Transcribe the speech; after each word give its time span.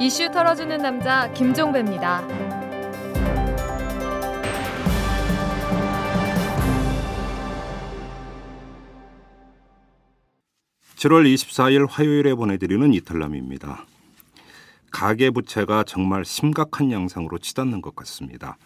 이슈 0.00 0.30
털어주는 0.30 0.78
남자 0.78 1.28
김종배입니다. 1.32 2.24
7월 10.94 11.32
24일 11.34 11.88
화요일에 11.90 12.34
보내드리는 12.34 12.94
이탈남입니다. 12.94 13.86
가계부채가 14.92 15.82
정말 15.82 16.24
심각한 16.24 16.92
양상으로 16.92 17.38
치닫는 17.38 17.82
것 17.82 17.96
같습니다. 17.96 18.56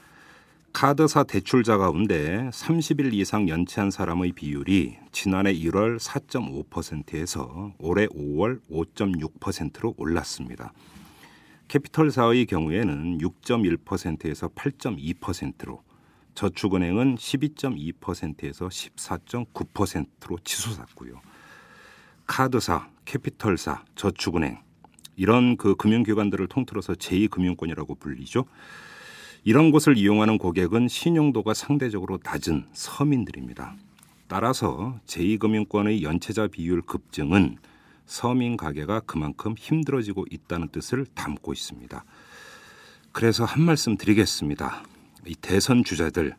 카드사 0.75 1.25
대출자 1.25 1.79
가운데 1.79 2.51
30일 2.53 3.15
이상 3.15 3.49
연체한 3.49 3.91
사람의 3.91 4.33
비율이 4.33 4.99
지난해 5.13 5.55
1월 5.55 5.99
4.5%에서 5.99 7.73
올해 7.79 8.07
5월 8.09 8.61
5.6%로 8.71 9.95
올랐습니다. 9.97 10.73
캐피털사의 11.73 12.45
경우에는 12.45 13.17
6.1%에서 13.17 14.49
8.2%로 14.49 15.83
저축은행은 16.35 17.15
12.2%에서 17.15 18.69
14.9%로 18.69 20.39
치솟았고요. 20.45 21.23
카드사, 22.27 22.91
캐피털사, 23.07 23.85
저축은행 23.95 24.59
이런 25.17 25.57
그 25.57 25.75
금융기관들을 25.75 26.47
통틀어서 26.49 26.93
제2금융권이라고 26.93 27.99
불리죠. 27.99 28.45
이런 29.43 29.71
곳을 29.71 29.97
이용하는 29.97 30.37
고객은 30.37 30.89
신용도가 30.89 31.55
상대적으로 31.55 32.19
낮은 32.23 32.67
서민들입니다. 32.75 33.77
따라서 34.29 35.01
제2금융권의 35.07 36.03
연체자 36.03 36.49
비율 36.49 36.83
급증은 36.83 37.57
서민 38.07 38.57
가게가 38.57 39.01
그만큼 39.01 39.55
힘들어지고 39.57 40.27
있다는 40.31 40.69
뜻을 40.69 41.07
담고 41.07 41.53
있습니다. 41.53 42.05
그래서 43.13 43.45
한 43.45 43.63
말씀 43.63 43.97
드리겠습니다. 43.97 44.85
이 45.27 45.35
대선 45.35 45.85
주자들 45.85 46.35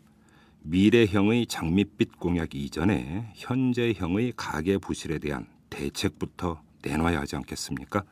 미래형의 0.63 1.47
장밋빛 1.47 2.19
공약 2.19 2.55
이전에 2.55 3.31
현재형의 3.35 4.33
가계 4.35 4.77
부실에 4.77 5.19
대한 5.19 5.47
대책부터 5.69 6.61
내놔야 6.83 7.21
하지 7.21 7.35
않겠습니까? 7.35 8.03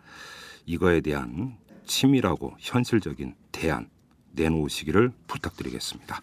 이거에 0.65 1.01
대한 1.01 1.57
치밀하고 1.85 2.55
현실적인 2.59 3.35
대안 3.51 3.89
내놓으시기를 4.33 5.11
부탁드리겠습니다. 5.27 6.21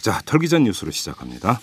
자, 0.00 0.20
털기전 0.24 0.64
뉴스로 0.64 0.90
시작합니다. 0.90 1.60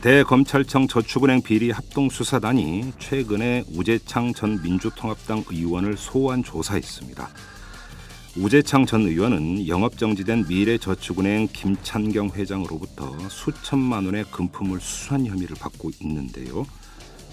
대검찰청 0.00 0.86
저축은행 0.86 1.42
비리 1.42 1.72
합동수사단이 1.72 2.92
최근에 3.00 3.64
우재창 3.74 4.32
전 4.32 4.62
민주통합당 4.62 5.42
의원을 5.50 5.96
소환 5.96 6.44
조사했습니다. 6.44 7.28
우재창 8.36 8.86
전 8.86 9.00
의원은 9.00 9.66
영업정지된 9.66 10.44
미래저축은행 10.48 11.48
김찬경 11.52 12.30
회장으로부터 12.32 13.18
수천만 13.28 14.04
원의 14.04 14.26
금품을 14.30 14.78
수수한 14.78 15.26
혐의를 15.26 15.56
받고 15.58 15.90
있는데요. 16.00 16.64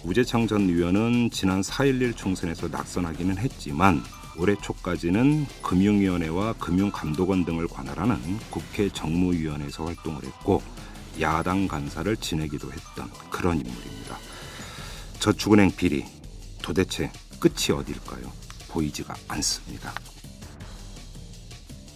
우재창 0.03 0.47
전 0.47 0.61
의원은 0.61 1.29
지난 1.29 1.61
4.11 1.61 2.17
총선에서 2.17 2.69
낙선하기는 2.69 3.37
했지만 3.37 4.01
올해 4.39 4.55
초까지는 4.55 5.45
금융위원회와 5.61 6.53
금융감독원 6.53 7.45
등을 7.45 7.67
관할하는 7.67 8.17
국회 8.49 8.89
정무위원회에서 8.89 9.85
활동을 9.85 10.23
했고 10.23 10.63
야당 11.21 11.67
간사를 11.67 12.15
지내기도 12.17 12.71
했던 12.71 13.09
그런 13.29 13.57
인물입니다. 13.57 14.17
저축은행 15.19 15.71
비리 15.75 16.05
도대체 16.61 17.11
끝이 17.39 17.77
어딜까요? 17.77 18.31
보이지가 18.69 19.15
않습니다. 19.29 19.93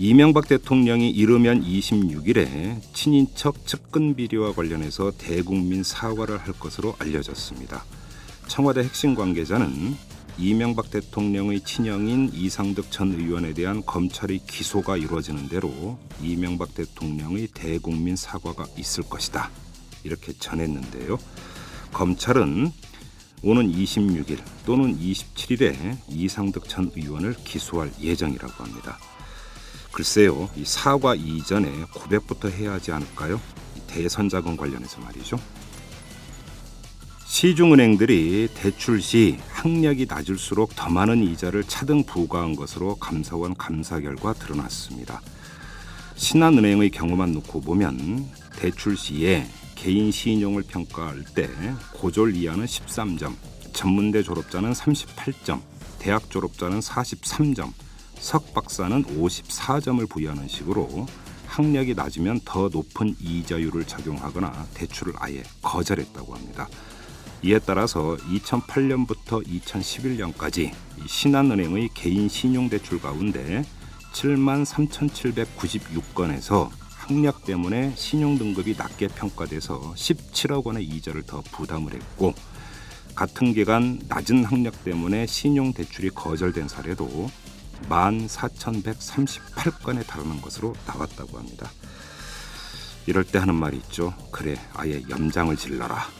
이명박 0.01 0.47
대통령이 0.47 1.09
이르면 1.09 1.63
26일에 1.63 2.81
친인척 2.94 3.67
측근 3.67 4.16
비리와 4.16 4.53
관련해서 4.53 5.11
대국민 5.17 5.83
사과를 5.83 6.38
할 6.38 6.53
것으로 6.53 6.95
알려졌습니다. 6.99 7.83
청와대 8.47 8.81
핵심 8.81 9.13
관계자는 9.13 9.97
이명박 10.39 10.89
대통령의 10.89 11.59
친형인 11.66 12.31
이상득 12.33 12.91
전 12.91 13.11
의원에 13.11 13.53
대한 13.53 13.85
검찰의 13.85 14.39
기소가 14.47 14.95
이루어지는 14.95 15.50
대로 15.50 16.00
이명박 16.22 16.73
대통령의 16.73 17.50
대국민 17.53 18.16
사과가 18.16 18.66
있을 18.77 19.03
것이다. 19.03 19.51
이렇게 20.05 20.31
전했는데요. 20.31 21.19
검찰은 21.91 22.72
오는 23.44 23.69
26일 23.69 24.39
또는 24.66 24.97
27일에 24.97 25.97
이상득 26.07 26.69
전 26.69 26.89
의원을 26.95 27.35
기소할 27.44 27.91
예정이라고 28.00 28.63
합니다. 28.63 28.97
글쎄요, 29.91 30.50
이 30.56 30.63
사과 30.63 31.16
이전에 31.16 31.69
고백부터 31.94 32.47
해야 32.47 32.71
하지 32.71 32.94
않을까요? 32.94 33.41
대선 33.88 34.29
자금 34.29 34.56
관련해서 34.56 35.01
말이죠. 35.01 35.38
시중은행들이 37.29 38.50
대출 38.56 39.00
시 39.03 39.38
학력이 39.50 40.07
낮을수록 40.09 40.75
더 40.75 40.90
많은 40.90 41.23
이자를 41.23 41.63
차등 41.63 42.03
부과한 42.03 42.56
것으로 42.56 42.95
감사원 42.95 43.53
감사 43.56 44.00
결과 44.00 44.34
드러났습니다. 44.34 45.22
신한은행의 46.16 46.89
경우만 46.89 47.34
놓고 47.34 47.62
보면 47.62 48.28
대출 48.57 48.97
시에 48.97 49.47
개인 49.75 50.12
신용을 50.12 50.63
평가할 50.63 51.23
때 51.35 51.47
고졸 51.94 52.35
이하는 52.35 52.66
13점, 52.66 53.35
전문대 53.73 54.23
졸업자는 54.23 54.73
38점, 54.73 55.62
대학 56.00 56.31
졸업자는 56.31 56.79
43점, 56.79 57.72
석 58.18 58.56
박사는 58.56 59.03
54점을 59.03 60.09
부여하는 60.09 60.47
식으로 60.47 61.06
학력이 61.45 61.94
낮으면 61.94 62.39
더 62.44 62.69
높은 62.69 63.16
이자율을 63.22 63.85
적용하거나 63.85 64.66
대출을 64.73 65.13
아예 65.19 65.44
거절했다고 65.62 66.34
합니다. 66.34 66.68
이에 67.41 67.57
따라서 67.59 68.17
2008년부터 68.17 69.41
2011년까지 69.47 70.73
신한은행의 71.05 71.91
개인 71.94 72.27
신용대출 72.27 73.00
가운데 73.01 73.63
7만 74.13 74.66
3,796건에서 74.66 76.69
학력 76.89 77.45
때문에 77.45 77.94
신용 77.95 78.38
등급이 78.38 78.75
낮게 78.77 79.07
평가돼서 79.07 79.94
17억 79.95 80.66
원의 80.66 80.83
이자를 80.83 81.23
더 81.23 81.41
부담을 81.51 81.94
했고 81.94 82.33
같은 83.16 83.53
기간 83.53 84.01
낮은 84.07 84.44
학력 84.44 84.83
때문에 84.83 85.25
신용 85.25 85.71
대출이 85.73 86.09
거절된 86.09 86.67
사례도 86.67 87.31
14,138건에 87.88 90.06
달하는 90.06 90.41
것으로 90.41 90.75
나왔다고 90.85 91.38
합니다. 91.38 91.71
이럴 93.07 93.23
때 93.23 93.39
하는 93.39 93.56
말이 93.56 93.77
있죠. 93.77 94.13
그래, 94.31 94.57
아예 94.73 95.01
염장을 95.09 95.56
질러라. 95.56 96.19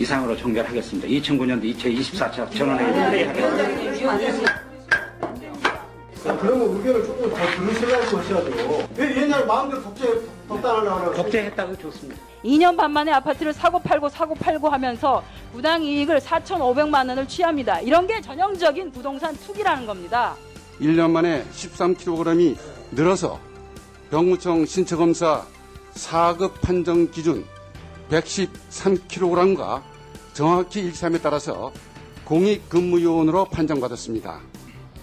이상으로 0.00 0.34
종결하겠습니다. 0.34 1.06
2009년도 1.08 1.76
2024차 1.76 2.50
전원회의 2.56 3.28
하겠습니다. 4.06 4.60
그러면 6.40 6.76
의견을 6.76 7.04
조금 7.04 7.28
더 7.28 7.36
들으시려고 7.36 8.18
하셔야죠. 8.18 8.88
왜 8.96 9.16
옛날 9.16 9.46
마음대로 9.46 9.82
독재, 9.82 10.06
독단하려고 10.48 10.96
하려고 10.96 11.14
독재했다고 11.16 11.76
좋습니다. 11.78 12.20
2년 12.42 12.76
반 12.76 12.90
만에 12.92 13.12
아파트를 13.12 13.52
사고 13.52 13.78
팔고 13.78 14.08
사고 14.08 14.34
팔고 14.34 14.70
하면서 14.70 15.22
부당 15.52 15.82
이익을 15.82 16.18
4,500만 16.20 17.08
원을 17.08 17.28
취합니다. 17.28 17.80
이런 17.80 18.06
게 18.06 18.22
전형적인 18.22 18.92
부동산 18.92 19.36
투기라는 19.36 19.86
겁니다. 19.86 20.34
1년 20.80 21.10
만에 21.10 21.44
13kg이 21.52 22.56
늘어서 22.92 23.38
병무청 24.10 24.64
신체검사 24.64 25.44
4급 25.94 26.52
판정 26.62 27.10
기준 27.10 27.44
113kg과 28.10 29.82
정확히 30.32 30.80
일치함에 30.80 31.18
따라서 31.18 31.72
공익근무요원으로 32.24 33.46
판정받았습니다. 33.46 34.40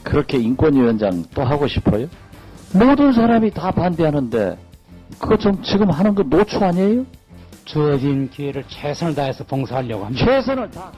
그렇게 0.04 0.38
인권위원장 0.38 1.26
또 1.34 1.44
하고 1.44 1.68
싶어요? 1.68 2.08
모든 2.74 3.12
사람이 3.14 3.52
다 3.52 3.72
반대하는데 3.72 4.58
그거 5.20 5.38
좀 5.38 5.62
지금 5.64 5.90
하는 5.90 6.16
거 6.16 6.24
노초 6.24 6.64
아니에요? 6.64 7.06
주어진 7.66 8.30
기회를 8.30 8.64
최선을 8.70 9.16
다해서 9.16 9.44
봉사하려고 9.44 10.06
합니다. 10.06 10.26
최선을 10.26 10.72
다. 10.72 10.92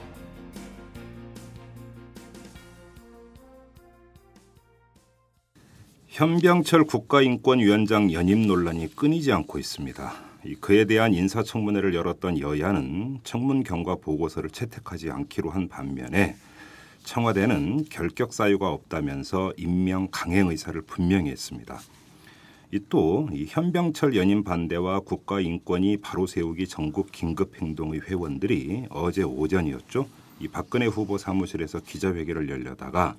현병철 6.06 6.84
국가인권위원장 6.84 8.12
연임 8.12 8.46
논란이 8.46 8.94
끊이지 8.94 9.32
않고 9.32 9.58
있습니다. 9.58 10.29
그에 10.60 10.84
대한 10.86 11.12
인사청문회를 11.12 11.94
열었던 11.94 12.38
여야는 12.38 13.20
청문 13.24 13.62
경과 13.62 13.96
보고서를 13.96 14.50
채택하지 14.50 15.10
않기로 15.10 15.50
한 15.50 15.68
반면에 15.68 16.36
청와대는 17.04 17.86
결격 17.90 18.32
사유가 18.32 18.70
없다면서 18.70 19.52
임명 19.56 20.08
강행 20.10 20.48
의사를 20.48 20.80
분명히 20.82 21.30
했습니다. 21.30 21.78
이또이 22.72 23.46
현병철 23.48 24.14
연임 24.14 24.44
반대와 24.44 25.00
국가 25.00 25.40
인권위 25.40 25.96
바로 25.96 26.26
세우기 26.26 26.68
전국 26.68 27.10
긴급행동의 27.10 28.02
회원들이 28.02 28.86
어제 28.90 29.22
오전이었죠. 29.22 30.06
이 30.38 30.48
박근혜 30.48 30.86
후보 30.86 31.18
사무실에서 31.18 31.80
기자회견을 31.80 32.48
열려다가 32.48 33.16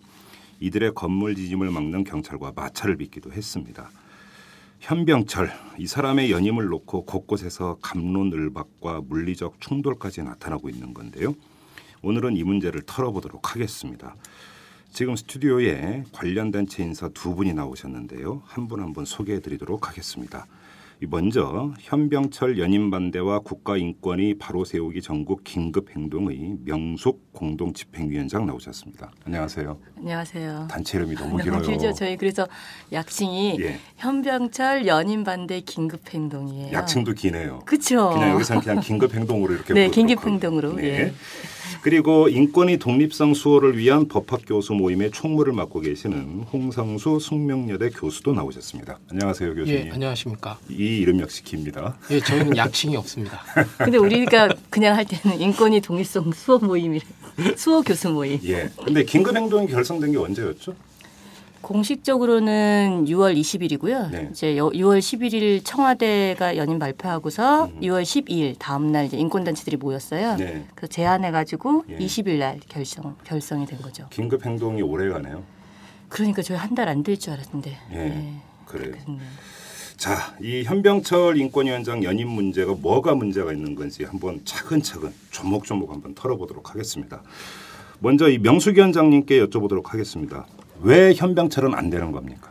이들의 0.59 0.93
건물 0.93 1.35
지짐을 1.35 1.69
막는 1.69 2.03
경찰과 2.03 2.53
마찰을 2.55 2.95
빚기도 2.95 3.33
했습니다. 3.33 3.89
현병철 4.81 5.51
이 5.77 5.85
사람의 5.85 6.31
연임을 6.31 6.65
놓고 6.65 7.05
곳곳에서 7.05 7.77
감론을박과 7.83 9.01
물리적 9.01 9.61
충돌까지 9.61 10.23
나타나고 10.23 10.69
있는 10.69 10.95
건데요. 10.95 11.35
오늘은 12.01 12.35
이 12.35 12.43
문제를 12.43 12.81
털어보도록 12.87 13.53
하겠습니다. 13.53 14.15
지금 14.91 15.15
스튜디오에 15.15 16.05
관련 16.11 16.49
단체 16.49 16.81
인사 16.83 17.07
두 17.09 17.35
분이 17.35 17.53
나오셨는데요. 17.53 18.41
한 18.45 18.67
분 18.67 18.79
한 18.81 18.91
분 18.93 19.05
소개해 19.05 19.39
드리도록 19.39 19.87
하겠습니다. 19.87 20.47
먼저 21.07 21.73
현병철 21.79 22.59
연임 22.59 22.91
반대와 22.91 23.39
국가 23.39 23.75
인권위 23.75 24.37
바로 24.37 24.63
세우기 24.63 25.01
전국 25.01 25.43
긴급 25.43 25.89
행동의 25.95 26.57
명숙 26.63 27.33
공동 27.33 27.73
집행위원장 27.73 28.45
나오셨습니다. 28.45 29.11
안녕하세요. 29.25 29.77
안녕하세요. 29.97 30.67
단체 30.69 30.99
이름이 30.99 31.15
너무 31.15 31.37
길어요. 31.37 31.61
길죠. 31.61 31.93
저희 31.93 32.17
그래서 32.17 32.47
약칭이 32.91 33.57
예. 33.61 33.79
현병철 33.97 34.85
연임 34.85 35.23
반대 35.23 35.59
긴급 35.61 36.01
행동이에요. 36.13 36.71
약칭도 36.71 37.13
기네요. 37.13 37.59
그렇죠. 37.65 38.11
그냥 38.11 38.31
여기서는 38.31 38.61
그냥 38.61 38.79
긴급 38.79 39.15
행동으로 39.15 39.55
이렇게 39.55 39.73
네, 39.73 39.89
긴급 39.89 40.25
행동으로. 40.25 40.73
네. 40.75 40.83
예. 40.83 41.13
그리고 41.81 42.29
인권의 42.29 42.77
독립성 42.77 43.33
수호를 43.33 43.77
위한 43.77 44.07
법학 44.07 44.41
교수 44.47 44.73
모임의 44.73 45.11
총무를 45.11 45.53
맡고 45.53 45.81
계시는 45.81 46.45
홍상수 46.51 47.19
숙명여대 47.19 47.89
교수도 47.91 48.33
나오셨습니다. 48.33 48.99
안녕하세요, 49.09 49.55
교수님. 49.55 49.87
예, 49.87 49.91
안녕하십니까. 49.91 50.57
이 50.69 50.97
이름 50.99 51.19
역시 51.19 51.43
깁니다. 51.43 51.97
예, 52.11 52.19
저희는 52.19 52.57
약칭이 52.57 52.95
없습니다. 52.97 53.41
근데 53.77 53.97
우리가 53.97 54.49
그냥 54.69 54.95
할 54.95 55.05
때는 55.05 55.39
인권의 55.39 55.81
독립성 55.81 56.31
수호 56.33 56.59
모임이래. 56.59 57.01
수호 57.55 57.81
교수 57.81 58.09
모임. 58.09 58.39
예. 58.43 58.69
근데 58.83 59.03
긴급 59.03 59.35
행동이 59.35 59.67
결성된 59.67 60.11
게 60.11 60.17
언제였죠? 60.17 60.75
공식적으로는 61.61 63.05
6월 63.07 63.35
20일이고요. 63.39 64.11
네. 64.11 64.27
이제 64.31 64.55
6월 64.55 64.99
11일 64.99 65.61
청와대가 65.63 66.57
연임 66.57 66.79
발표하고서 66.79 67.65
음. 67.65 67.79
6월 67.81 68.03
12일 68.03 68.55
다음 68.59 68.91
날 68.91 69.05
이제 69.05 69.17
인권 69.17 69.43
단체들이 69.43 69.77
모였어요. 69.77 70.35
네. 70.37 70.65
그래서 70.75 70.91
제안해 70.91 71.31
가지고 71.31 71.83
예. 71.89 71.97
20일 71.97 72.39
날 72.39 72.59
결성 72.67 73.15
결성이 73.23 73.65
된 73.65 73.81
거죠. 73.81 74.07
긴급 74.09 74.45
행동이 74.45 74.81
오래 74.81 75.09
가네요. 75.09 75.43
그러니까 76.09 76.41
저희 76.41 76.57
한 76.57 76.75
달 76.75 76.87
안 76.89 77.03
될 77.03 77.15
줄 77.17 77.33
알았는데. 77.33 77.77
예. 77.91 77.95
네. 77.95 78.33
그래요. 78.65 78.93
자, 79.97 80.35
이 80.41 80.63
현병철 80.63 81.37
인권위원장 81.37 82.03
연임 82.03 82.29
문제가 82.29 82.73
뭐가 82.73 83.13
문제가 83.13 83.53
있는 83.53 83.75
건지 83.75 84.03
한번 84.03 84.41
차근차근 84.45 85.13
조목조목 85.29 85.91
한번 85.91 86.15
털어보도록 86.15 86.71
하겠습니다. 86.71 87.21
먼저 87.99 88.27
이 88.29 88.39
명숙 88.39 88.77
위원장님께 88.77 89.45
여쭤보도록 89.45 89.85
하겠습니다. 89.87 90.47
왜 90.81 91.13
현병철은 91.13 91.73
안 91.75 91.89
되는 91.89 92.11
겁니까? 92.11 92.49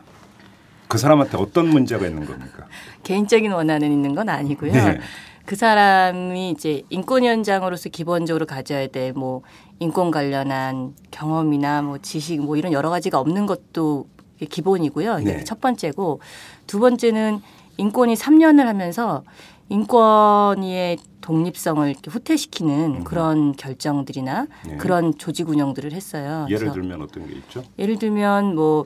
그 0.87 0.97
사람한테 0.97 1.37
어떤 1.37 1.69
문제가 1.69 2.05
있는 2.07 2.25
겁니까? 2.25 2.65
개인적인 3.03 3.51
원한은 3.51 3.91
있는 3.91 4.13
건 4.15 4.29
아니고요. 4.29 4.73
네. 4.73 4.99
그 5.45 5.55
사람이 5.55 6.51
이제 6.51 6.83
인권위원장으로서 6.89 7.89
기본적으로 7.89 8.45
가져야 8.45 8.87
될 8.87 9.13
뭐 9.13 9.41
인권 9.79 10.11
관련한 10.11 10.93
경험이나 11.09 11.81
뭐 11.81 11.97
지식 11.97 12.39
뭐 12.41 12.55
이런 12.55 12.71
여러 12.71 12.89
가지가 12.91 13.19
없는 13.19 13.47
것도 13.47 14.07
기본이고요. 14.47 15.17
네. 15.19 15.43
첫 15.43 15.59
번째고 15.59 16.19
두 16.67 16.79
번째는 16.79 17.39
인권이 17.77 18.13
3년을 18.13 18.65
하면서 18.65 19.23
인권위의 19.71 20.97
독립성을 21.21 21.89
이렇게 21.89 22.11
후퇴시키는 22.11 22.95
음. 22.97 23.03
그런 23.05 23.53
결정들이나 23.53 24.47
네. 24.67 24.77
그런 24.77 25.17
조직 25.17 25.47
운영들을 25.47 25.93
했어요. 25.93 26.45
예를 26.49 26.73
들면 26.73 27.01
어떤 27.01 27.25
게 27.25 27.35
있죠? 27.35 27.63
예를 27.79 27.97
들면 27.97 28.55
뭐 28.55 28.85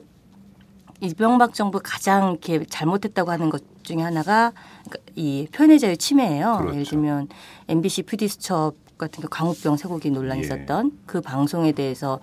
이명박 1.00 1.54
정부 1.54 1.80
가장 1.82 2.30
이렇게 2.30 2.64
잘못했다고 2.64 3.30
하는 3.32 3.50
것 3.50 3.64
중에 3.82 4.00
하나가 4.00 4.52
그러니까 4.84 5.12
이 5.16 5.48
표현의 5.52 5.80
자유 5.80 5.96
침해예요. 5.96 6.58
그렇죠. 6.58 6.74
예를 6.74 6.86
들면 6.86 7.28
MBC 7.68 8.02
PD 8.04 8.28
수첩 8.28 8.76
같은 8.96 9.22
게 9.22 9.28
광우병 9.28 9.76
쇠고기 9.76 10.10
논란이 10.10 10.40
예. 10.40 10.44
있었던 10.44 10.98
그 11.04 11.20
방송에 11.20 11.72
대해서 11.72 12.20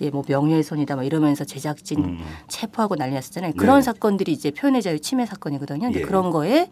예, 0.00 0.10
뭐 0.10 0.24
명예훼손이다 0.26 0.96
뭐 0.96 1.04
이러면서 1.04 1.44
제작진 1.44 2.02
음. 2.02 2.18
체포하고 2.48 2.96
난리 2.96 3.14
났었잖아요. 3.14 3.52
그런 3.58 3.76
네. 3.76 3.82
사건들이 3.82 4.32
이제 4.32 4.50
표현의 4.50 4.80
자유 4.80 5.00
침해 5.00 5.26
사건이거든요. 5.26 5.80
근데 5.80 6.00
예. 6.00 6.04
그런 6.04 6.30
거에 6.30 6.70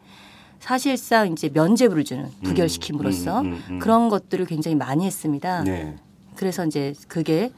사실상 0.60 1.32
이제 1.32 1.50
면죄부를 1.52 2.04
주는 2.04 2.28
부결시킴으로써 2.42 3.40
음, 3.40 3.46
음, 3.46 3.52
음, 3.52 3.62
음, 3.74 3.78
그런 3.78 4.08
것들을 4.08 4.46
굉장히 4.46 4.76
많이 4.76 5.04
했습니다. 5.04 5.62
네. 5.62 5.96
그래서 6.36 6.64
이제 6.64 6.94
그게 7.08 7.52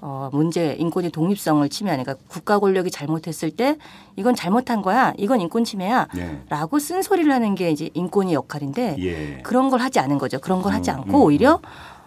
어, 0.00 0.30
문제 0.32 0.76
인권의 0.78 1.10
독립성을 1.10 1.68
침해하니까 1.68 2.14
그러니까 2.14 2.32
국가 2.32 2.58
권력이 2.58 2.90
잘못했을 2.90 3.50
때 3.50 3.76
이건 4.16 4.34
잘못한 4.34 4.80
거야, 4.82 5.12
이건 5.18 5.40
인권 5.40 5.64
침해야라고 5.64 6.78
네. 6.78 6.84
쓴소리를 6.84 7.32
하는 7.32 7.54
게 7.54 7.70
이제 7.70 7.90
인권의 7.94 8.34
역할인데 8.34 8.96
예. 9.00 9.42
그런 9.42 9.70
걸 9.70 9.80
하지 9.80 9.98
않은 9.98 10.18
거죠. 10.18 10.38
그런 10.38 10.62
걸 10.62 10.72
하지 10.72 10.90
음, 10.90 10.96
않고 10.96 11.24
오히려 11.24 11.60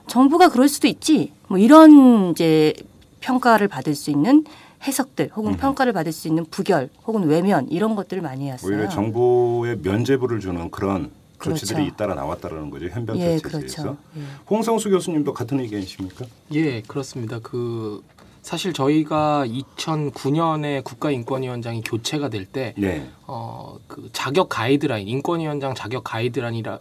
정부가 0.08 0.50
그럴 0.50 0.70
수도 0.70 0.88
있지, 0.88 1.34
뭐 1.48 1.58
이런 1.58 2.32
이제 2.32 2.74
평가를 3.20 3.68
받을 3.68 3.94
수 3.94 4.10
있는 4.10 4.46
해석들 4.84 5.32
혹은 5.36 5.54
음. 5.54 5.58
평가를 5.58 5.94
받을 5.94 6.12
수 6.12 6.28
있는 6.28 6.46
부결 6.46 6.90
혹은 7.06 7.24
외면 7.24 7.68
이런 7.70 7.96
것들을 7.96 8.22
많이 8.22 8.50
했어요. 8.50 8.72
오히려 8.72 8.90
정부에 8.90 9.76
면죄부를 9.82 10.40
주는 10.40 10.72
그런 10.72 11.12
조치들이 11.42 11.76
그렇죠. 11.76 11.94
잇따라 11.94 12.16
나왔다라는 12.16 12.70
거죠 12.70 12.88
현병철 12.88 13.28
예, 13.28 13.38
체제에서. 13.38 13.58
그렇죠. 13.58 13.98
예. 14.18 14.22
홍성수 14.50 14.90
교수님도 14.90 15.34
같은 15.34 15.60
의견이십니까? 15.60 16.26
예, 16.54 16.82
그렇습니다. 16.82 17.40
그 17.40 18.04
사실 18.42 18.74
저희가 18.74 19.46
2009년에 19.48 20.84
국가인권위원장이 20.84 21.82
교체가 21.82 22.30
될 22.30 22.46
때, 22.46 22.74
네. 22.78 23.08
어, 23.28 23.78
그 23.88 24.10
자격 24.14 24.50
가이드라인, 24.50 25.08
인권위원장 25.08 25.76
자격 25.76 26.04
가이드라인이라 26.04 26.80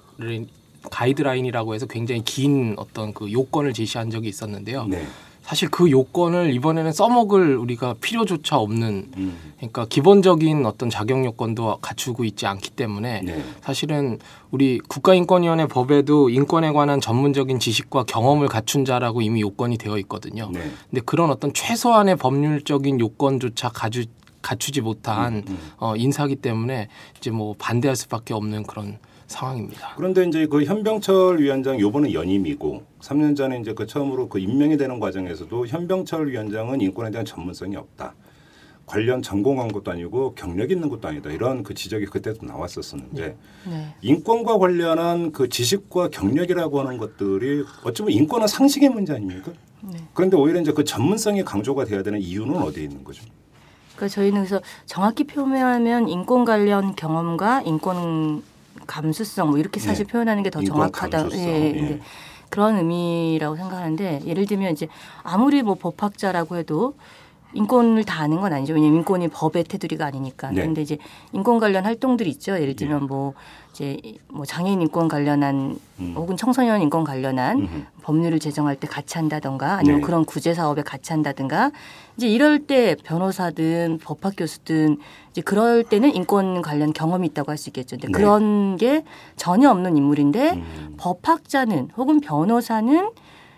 가이드라인이라고 0.91 1.75
해서 1.75 1.87
굉장히 1.87 2.23
긴 2.25 2.75
어떤 2.79 3.13
그 3.13 3.31
요건을 3.31 3.75
제시한 3.75 4.11
적이 4.11 4.29
있었는데요. 4.29 4.87
네. 4.87 5.07
사실 5.51 5.69
그 5.69 5.91
요건을 5.91 6.55
이번에는 6.55 6.93
써먹을 6.93 7.57
우리가 7.57 7.97
필요조차 8.01 8.57
없는 8.59 9.11
음. 9.17 9.53
그러니까 9.57 9.85
기본적인 9.85 10.65
어떤 10.65 10.89
자격 10.89 11.25
요건도 11.25 11.79
갖추고 11.83 12.23
있지 12.23 12.47
않기 12.47 12.71
때문에 12.71 13.23
네. 13.25 13.45
사실은 13.61 14.21
우리 14.53 14.79
국가인권위원회 14.79 15.67
법에도 15.67 16.31
인권에 16.31 16.71
관한 16.71 17.01
전문적인 17.01 17.59
지식과 17.59 18.05
경험을 18.05 18.47
갖춘 18.47 18.85
자라고 18.85 19.23
이미 19.23 19.41
요건이 19.41 19.77
되어 19.77 19.99
있거든요. 19.99 20.51
네. 20.53 20.61
근데 20.89 21.03
그런 21.05 21.33
어떤 21.33 21.53
최소한의 21.53 22.15
법률적인 22.15 23.01
요건조차 23.01 23.71
가주 23.71 24.05
갖추지 24.43 24.83
못한 24.83 25.35
음, 25.35 25.43
음. 25.49 25.59
어, 25.79 25.97
인사기 25.97 26.37
때문에 26.37 26.87
이제 27.19 27.33
뭐 27.33 27.57
반대할 27.59 27.97
수밖에 27.97 28.35
없는 28.35 28.63
그런 28.63 28.99
상황입니다. 29.31 29.95
그런데 29.97 30.25
이제 30.25 30.47
그 30.47 30.65
현병철 30.65 31.39
위원장 31.39 31.79
요번에 31.79 32.13
연임이고 32.13 32.83
3년 33.01 33.37
전에 33.37 33.61
이제 33.61 33.73
그 33.73 33.87
처음으로 33.87 34.29
그 34.29 34.41
임명이 34.41 34.77
되는 34.77 34.99
과정에서도 34.99 35.67
현병철 35.69 36.29
위원장은 36.29 36.81
인권에 36.81 37.11
대한 37.11 37.25
전문성이 37.25 37.77
없다. 37.77 38.15
관련 38.87 39.23
전공한 39.23 39.69
것도 39.69 39.93
아니고 39.93 40.35
경력 40.35 40.73
있는 40.73 40.89
것도 40.89 41.07
아니다. 41.07 41.31
이런 41.31 41.63
그 41.63 41.75
지적이 41.75 42.07
그때도 42.07 42.45
나왔었었는데 42.45 43.37
네. 43.69 43.95
인권과 44.03 44.59
관련한 44.59 45.31
그 45.31 45.49
지식과 45.49 46.09
경력이라고 46.09 46.81
하는 46.81 46.99
것들이 46.99 47.65
어쩌면 47.85 48.13
인권은 48.13 48.49
상식의 48.49 48.89
문제 48.89 49.13
아닙니까? 49.13 49.53
네. 49.83 49.97
그런데 50.13 50.37
오히려 50.37 50.61
이제 50.61 50.73
그 50.73 50.83
전문성이 50.83 51.45
강조가 51.45 51.85
돼야 51.85 52.03
되는 52.03 52.21
이유는 52.21 52.57
어디에 52.57 52.83
있는 52.83 53.05
거죠? 53.05 53.23
그 53.95 54.09
저희는 54.09 54.45
그래서 54.45 54.61
정확히 54.87 55.23
표현하면 55.23 56.09
인권 56.09 56.45
관련 56.45 56.97
경험과 56.97 57.63
인권 57.63 58.43
감수성 58.87 59.51
뭐 59.51 59.59
이렇게 59.59 59.81
사실 59.81 60.07
네. 60.07 60.13
표현하는 60.13 60.43
게 60.43 60.51
더 60.51 60.63
정확하다. 60.63 61.29
예, 61.33 61.39
예. 61.39 61.91
예. 61.93 62.01
그런 62.49 62.77
의미라고 62.77 63.57
생각하는데 63.57 64.23
예를 64.27 64.47
들면 64.47 64.73
이제 64.73 64.89
아무리 65.23 65.63
뭐 65.63 65.77
법학자라고 65.77 66.57
해도 66.57 66.95
인권을 67.53 68.05
다 68.05 68.23
아는 68.23 68.41
건 68.41 68.53
아니죠. 68.53 68.75
왜냐면 68.75 68.99
인권이 68.99 69.29
법의 69.29 69.65
테두리가 69.65 70.07
아니니까. 70.07 70.49
네. 70.51 70.57
그런데 70.57 70.83
이제 70.83 70.99
인권 71.33 71.59
관련 71.59 71.85
활동들이 71.85 72.31
있죠. 72.31 72.53
예를 72.61 72.77
들면 72.77 73.05
뭐 73.07 73.35
이제 73.73 73.99
뭐 74.29 74.45
장애인 74.45 74.83
인권 74.83 75.09
관련한 75.09 75.79
음. 76.01 76.15
혹은 76.17 76.37
청소년 76.37 76.81
인권 76.83 77.05
관련한 77.05 77.87
법률을 78.03 78.39
제정할 78.41 78.77
때 78.77 78.87
같이 78.87 79.17
한다던가 79.19 79.75
아니면 79.79 80.01
네. 80.01 80.07
그런 80.07 80.25
구제 80.25 80.55
사업에 80.55 80.83
같이 80.83 81.13
한다든가 81.13 81.71
이제 82.17 82.29
이럴 82.29 82.67
때 82.67 82.97
변호사든 83.05 83.99
법학 84.03 84.35
교수든 84.37 84.99
이제 85.31 85.41
그럴 85.41 85.85
때는 85.85 86.15
인권 86.15 86.63
관련 86.63 86.93
경험이 86.93 87.29
있다고 87.29 87.51
할 87.51 87.59
수 87.59 87.69
있겠죠. 87.71 87.97
근데 87.97 88.07
네. 88.09 88.13
그런 88.13 88.77
게 88.77 89.05
전혀 89.37 89.71
없는 89.71 89.97
인물인데 89.97 90.53
음. 90.53 90.95
법학자는 90.99 91.91
혹은 91.97 92.21
변호사는 92.21 93.11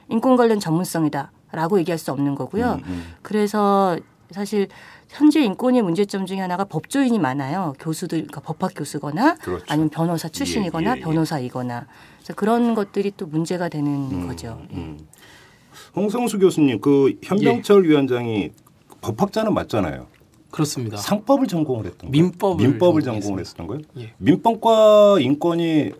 인권 0.08 0.36
관련 0.36 0.60
전문성이다 0.60 1.30
라고 1.52 1.78
얘기할 1.78 1.98
수 1.98 2.10
없는 2.12 2.34
거고요. 2.34 2.80
음, 2.84 3.04
그래서 3.22 3.98
사실 4.30 4.68
현재 5.08 5.42
인권의 5.42 5.82
문제점 5.82 6.24
중에 6.24 6.40
하나가 6.40 6.64
법조인이 6.64 7.18
많아요. 7.18 7.74
교수들, 7.78 8.26
그러니까 8.26 8.40
법학 8.40 8.72
교수거나 8.74 9.34
그렇죠. 9.34 9.64
아니면 9.68 9.90
변호사 9.90 10.28
출신이거나 10.28 10.96
예, 10.96 11.00
예. 11.00 11.00
변호사이거나 11.02 11.86
그래서 12.16 12.34
그런 12.34 12.74
것들이 12.74 13.12
또 13.16 13.26
문제가 13.26 13.68
되는 13.68 14.26
거죠. 14.26 14.62
음. 14.72 14.98
홍성수 15.94 16.38
교수님, 16.38 16.80
그 16.80 17.18
현병철 17.22 17.84
위원장이 17.84 18.50
법학자는 19.02 19.52
맞잖아요. 19.52 20.06
그렇습니다. 20.50 20.96
상법을 20.98 21.46
전공을 21.46 21.86
했던 21.86 22.10
거예요. 22.10 22.24
민법을 22.24 22.66
민법을. 22.68 23.02
전공을 23.02 23.40
했었던 23.40 23.66
거예요. 23.66 23.82
예. 23.98 24.12
민법과 24.18 25.18
인권이 25.20 25.92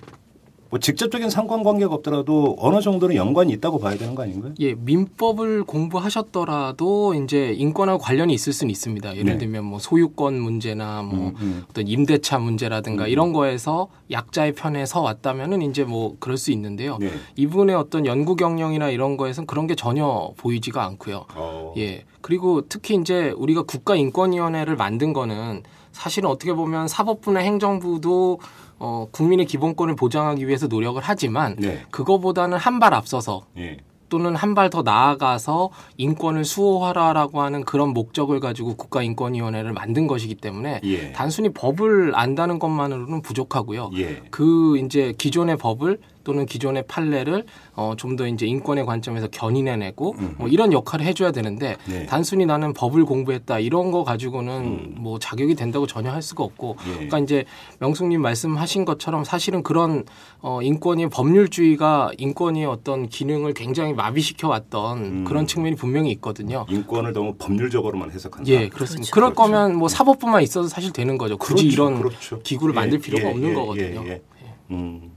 뭐 0.73 0.81
직접적인 0.81 1.29
상관관계가 1.29 1.95
없더라도 1.97 2.57
어느 2.59 2.81
정도는 2.81 3.15
연관이 3.15 3.53
있다고 3.53 3.79
봐야 3.79 3.95
되는 3.95 4.15
거 4.15 4.23
아닌가요? 4.23 4.55
예, 4.59 4.73
민법을 4.73 5.65
공부하셨더라도 5.65 7.13
이제 7.13 7.53
인권하고 7.53 7.99
관련이 7.99 8.33
있을 8.33 8.55
수는 8.55 8.71
있습니다. 8.71 9.15
예를 9.17 9.33
네. 9.33 9.39
들면 9.39 9.67
뭐 9.67 9.79
소유권 9.79 10.41
문제나 10.41 11.03
뭐 11.03 11.29
음, 11.29 11.35
음. 11.43 11.65
어떤 11.69 11.87
임대차 11.87 12.39
문제라든가 12.39 13.07
이런 13.07 13.35
거에서 13.35 13.89
약자의 14.11 14.53
편에 14.55 14.87
서 14.87 15.03
왔다면은 15.03 15.61
이제 15.61 15.85
뭐 15.85 16.17
그럴 16.19 16.39
수 16.39 16.51
있는데요. 16.53 16.97
네. 16.99 17.11
이분의 17.37 17.77
어떤 17.77 18.07
연구 18.07 18.35
경영이나 18.35 18.89
이런 18.89 19.19
거에서는 19.19 19.47
그런 19.47 19.67
게 19.67 19.75
전혀 19.75 20.33
보이지가 20.39 20.83
않고요. 20.87 21.27
어. 21.35 21.75
예. 21.77 22.05
그리고 22.23 22.63
특히 22.67 22.95
이제 22.95 23.35
우리가 23.37 23.65
국가인권위원회를 23.65 24.77
만든 24.77 25.13
거는 25.13 25.65
사실은 25.93 26.31
어떻게 26.31 26.55
보면 26.55 26.89
사법부나 26.89 27.41
행정부도 27.41 28.41
어, 28.85 29.07
국민의 29.13 29.47
기본권을 29.47 29.95
보장하기 29.95 30.47
위해서 30.49 30.67
노력을 30.67 31.01
하지만 31.05 31.55
네. 31.57 31.83
그거보다는 31.93 32.59
한 32.59 32.81
발 32.81 32.95
앞서서 32.95 33.43
예. 33.57 33.77
또는 34.09 34.35
한 34.35 34.55
발 34.57 34.69
더 34.71 34.83
나아가서 34.83 35.71
인권을 35.99 36.45
수호하라라고 36.45 37.41
하는 37.43 37.63
그런 37.65 37.91
목적을 37.91 38.41
가지고 38.41 38.75
국가인권위원회를 38.75 39.73
만든 39.73 40.07
것이기 40.09 40.35
때문에 40.35 40.81
예. 40.85 41.13
단순히 41.13 41.51
법을 41.51 42.13
안다는 42.17 42.59
것만으로는 42.59 43.23
부족하고요. 43.23 43.91
예. 43.99 44.21
그 44.31 44.77
이제 44.79 45.15
기존의 45.17 45.57
법을 45.59 45.99
또는 46.25 46.47
기존의 46.47 46.85
판례를 46.87 47.45
어, 47.75 47.95
좀 47.97 48.13
더 48.13 48.27
이제 48.27 48.47
인권의 48.47 48.85
관점에서 48.85 49.27
견인해내고 49.29 50.15
뭐 50.37 50.47
이런 50.49 50.73
역할을 50.73 51.07
해줘야 51.07 51.33
되는데 51.33 51.77
네. 51.87 52.05
단순히 52.05 52.45
나는 52.45 52.75
법을 52.75 53.07
공부했다 53.07 53.59
이런 53.59 53.91
거 53.91 54.05
가지고는 54.05 54.97
뭐 54.99 55.19
자격이 55.19 55.55
된다고 55.55 55.87
전혀 55.87 56.11
할 56.11 56.21
수가 56.21 56.45
없고 56.45 56.77
예. 56.89 56.93
그러니까 56.93 57.19
이제 57.21 57.45
명숙님 57.81 58.21
말씀하신 58.21 58.85
것처럼 58.85 59.25
사실은 59.25 59.63
그런 59.63 60.05
어, 60.41 60.61
인권이 60.61 61.09
법률주의가 61.09 62.11
인권의 62.19 62.67
어떤 62.67 63.09
기능을 63.09 63.55
굉장히 63.55 63.95
마비시켜 63.95 64.49
왔던 64.49 65.25
그런 65.25 65.47
측면이 65.47 65.77
분명히 65.77 66.11
있거든요. 66.13 66.67
인권을 66.69 67.15
너무 67.15 67.35
법률적으로만 67.39 68.11
해석한다. 68.11 68.51
예, 68.51 68.69
그렇습니다. 68.69 69.11
그럴 69.13 69.33
거면 69.33 69.77
뭐 69.77 69.89
사법부만 69.89 70.43
있어도 70.43 70.69
사실 70.69 70.93
되는 70.93 71.17
거죠. 71.17 71.39
굳이 71.39 71.65
그렇죠, 71.65 71.83
이런 71.83 71.99
그렇죠. 71.99 72.41
기구를 72.41 72.75
예, 72.75 72.81
만들 72.81 72.99
필요가 72.99 73.25
예, 73.25 73.31
없는 73.31 73.49
예, 73.49 73.55
거거든요. 73.55 74.03
예, 74.05 74.11
예. 74.11 74.23
음. 74.71 75.12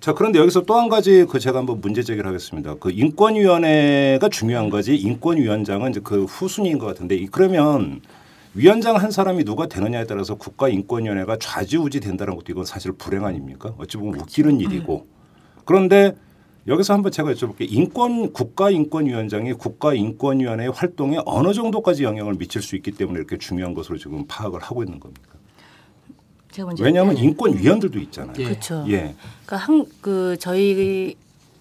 자 0.00 0.14
그런데 0.14 0.38
여기서 0.38 0.62
또 0.62 0.78
한 0.78 0.88
가지 0.88 1.24
그 1.28 1.38
제가 1.40 1.58
한번 1.58 1.80
문제 1.80 2.02
제기를 2.02 2.28
하겠습니다. 2.28 2.76
그 2.78 2.90
인권위원회가 2.90 4.28
중요한 4.28 4.70
거지 4.70 4.94
인권위원장은 4.96 5.90
이제 5.90 6.00
그 6.02 6.24
후순위인 6.24 6.78
것 6.78 6.86
같은데 6.86 7.16
이- 7.16 7.26
그러면 7.26 8.00
위원장 8.54 8.96
한 8.96 9.10
사람이 9.10 9.44
누가 9.44 9.66
되느냐에 9.66 10.04
따라서 10.06 10.36
국가인권위원회가 10.36 11.36
좌지우지 11.40 12.00
된다는 12.00 12.34
것도 12.36 12.46
이건 12.50 12.64
사실 12.64 12.92
불행 12.92 13.24
아닙니까? 13.24 13.74
어찌 13.78 13.96
보면 13.96 14.20
웃기는 14.20 14.60
일이고 14.60 15.06
그런데 15.64 16.14
여기서 16.68 16.94
한번 16.94 17.10
제가 17.10 17.32
여쭤볼게요. 17.32 17.66
인권 17.70 18.32
국가인권위원장이 18.32 19.54
국가인권위원회의 19.54 20.70
활동에 20.70 21.18
어느 21.24 21.52
정도까지 21.52 22.04
영향을 22.04 22.34
미칠 22.34 22.62
수 22.62 22.76
있기 22.76 22.92
때문에 22.92 23.18
이렇게 23.18 23.36
중요한 23.38 23.74
것으로 23.74 23.96
지금 23.98 24.24
파악을 24.28 24.60
하고 24.60 24.82
있는 24.84 25.00
겁니까? 25.00 25.37
먼저 26.64 26.84
왜냐하면 26.84 27.14
네. 27.14 27.22
인권위원들도 27.22 27.98
있잖아요. 27.98 28.34
그렇죠. 28.34 28.84
예. 28.88 29.14
그러니까 29.46 29.56
한 29.56 29.84
그 30.00 30.36
저희 30.40 31.16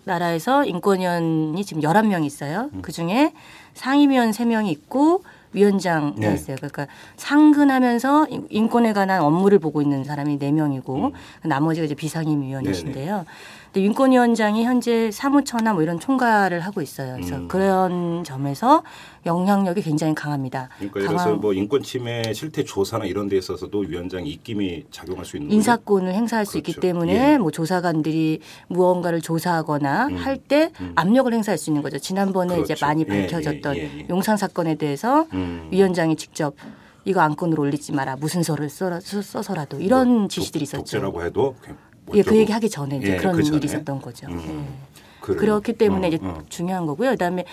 나라에서 0.06 0.64
인권위원이 0.66 1.64
지금 1.66 1.82
11명 1.82 2.24
있어요. 2.26 2.70
음. 2.74 2.82
그 2.82 2.92
중에 2.92 3.34
상임위원 3.74 4.32
3명이 4.32 4.70
있고 4.70 5.24
위원장이 5.54 6.14
네. 6.18 6.34
있어요. 6.34 6.56
그러니까 6.58 6.88
상근하면서 7.16 8.28
인- 8.30 8.48
인권에 8.50 8.94
관한 8.94 9.22
업무를 9.22 9.60
보고 9.60 9.82
있는 9.82 10.04
사람이 10.04 10.40
4명이고 10.40 11.12
나머지가 11.44 11.86
이제 11.86 11.96
비상임위원이신데요. 11.96 13.26
근데 13.72 13.86
인권위원장이 13.86 14.64
현재 14.64 15.12
사무처나 15.12 15.74
뭐 15.74 15.84
이런 15.84 16.00
총괄을 16.00 16.62
하고 16.62 16.82
있어요. 16.82 17.16
그래서 17.16 17.36
음. 17.36 17.48
그런 17.48 18.24
점에서 18.24 18.84
영향력이 19.26 19.82
굉장히 19.82 20.16
강합니다. 20.16 20.70
그러니까 20.78 21.00
예를 21.02 21.10
들어서 21.10 21.36
뭐 21.36 21.54
인권 21.54 21.84
침해 21.84 22.34
실태 22.34 22.64
조사나 22.64 23.06
이런 23.06 23.28
데 23.28 23.38
있어서도 23.38 23.80
위원장이 23.80 24.30
입김이 24.30 24.86
작용할 24.90 25.26
수 25.26 25.38
있는 25.38 25.50
거죠? 25.50 25.56
인사권을 25.56 26.14
행사할 26.14 26.46
수 26.46 26.58
있기 26.58 26.74
그렇죠. 26.74 26.88
때문에 26.88 27.34
예. 27.34 27.38
뭐 27.38 27.52
조사관들이 27.52 28.40
무언가를 28.68 29.22
조사하거나 29.22 30.08
음. 30.08 30.16
할때 30.18 30.72
음. 30.80 30.94
압력을 30.96 31.32
행사할 31.34 31.58
수 31.58 31.70
있는 31.70 31.82
거죠. 31.82 32.00
지난번에 32.00 32.56
이제 32.56 32.74
그렇죠. 32.74 32.86
많이 32.86 33.06
예, 33.08 33.28
밝혀졌던 33.28 33.76
예, 33.76 33.82
예, 33.82 34.00
예. 34.00 34.08
용산 34.10 34.38
사건에 34.38 34.76
대해서 34.76 35.28
음. 35.34 35.68
위원장이 35.72 36.16
직접 36.16 36.56
이거 37.04 37.22
안건으로 37.22 37.64
올리지 37.64 37.94
마라 37.94 38.18
무슨 38.18 38.44
서를 38.44 38.70
써, 38.70 39.00
써서라도 39.00 39.80
이런 39.80 40.28
지시들이 40.28 40.64
있었죠. 40.64 40.78
뭐 40.78 41.12
독재라고 41.12 41.24
해도 41.24 41.56
그냥 41.62 41.78
예. 42.14 42.22
그 42.24 42.36
얘기 42.38 42.52
하기 42.52 42.70
전에 42.70 42.98
이제 42.98 43.14
예, 43.14 43.18
그런 43.18 43.36
그 43.36 43.44
전에. 43.44 43.58
일이 43.58 43.66
있었던 43.66 44.02
거죠. 44.02 44.28
음. 44.28 44.68
예. 45.30 45.34
그렇기 45.36 45.74
때문에 45.74 46.08
어, 46.08 46.10
이제 46.10 46.20
어. 46.22 46.42
중요한 46.50 46.86
거고요. 46.86 47.12
그다음에 47.12 47.44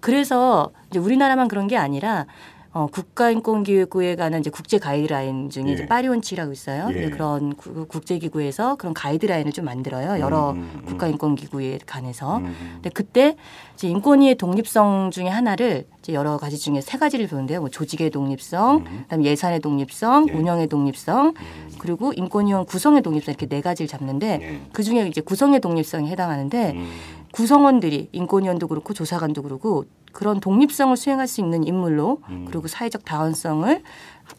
그래서 0.00 0.70
이제 0.90 0.98
우리나라만 0.98 1.48
그런 1.48 1.68
게 1.68 1.76
아니라 1.76 2.26
어, 2.72 2.86
국가인권기구에 2.86 4.14
관한 4.14 4.40
이제 4.40 4.48
국제 4.50 4.78
가이드라인 4.78 5.50
중에 5.50 5.64
예. 5.66 5.72
이제 5.72 5.86
파리온치라고 5.86 6.52
있어요. 6.52 6.88
예. 6.94 7.10
그런 7.10 7.54
구- 7.56 7.86
국제기구에서 7.86 8.76
그런 8.76 8.94
가이드라인을 8.94 9.50
좀 9.50 9.64
만들어요. 9.64 10.20
여러 10.20 10.50
음, 10.50 10.58
음, 10.58 10.70
음. 10.76 10.84
국가인권기구에 10.86 11.80
관해서. 11.84 12.38
음. 12.38 12.54
근데 12.74 12.90
그때 12.90 13.36
이제 13.74 13.88
인권위의 13.88 14.36
독립성 14.36 15.10
중에 15.10 15.26
하나를 15.26 15.86
이제 15.98 16.12
여러 16.12 16.36
가지 16.36 16.58
중에 16.58 16.80
세 16.80 16.96
가지를 16.96 17.26
보는데요. 17.26 17.58
뭐 17.58 17.68
조직의 17.70 18.10
독립성, 18.10 18.84
그다음에 19.02 19.24
예산의 19.24 19.58
독립성, 19.60 20.22
음. 20.24 20.28
예. 20.28 20.32
운영의 20.34 20.68
독립성, 20.68 21.34
그리고 21.78 22.12
인권위원 22.14 22.66
구성의 22.66 23.02
독립성 23.02 23.32
이렇게 23.32 23.46
네 23.46 23.60
가지를 23.60 23.88
잡는데 23.88 24.38
예. 24.42 24.60
그 24.72 24.84
중에 24.84 25.08
이제 25.08 25.20
구성의 25.20 25.58
독립성에 25.60 26.08
해당하는데 26.08 26.70
음. 26.76 26.88
구성원들이 27.32 28.08
인권위원도 28.12 28.68
그렇고 28.68 28.92
조사관도 28.94 29.42
그렇고 29.42 29.84
그런 30.12 30.40
독립성을 30.40 30.96
수행할 30.96 31.26
수 31.26 31.40
있는 31.40 31.64
인물로 31.64 32.18
음. 32.28 32.46
그리고 32.48 32.68
사회적 32.68 33.04
다원성을 33.04 33.82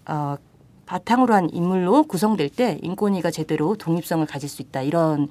어, 0.08 0.36
바탕으로 0.86 1.34
한 1.34 1.50
인물로 1.52 2.04
구성될 2.04 2.50
때 2.50 2.78
인권위가 2.82 3.32
제대로 3.32 3.76
독립성을 3.76 4.26
가질 4.26 4.50
수 4.50 4.62
있다 4.62 4.82
이런 4.82 5.30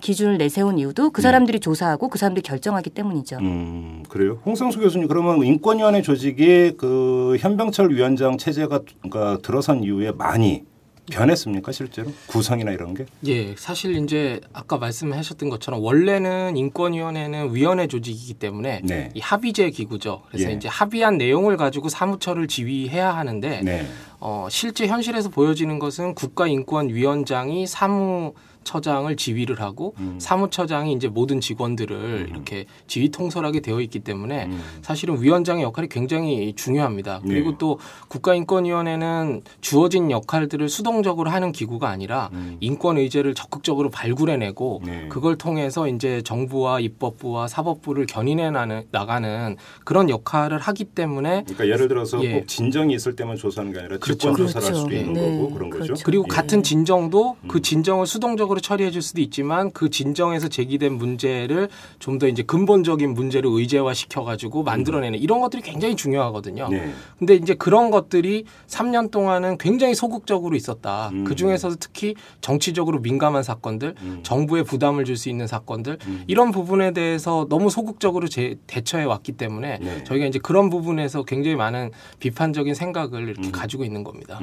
기준을 0.00 0.38
내세운 0.38 0.78
이유도 0.78 1.10
그 1.10 1.22
사람들이 1.22 1.60
조사하고 1.60 2.08
그 2.08 2.18
사람들이 2.18 2.42
결정하기 2.42 2.90
때문이죠. 2.90 3.40
네. 3.40 3.46
음, 3.46 4.02
그래요. 4.08 4.38
홍성수 4.46 4.78
교수님 4.80 5.08
그러면 5.08 5.42
인권위원회 5.44 6.02
조직이 6.02 6.72
그 6.76 7.36
현병철 7.40 7.90
위원장 7.90 8.38
체제가 8.38 8.80
그러니까 9.00 9.38
들어선 9.42 9.82
이후에 9.82 10.12
많이 10.12 10.64
변했습니까 11.10 11.72
실제로 11.72 12.12
구성이나 12.26 12.72
이런 12.72 12.94
게? 12.94 13.06
예, 13.26 13.54
사실 13.56 13.96
이제 13.96 14.40
아까 14.52 14.78
말씀하셨던 14.78 15.48
것처럼 15.48 15.82
원래는 15.82 16.56
인권위원회는 16.56 17.54
위원회 17.54 17.86
조직이기 17.86 18.34
때문에 18.34 18.80
네. 18.84 19.10
이 19.14 19.20
합의제 19.20 19.70
기구죠. 19.70 20.22
그래서 20.28 20.50
예. 20.50 20.54
이제 20.54 20.68
합의한 20.68 21.18
내용을 21.18 21.56
가지고 21.56 21.88
사무처를 21.88 22.48
지휘해야 22.48 23.14
하는데 23.14 23.60
네. 23.62 23.86
어, 24.20 24.48
실제 24.50 24.86
현실에서 24.86 25.28
보여지는 25.28 25.78
것은 25.78 26.14
국가인권위원장이 26.14 27.66
사무 27.66 27.98
사무 27.98 28.34
처장을 28.68 29.14
지휘를 29.16 29.60
하고 29.60 29.94
음. 29.98 30.16
사무처장이 30.20 30.92
이제 30.92 31.08
모든 31.08 31.40
직원들을 31.40 31.96
음. 31.96 32.26
이렇게 32.28 32.66
지휘 32.86 33.10
통솔하게 33.10 33.60
되어 33.60 33.80
있기 33.80 34.00
때문에 34.00 34.46
음. 34.46 34.60
사실은 34.82 35.22
위원장의 35.22 35.62
역할이 35.64 35.88
굉장히 35.88 36.52
중요합니다. 36.54 37.20
그리고 37.22 37.52
네. 37.52 37.56
또 37.58 37.78
국가인권위원회는 38.08 39.42
주어진 39.60 40.10
역할들을 40.10 40.68
수동적으로 40.68 41.30
하는 41.30 41.52
기구가 41.52 41.88
아니라 41.88 42.28
음. 42.32 42.56
인권 42.60 42.98
의제를 42.98 43.34
적극적으로 43.34 43.88
발굴해내고 43.88 44.82
네. 44.84 45.08
그걸 45.08 45.36
통해서 45.36 45.88
이제 45.88 46.20
정부와 46.22 46.80
입법부와 46.80 47.48
사법부를 47.48 48.06
견인해 48.06 48.48
나가는 48.90 49.56
그런 49.84 50.10
역할을 50.10 50.58
하기 50.58 50.84
때문에 50.84 51.44
그러니까 51.44 51.68
예를 51.68 51.88
들어서 51.88 52.22
예. 52.24 52.32
꼭 52.32 52.48
진정이 52.48 52.94
있을 52.94 53.16
때만 53.16 53.36
조사하는 53.36 53.72
게 53.72 53.78
아니라 53.78 53.98
그렇죠. 53.98 54.18
직권 54.18 54.36
조사를 54.36 54.60
그렇죠. 54.60 54.66
할 54.66 54.74
수도 54.74 54.94
있는 54.94 55.12
네. 55.12 55.38
거고 55.38 55.54
그런 55.54 55.70
그렇죠. 55.70 55.92
거죠. 55.92 56.04
그리고 56.04 56.24
예. 56.30 56.34
같은 56.34 56.62
진정도 56.62 57.36
그 57.46 57.58
음. 57.58 57.62
진정을 57.62 58.06
수동 58.06 58.36
적으로 58.58 58.60
처리해 58.60 58.90
줄 58.90 59.02
수도 59.02 59.20
있지만 59.20 59.70
그 59.70 59.88
진정에서 59.88 60.48
제기된 60.48 60.92
문제를 60.94 61.68
좀 61.98 62.18
더 62.18 62.26
이제 62.26 62.42
근본적인 62.42 63.14
문제를 63.14 63.48
의제화 63.48 63.94
시켜 63.94 64.24
가지고 64.24 64.64
만들어내는 64.64 65.20
이런 65.20 65.38
것들이 65.38 65.62
굉장히 65.62 65.94
중요하거든요. 65.94 66.68
네. 66.68 66.92
근데 67.16 67.36
이제 67.36 67.54
그런 67.54 67.92
것들이 67.92 68.44
3년 68.66 69.12
동안은 69.12 69.56
굉장히 69.58 69.94
소극적으로 69.94 70.56
있었다. 70.56 71.10
음. 71.12 71.22
그 71.22 71.36
중에서도 71.36 71.76
특히 71.78 72.16
정치적으로 72.40 72.98
민감한 72.98 73.44
사건들, 73.44 73.94
음. 74.02 74.20
정부에 74.24 74.64
부담을 74.64 75.04
줄 75.04 75.18
수 75.18 75.28
있는 75.28 75.46
사건들 75.48 75.98
음. 76.06 76.24
이런 76.28 76.50
부분에 76.52 76.92
대해서 76.92 77.46
너무 77.48 77.70
소극적으로 77.70 78.28
제, 78.28 78.54
대처해 78.68 79.04
왔기 79.04 79.32
때문에 79.32 79.78
네. 79.80 80.04
저희가 80.04 80.26
이제 80.26 80.38
그런 80.38 80.70
부분에서 80.70 81.24
굉장히 81.24 81.56
많은 81.56 81.90
비판적인 82.20 82.74
생각을 82.74 83.28
이렇게 83.28 83.48
음. 83.48 83.52
가지고 83.52 83.84
있는 83.84 84.02
겁니다. 84.04 84.40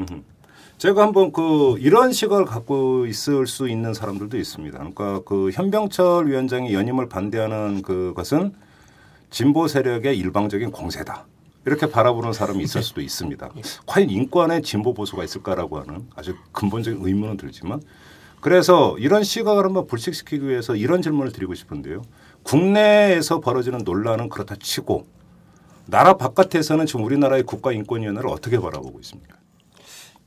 제가 0.77 1.03
한번 1.03 1.31
그 1.31 1.77
이런 1.79 2.11
시각을 2.11 2.45
갖고 2.45 3.05
있을 3.05 3.47
수 3.47 3.69
있는 3.69 3.93
사람들도 3.93 4.37
있습니다. 4.37 4.77
그러니까 4.77 5.21
그 5.25 5.49
현병철 5.51 6.27
위원장이 6.27 6.73
연임을 6.73 7.07
반대하는 7.07 7.81
그것은 7.81 8.53
진보 9.29 9.67
세력의 9.67 10.17
일방적인 10.17 10.71
공세다. 10.71 11.25
이렇게 11.65 11.89
바라보는 11.89 12.33
사람이 12.33 12.61
있을 12.63 12.83
수도 12.83 13.01
있습니다. 13.01 13.49
과연 13.87 14.09
인권에 14.09 14.61
진보 14.61 14.93
보수가 14.93 15.23
있을까라고 15.23 15.79
하는 15.79 16.07
아주 16.15 16.35
근본적인 16.51 16.99
의문은 17.03 17.37
들지만 17.37 17.81
그래서 18.41 18.95
이런 18.99 19.23
시각을 19.23 19.63
한번 19.63 19.87
불식시키기 19.87 20.47
위해서 20.47 20.75
이런 20.75 21.01
질문을 21.01 21.31
드리고 21.31 21.55
싶은데요. 21.55 22.03
국내에서 22.43 23.39
벌어지는 23.39 23.79
논란은 23.83 24.29
그렇다 24.29 24.55
치고 24.61 25.07
나라 25.87 26.17
바깥에서는 26.17 26.85
지금 26.85 27.03
우리나라의 27.05 27.43
국가인권위원회를 27.43 28.29
어떻게 28.29 28.59
바라보고 28.59 28.99
있습니까? 28.99 29.37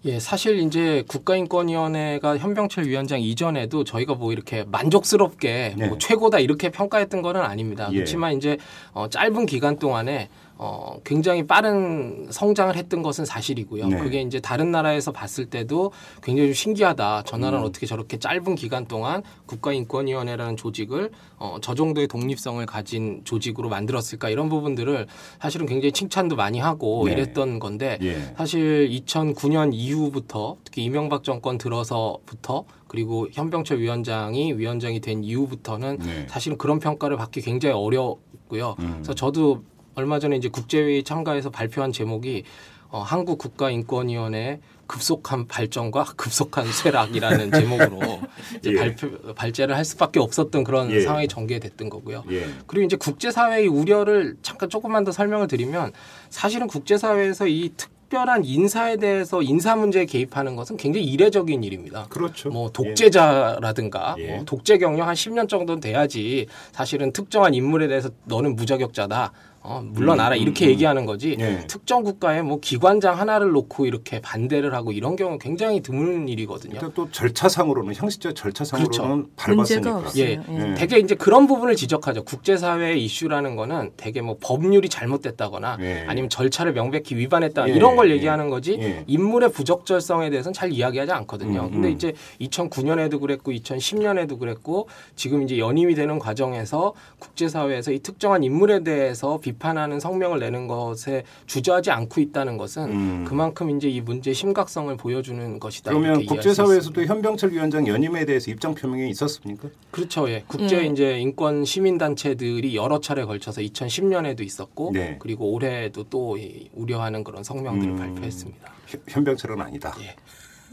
예, 0.04 0.20
사실 0.20 0.60
이제 0.60 1.02
국가인권위원회가 1.08 2.38
현병철 2.38 2.86
위원장 2.86 3.20
이전에도 3.20 3.82
저희가 3.82 4.14
뭐 4.14 4.32
이렇게 4.32 4.62
만족스럽게 4.64 5.74
네. 5.76 5.88
뭐 5.88 5.98
최고다 5.98 6.38
이렇게 6.38 6.70
평가했던 6.70 7.20
거는 7.20 7.40
아닙니다. 7.40 7.88
예. 7.90 7.96
그렇지만 7.96 8.36
이제 8.36 8.58
어, 8.92 9.08
짧은 9.08 9.46
기간 9.46 9.78
동안에 9.78 10.28
어, 10.60 10.98
굉장히 11.04 11.46
빠른 11.46 12.26
성장을 12.30 12.74
했던 12.74 13.02
것은 13.02 13.24
사실이고요. 13.24 13.86
네. 13.86 13.96
그게 13.98 14.20
이제 14.20 14.40
다른 14.40 14.72
나라에서 14.72 15.12
봤을 15.12 15.46
때도 15.46 15.92
굉장히 16.20 16.48
좀 16.48 16.54
신기하다. 16.54 17.22
저 17.26 17.36
나라는 17.36 17.60
음. 17.60 17.68
어떻게 17.68 17.86
저렇게 17.86 18.18
짧은 18.18 18.56
기간 18.56 18.86
동안 18.86 19.22
국가인권위원회라는 19.46 20.56
조직을 20.56 21.12
어, 21.36 21.58
저 21.62 21.76
정도의 21.76 22.08
독립성을 22.08 22.64
가진 22.66 23.20
조직으로 23.22 23.68
만들었을까 23.68 24.30
이런 24.30 24.48
부분들을 24.48 25.06
사실은 25.40 25.66
굉장히 25.66 25.92
칭찬도 25.92 26.34
많이 26.34 26.58
하고 26.58 27.04
네. 27.06 27.12
이랬던 27.12 27.60
건데 27.60 27.98
예. 28.02 28.34
사실 28.36 28.88
2009년 28.90 29.70
이후부터 29.72 30.56
특히 30.64 30.82
이명박 30.82 31.22
정권 31.22 31.56
들어서부터 31.56 32.64
그리고 32.88 33.28
현병철 33.30 33.78
위원장이 33.78 34.54
위원장이 34.54 34.98
된 34.98 35.22
이후부터는 35.22 35.98
네. 35.98 36.26
사실은 36.28 36.58
그런 36.58 36.80
평가를 36.80 37.16
받기 37.16 37.42
굉장히 37.42 37.76
어렵고요. 37.76 38.74
음. 38.80 38.92
그래서 38.94 39.14
저도 39.14 39.62
얼마 39.98 40.20
전에 40.20 40.36
이제 40.36 40.48
국제회의 40.48 41.02
참가해서 41.02 41.50
발표한 41.50 41.90
제목이 41.90 42.44
어, 42.90 43.00
한국 43.00 43.36
국가인권위원회 43.38 44.60
급속한 44.86 45.48
발전과 45.48 46.12
급속한 46.16 46.70
쇠락이라는 46.70 47.50
제목으로 47.50 48.20
이제 48.58 48.70
예. 48.72 48.76
발표 48.76 49.34
발제를 49.34 49.76
할 49.76 49.84
수밖에 49.84 50.20
없었던 50.20 50.62
그런 50.62 50.92
예. 50.92 51.00
상황이 51.00 51.26
전개됐던 51.26 51.90
거고요. 51.90 52.22
예. 52.30 52.46
그리고 52.68 52.86
이제 52.86 52.96
국제사회의 52.96 53.66
우려를 53.66 54.36
잠깐 54.40 54.70
조금만 54.70 55.02
더 55.02 55.10
설명을 55.10 55.48
드리면 55.48 55.92
사실은 56.30 56.68
국제사회에서 56.68 57.48
이 57.48 57.72
특별한 57.76 58.44
인사에 58.44 58.96
대해서 58.96 59.42
인사 59.42 59.76
문제에 59.76 60.06
개입하는 60.06 60.56
것은 60.56 60.78
굉장히 60.78 61.06
이례적인 61.06 61.62
일입니다. 61.62 62.06
그렇죠. 62.08 62.48
뭐 62.48 62.70
독재자라든가 62.70 64.14
예. 64.18 64.36
뭐 64.36 64.44
독재 64.46 64.78
경력 64.78 65.08
한 65.08 65.14
10년 65.14 65.48
정도는 65.48 65.80
돼야지 65.80 66.46
사실은 66.72 67.12
특정한 67.12 67.52
인물에 67.52 67.88
대해서 67.88 68.10
너는 68.24 68.56
무자격자다. 68.56 69.32
어, 69.68 69.82
물러나라 69.84 70.34
음, 70.34 70.40
이렇게 70.40 70.66
음, 70.66 70.70
얘기하는 70.70 71.04
거지 71.04 71.36
예. 71.38 71.66
특정 71.66 72.02
국가에 72.02 72.40
뭐 72.40 72.58
기관장 72.58 73.18
하나를 73.18 73.50
놓고 73.50 73.84
이렇게 73.84 74.18
반대를 74.20 74.74
하고 74.74 74.92
이런 74.92 75.14
경우 75.14 75.32
는 75.32 75.38
굉장히 75.38 75.82
드문 75.82 76.26
일이거든요. 76.26 76.80
또 76.94 77.10
절차상으로는 77.10 77.94
형식적 77.94 78.34
절차상으로는 78.34 78.90
그렇죠. 78.90 79.28
밟았으니까. 79.36 80.04
예. 80.16 80.40
예. 80.48 80.74
되게 80.74 80.98
이제 80.98 81.14
그런 81.14 81.46
부분을 81.46 81.76
지적하죠. 81.76 82.24
국제사회 82.24 82.96
이슈라는 82.96 83.56
거는 83.56 83.90
되게 83.98 84.22
뭐 84.22 84.38
법률이 84.40 84.88
잘못됐다거나 84.88 85.76
예. 85.80 86.04
아니면 86.08 86.30
절차를 86.30 86.72
명백히 86.72 87.14
위반했다 87.16 87.68
예. 87.68 87.72
이런 87.74 87.94
걸 87.94 88.08
예. 88.08 88.14
얘기하는 88.14 88.48
거지 88.48 88.78
예. 88.80 89.04
인물의 89.06 89.52
부적절성에 89.52 90.30
대해서는 90.30 90.54
잘 90.54 90.72
이야기하지 90.72 91.12
않거든요. 91.12 91.64
음, 91.64 91.72
근데 91.72 91.88
음. 91.88 91.92
이제 91.92 92.14
2009년에도 92.40 93.20
그랬고 93.20 93.52
2010년에도 93.52 94.38
그랬고 94.38 94.88
지금 95.14 95.42
이제 95.42 95.58
연임이 95.58 95.94
되는 95.94 96.18
과정에서 96.18 96.94
국제사회에서 97.18 97.92
이 97.92 97.98
특정한 97.98 98.42
인물에 98.42 98.82
대해서 98.82 99.38
비판 99.38 99.57
하는 99.60 100.00
성명을 100.00 100.38
내는 100.38 100.66
것에 100.66 101.24
주저하지 101.46 101.90
않고 101.90 102.20
있다는 102.20 102.56
것은 102.56 102.84
음. 102.84 103.24
그만큼 103.26 103.70
이제 103.70 103.88
이 103.88 104.00
문제의 104.00 104.34
심각성을 104.34 104.96
보여주는 104.96 105.58
것이다. 105.58 105.90
그러면 105.90 106.24
국제사회에서도 106.26 107.04
현병철 107.04 107.52
위원장 107.52 107.86
연임에 107.86 108.24
대해서 108.24 108.50
입장 108.50 108.74
표명이 108.74 109.10
있었습니까? 109.10 109.68
그렇죠. 109.90 110.28
예. 110.30 110.44
국제 110.46 110.82
예. 110.82 110.86
이제 110.86 111.18
인권 111.18 111.64
시민 111.64 111.98
단체들이 111.98 112.76
여러 112.76 113.00
차례 113.00 113.24
걸쳐서 113.24 113.60
2010년에도 113.62 114.42
있었고 114.42 114.90
네. 114.92 115.16
그리고 115.18 115.52
올해도 115.52 116.04
또 116.04 116.38
우려하는 116.74 117.24
그런 117.24 117.42
성명들을 117.42 117.92
음. 117.92 117.96
발표했습니다. 117.96 118.72
현병철은 119.08 119.60
아니다. 119.60 119.94
예. 120.00 120.14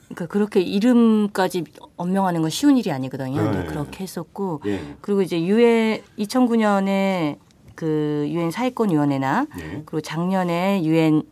그러니까 0.06 0.28
그렇게 0.28 0.62
이름까지 0.62 1.64
언명하는 1.98 2.42
건 2.42 2.50
쉬운 2.50 2.78
일이 2.78 2.92
아니거든요. 2.92 3.52
네. 3.52 3.66
그렇게 3.66 4.04
했었고 4.04 4.62
예. 4.66 4.82
그리고 5.02 5.22
이제 5.22 5.42
유엔 5.42 6.02
2009년에 6.20 7.38
그 7.76 8.26
유엔 8.30 8.52
사회권 8.52 8.90
위원회나 8.90 9.48
네. 9.58 9.84
그리고 9.86 10.02
작년에 10.02 10.84
유엔 10.84 11.24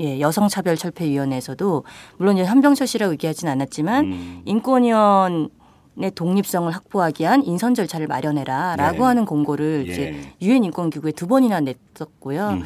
예, 0.00 0.18
여성차별철폐위원회에서도 0.18 1.84
물론 2.16 2.36
이제 2.36 2.46
현병철 2.46 2.86
씨라고 2.86 3.12
얘기하진 3.12 3.48
않았지만 3.48 4.04
음. 4.06 4.42
인권위원 4.46 5.32
의 5.32 5.48
독립성을 6.08 6.72
확보하기 6.72 7.22
위한 7.24 7.44
인선 7.44 7.74
절차를 7.74 8.06
마련해라라고 8.06 8.98
네. 8.98 9.02
하는 9.02 9.26
공고를 9.26 9.84
예. 9.88 9.92
이제 9.92 10.20
유엔 10.40 10.64
인권 10.64 10.88
기구에 10.88 11.12
두 11.12 11.26
번이나 11.26 11.60
냈었고요. 11.60 12.48
음. 12.50 12.62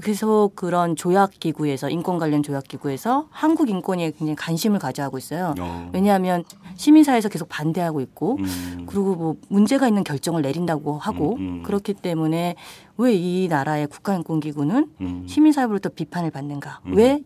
그래서 0.00 0.48
그런 0.54 0.96
조약 0.96 1.32
기구에서 1.40 1.90
인권 1.90 2.18
관련 2.18 2.42
조약 2.42 2.64
기구에서 2.68 3.26
한국 3.30 3.68
인권에 3.68 4.12
굉장히 4.12 4.36
관심을 4.36 4.78
가져하고 4.78 5.18
있어요. 5.18 5.54
어. 5.58 5.90
왜냐하면 5.92 6.44
시민사회에서 6.76 7.28
계속 7.28 7.48
반대하고 7.48 8.00
있고 8.00 8.36
음. 8.38 8.86
그리고 8.86 9.14
뭐 9.16 9.36
문제가 9.48 9.88
있는 9.88 10.04
결정을 10.04 10.42
내린다고 10.42 10.98
하고 10.98 11.34
음. 11.34 11.40
음. 11.40 11.62
그렇기 11.64 11.94
때문에 11.94 12.54
왜 12.98 13.14
이 13.14 13.46
나라의 13.48 13.86
국가인권기구는 13.86 14.90
음. 15.00 15.24
시민사회로부터 15.28 15.88
비판을 15.88 16.32
받는가? 16.32 16.80
음. 16.86 16.96
왜 16.96 17.20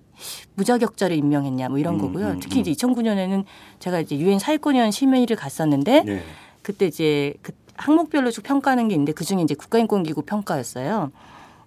무자격자를 0.55 1.17
임명했냐? 1.17 1.71
뭐 1.71 1.79
이런 1.79 1.97
거고요. 1.97 2.37
특히 2.41 2.61
이제 2.61 2.71
2009년에는 2.73 3.45
제가 3.79 4.01
이제 4.01 4.17
유엔 4.19 4.39
사회권위원 4.39 4.91
심의를 4.91 5.35
갔었는데 5.35 6.03
네. 6.05 6.23
그때 6.61 6.87
이제 6.87 7.33
그 7.41 7.53
항목별로 7.77 8.31
쭉 8.31 8.43
평가하는 8.43 8.89
게 8.89 8.95
있는데 8.95 9.13
그 9.13 9.25
중에 9.25 9.41
이제 9.41 9.55
국가인권기구 9.55 10.23
평가였어요. 10.23 11.11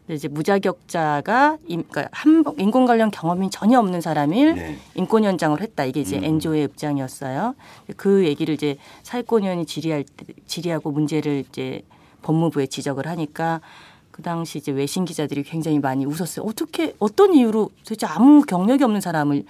이제 0.07 0.27
무자격자가 0.27 1.57
인, 1.65 1.83
그러니까 1.89 2.07
한, 2.11 2.43
인권 2.59 2.85
관련 2.85 3.09
경험이 3.09 3.49
전혀 3.49 3.79
없는 3.79 4.01
사람을 4.01 4.53
네. 4.53 4.77
인권 4.93 5.23
연장을 5.23 5.59
했다. 5.59 5.83
이게 5.83 6.01
이제 6.01 6.17
음. 6.17 6.23
엔조의 6.25 6.63
입장이었어요. 6.65 7.55
그 7.97 8.23
얘기를 8.23 8.53
이제 8.53 8.77
사회권위원이 9.01 9.65
질의할 9.65 10.03
때, 10.03 10.25
질의하고 10.45 10.91
문제를 10.91 11.43
이제 11.49 11.81
법무부에 12.21 12.67
지적을 12.67 13.07
하니까 13.07 13.61
그 14.15 14.21
당시 14.21 14.59
이제 14.59 14.71
외신 14.71 15.03
기자들이 15.03 15.43
굉장히 15.43 15.77
많이 15.77 16.05
웃었어요. 16.05 16.45
어떻게 16.45 16.95
어떤 16.99 17.33
이유로 17.33 17.69
도대체 17.83 18.05
아무 18.05 18.43
경력이 18.43 18.81
없는 18.81 19.01
사람을 19.01 19.43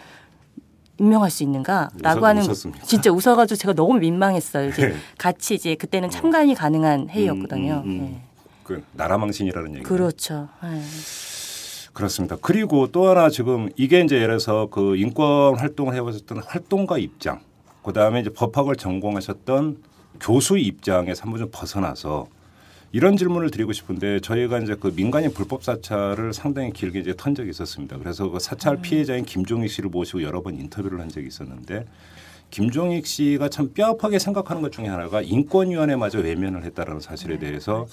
임명할 0.98 1.30
수 1.30 1.44
있는가라고 1.44 2.22
웃어, 2.22 2.26
하는 2.26 2.42
웃었습니까? 2.42 2.84
진짜 2.84 3.12
웃어가지고 3.12 3.58
제가 3.58 3.74
너무 3.74 4.00
민망했어요. 4.00 4.70
이제 4.70 4.88
네. 4.88 4.96
같이 5.20 5.54
이제 5.54 5.76
그때는 5.76 6.10
참관이 6.10 6.56
가능한 6.56 7.10
회의였거든요. 7.10 7.84
음, 7.86 7.90
음, 7.90 7.92
음. 7.92 8.00
네. 8.00 8.22
그 8.64 8.84
나라 8.94 9.20
망신이라는 9.20 9.76
얘기. 9.76 9.84
그렇죠. 9.84 10.50
네. 10.64 10.82
그렇습니다. 11.94 12.36
그리고 12.42 12.92
또 12.92 13.08
하나 13.08 13.30
지금 13.30 13.70
이게 13.76 14.02
이제 14.02 14.16
예를 14.16 14.40
들어서 14.40 14.70
그 14.72 14.96
인권 14.96 15.60
활동을 15.60 15.94
해보셨던 15.94 16.42
활동가 16.44 16.98
입장 16.98 17.40
그 17.84 17.94
다음에 17.94 18.22
이제 18.22 18.32
법학을 18.32 18.78
전공하셨던 18.78 19.78
교수 20.20 20.58
입장에서 20.58 21.22
한번 21.22 21.38
좀 21.38 21.50
벗어나서 21.52 22.26
이런 22.96 23.18
질문을 23.18 23.52
드리고 23.52 23.74
싶은데 23.74 24.22
저희가 24.22 24.60
이제 24.60 24.78
그 24.80 24.88
민간인 24.96 25.34
불법 25.34 25.66
사찰을 25.66 26.32
상당히 26.32 26.72
길게 26.72 27.02
이제 27.02 27.14
턴 27.18 27.36
적이 27.36 27.50
있었습니다. 27.50 27.98
그래서 27.98 28.30
그 28.30 28.40
사찰 28.40 28.78
피해자인 28.78 29.26
김종익 29.26 29.70
씨를 29.70 29.90
모시고 29.90 30.24
여러 30.24 30.42
번 30.42 30.56
인터뷰를 30.56 31.02
한 31.02 31.10
적이 31.10 31.28
있었는데 31.28 31.86
김종익 32.52 33.06
씨가 33.06 33.50
참 33.50 33.74
뼈아프게 33.74 34.18
생각하는 34.18 34.62
것 34.62 34.72
중에 34.72 34.88
하나가 34.88 35.22
인권위원회마저 35.22 36.20
외면을 36.20 36.64
했다라는 36.64 37.02
사실에 37.02 37.38
네, 37.38 37.48
대해서 37.48 37.86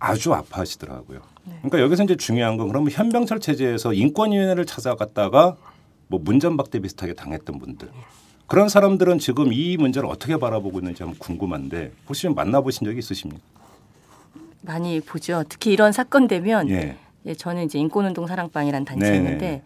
아주 0.00 0.34
아파하시더라고요. 0.34 1.20
네. 1.44 1.54
그러니까 1.58 1.78
여기서 1.78 2.02
이제 2.02 2.16
중요한 2.16 2.56
건 2.56 2.66
그러면 2.66 2.90
현병철 2.90 3.38
체제에서 3.38 3.92
인권위원회를 3.92 4.66
찾아갔다가 4.66 5.54
뭐 6.08 6.18
문전박대 6.20 6.80
비슷하게 6.80 7.14
당했던 7.14 7.60
분들 7.60 7.88
그런 8.48 8.68
사람들은 8.68 9.20
지금 9.20 9.52
이 9.52 9.76
문제를 9.76 10.08
어떻게 10.08 10.36
바라보고 10.38 10.80
있는지 10.80 11.04
한번 11.04 11.20
궁금한데 11.20 11.92
혹시 12.08 12.22
좀 12.22 12.34
만나보신 12.34 12.84
적이 12.84 12.98
있으십니까? 12.98 13.40
많이 14.64 15.00
보죠. 15.00 15.44
특히 15.48 15.72
이런 15.72 15.92
사건 15.92 16.26
되면 16.26 16.68
예. 16.70 16.96
예 17.26 17.34
저는 17.34 17.64
이제 17.64 17.78
인권운동 17.78 18.26
사랑방이라는 18.26 18.84
단체 18.84 19.10
네. 19.10 19.16
있는데 19.16 19.62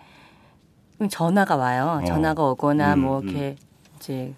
전화가 1.11 1.57
와요. 1.57 2.01
어. 2.03 2.05
전화가 2.05 2.43
오거나 2.51 2.95
음, 2.95 3.01
뭐 3.01 3.21
음. 3.21 3.29
이렇게 3.29 3.41
음. 3.51 3.57
이제 3.99 4.35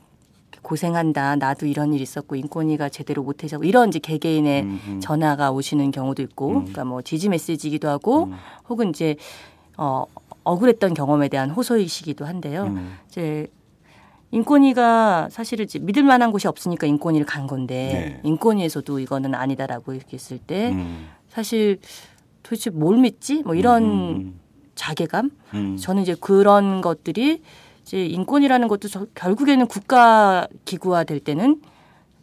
고생한다. 0.62 1.36
나도 1.36 1.66
이런 1.66 1.94
일 1.94 2.02
있었고 2.02 2.36
인권위가 2.36 2.90
제대로 2.90 3.22
못해서 3.22 3.58
이런 3.62 3.88
이제 3.88 3.98
개개인의 3.98 4.62
음, 4.62 4.80
음. 4.86 5.00
전화가 5.00 5.50
오시는 5.52 5.90
경우도 5.90 6.22
있고, 6.22 6.48
음. 6.48 6.54
그러니까 6.60 6.84
뭐 6.84 7.00
지지 7.00 7.30
메시지기도 7.30 7.88
하고, 7.88 8.24
음. 8.24 8.34
혹은 8.68 8.90
이제 8.90 9.16
어 9.78 10.04
억울했던 10.44 10.92
경험에 10.92 11.28
대한 11.28 11.50
호소이시기도 11.50 12.26
한데요. 12.26 12.64
음. 12.64 12.98
이제 13.08 13.46
인권위가 14.32 15.28
사실은 15.30 15.64
이제 15.64 15.78
믿을 15.78 16.02
만한 16.02 16.30
곳이 16.30 16.46
없으니까 16.46 16.86
인권위를 16.86 17.26
간 17.26 17.46
건데 17.46 18.20
네. 18.22 18.28
인권위에서도 18.28 18.98
이거는 19.00 19.34
아니다라고 19.34 19.94
얘기했을 19.94 20.38
때 20.38 20.70
음. 20.70 21.08
사실 21.28 21.78
도대체 22.42 22.70
뭘 22.70 22.98
믿지? 22.98 23.42
뭐 23.42 23.54
이런 23.54 23.82
음. 23.82 23.88
음, 23.90 24.16
음. 24.16 24.40
자괴감? 24.74 25.30
음. 25.54 25.76
저는 25.76 26.02
이제 26.02 26.14
그런 26.20 26.80
것들이 26.80 27.42
이제 27.82 28.06
인권이라는 28.06 28.68
것도 28.68 28.88
저, 28.88 29.06
결국에는 29.14 29.66
국가 29.66 30.46
기구화 30.64 31.04
될 31.04 31.18
때는 31.20 31.60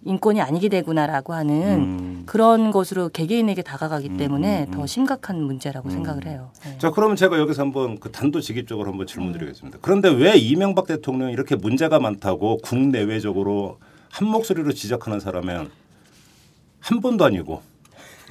인권이 0.08 0.42
아니게 0.42 0.70
되구나라고 0.70 1.34
하는 1.34 1.54
음. 1.80 2.24
그런 2.26 2.72
것으로 2.72 3.10
개개인에게 3.10 3.62
다가가기 3.62 4.10
음, 4.10 4.18
때문에 4.18 4.64
음, 4.64 4.68
음. 4.70 4.72
더 4.72 4.86
심각한 4.86 5.42
문제라고 5.44 5.90
음. 5.90 5.92
생각을 5.92 6.26
해요. 6.26 6.52
네. 6.64 6.78
자, 6.80 6.92
그러면 6.92 7.16
제가 7.18 7.38
여기서 7.38 7.62
한번 7.62 8.00
그 8.00 8.12
단도직입적으로 8.12 8.90
한번 8.90 9.06
질문드리겠습니다. 9.06 9.80
그런데 9.82 10.10
왜 10.10 10.36
이명박 10.38 10.88
대통령이 10.88 11.34
이렇게 11.34 11.56
문제가 11.56 12.00
많다고 12.00 12.58
국내외적으로 12.58 13.80
한 14.10 14.28
목소리로 14.30 14.72
지적하는 14.72 15.20
사람은 15.20 15.70
한 16.80 17.02
번도 17.02 17.26
아니고 17.26 17.62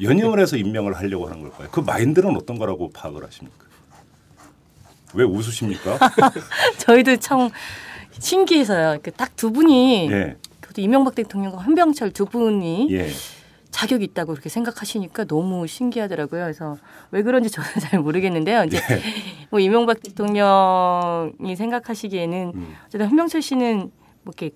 연임을 0.02 0.40
해서 0.40 0.56
임명을 0.56 0.94
하려고 0.94 1.26
하는 1.26 1.42
걸까요? 1.42 1.68
그 1.70 1.80
마인드는 1.80 2.34
어떤 2.36 2.58
거라고 2.58 2.90
파악을 2.90 3.22
하십니까? 3.24 3.64
왜 5.14 5.24
웃으십니까? 5.24 5.98
저희도 6.78 7.16
참 7.18 7.50
신기해서요. 8.18 8.98
그 9.02 9.10
딱 9.12 9.36
두 9.36 9.52
분이 9.52 10.08
예. 10.76 10.82
또 10.82 10.82
이명박 10.82 11.14
대통령과 11.14 11.58
한병철 11.58 12.10
두 12.10 12.26
분이 12.26 12.88
예. 12.90 13.08
자격이 13.70 14.04
있다고 14.04 14.32
그렇게 14.32 14.48
생각하시니까 14.48 15.24
너무 15.24 15.66
신기하더라고요. 15.66 16.42
그래서 16.44 16.76
왜 17.10 17.22
그런지 17.22 17.50
저는 17.50 17.68
잘 17.80 18.00
모르겠는데요. 18.00 18.64
이제 18.64 18.78
예. 18.78 19.00
뭐 19.50 19.58
이명박 19.60 20.02
대통령이 20.02 21.56
생각하시기에는 21.56 22.52
음. 22.54 22.74
어쨌든 22.86 23.06
한병철 23.08 23.42
씨는 23.42 23.90
뭐 24.22 24.32
이렇게 24.36 24.50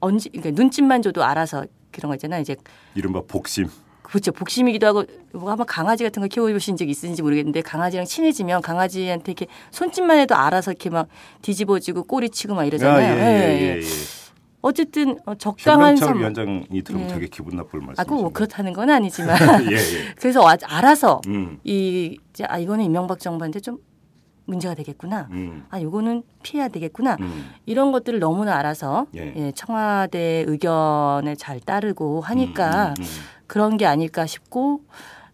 언제 0.00 0.28
그러니까 0.30 0.50
눈짓만 0.50 1.02
줘도 1.02 1.24
알아서 1.24 1.66
그런 1.90 2.08
거 2.10 2.14
있잖아요. 2.16 2.40
이제 2.40 2.56
이른바 2.94 3.22
복심. 3.26 3.68
그렇죠. 4.02 4.32
복심이기도 4.32 4.86
하고 4.86 5.04
뭐 5.32 5.50
한번 5.50 5.66
강아지 5.66 6.04
같은 6.04 6.20
거 6.20 6.28
키워보신 6.28 6.76
적 6.76 6.86
있으신지 6.88 7.22
모르겠는데 7.22 7.62
강아지랑 7.62 8.04
친해지면 8.04 8.60
강아지한테 8.60 9.32
이렇게 9.32 9.46
손짓만 9.70 10.18
해도 10.18 10.34
알아서 10.34 10.72
이렇게 10.72 10.90
막 10.90 11.08
뒤집어지고 11.40 12.04
꼬리치고 12.04 12.54
막 12.54 12.64
이러잖아요. 12.64 13.14
아, 13.14 13.18
예, 13.18 13.22
예, 13.22 13.60
예, 13.60 13.60
예. 13.60 13.76
예. 13.78 14.21
어쨌든 14.62 15.18
어, 15.26 15.34
적당한 15.34 15.96
섬 15.96 16.18
위원장이 16.18 16.82
들으면 16.82 17.10
예. 17.10 17.14
되게 17.14 17.26
기분 17.26 17.56
나쁠 17.56 17.80
말씀. 17.80 18.00
아, 18.00 18.04
뭐 18.08 18.30
그렇다는 18.30 18.72
건 18.72 18.90
아니지만 18.90 19.36
예, 19.70 19.74
예. 19.74 20.14
그래서 20.16 20.46
알아서 20.46 21.20
음. 21.26 21.58
이 21.64 22.16
이제 22.30 22.44
아 22.44 22.58
이거는 22.58 22.84
이명박 22.84 23.18
정부한테 23.18 23.58
좀 23.60 23.78
문제가 24.44 24.74
되겠구나. 24.74 25.28
음. 25.32 25.66
아 25.68 25.78
이거는 25.78 26.22
피해야 26.44 26.68
되겠구나. 26.68 27.16
음. 27.20 27.50
이런 27.66 27.90
것들을 27.90 28.20
너무나 28.20 28.56
알아서 28.56 29.06
예. 29.16 29.34
예, 29.36 29.52
청와대 29.52 30.44
의견에 30.46 31.34
잘 31.34 31.58
따르고 31.58 32.20
하니까 32.20 32.90
음, 32.90 32.94
음, 32.98 33.02
음. 33.02 33.06
그런 33.48 33.76
게 33.76 33.86
아닐까 33.86 34.26
싶고 34.26 34.84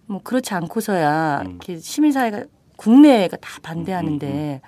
뭐 0.07 0.23
그렇지 0.25 0.55
않고서야 0.55 1.45
이렇게 1.47 1.79
시민사회가 1.79 2.45
국내가 2.77 3.37
다 3.37 3.59
반대하는데 3.62 4.62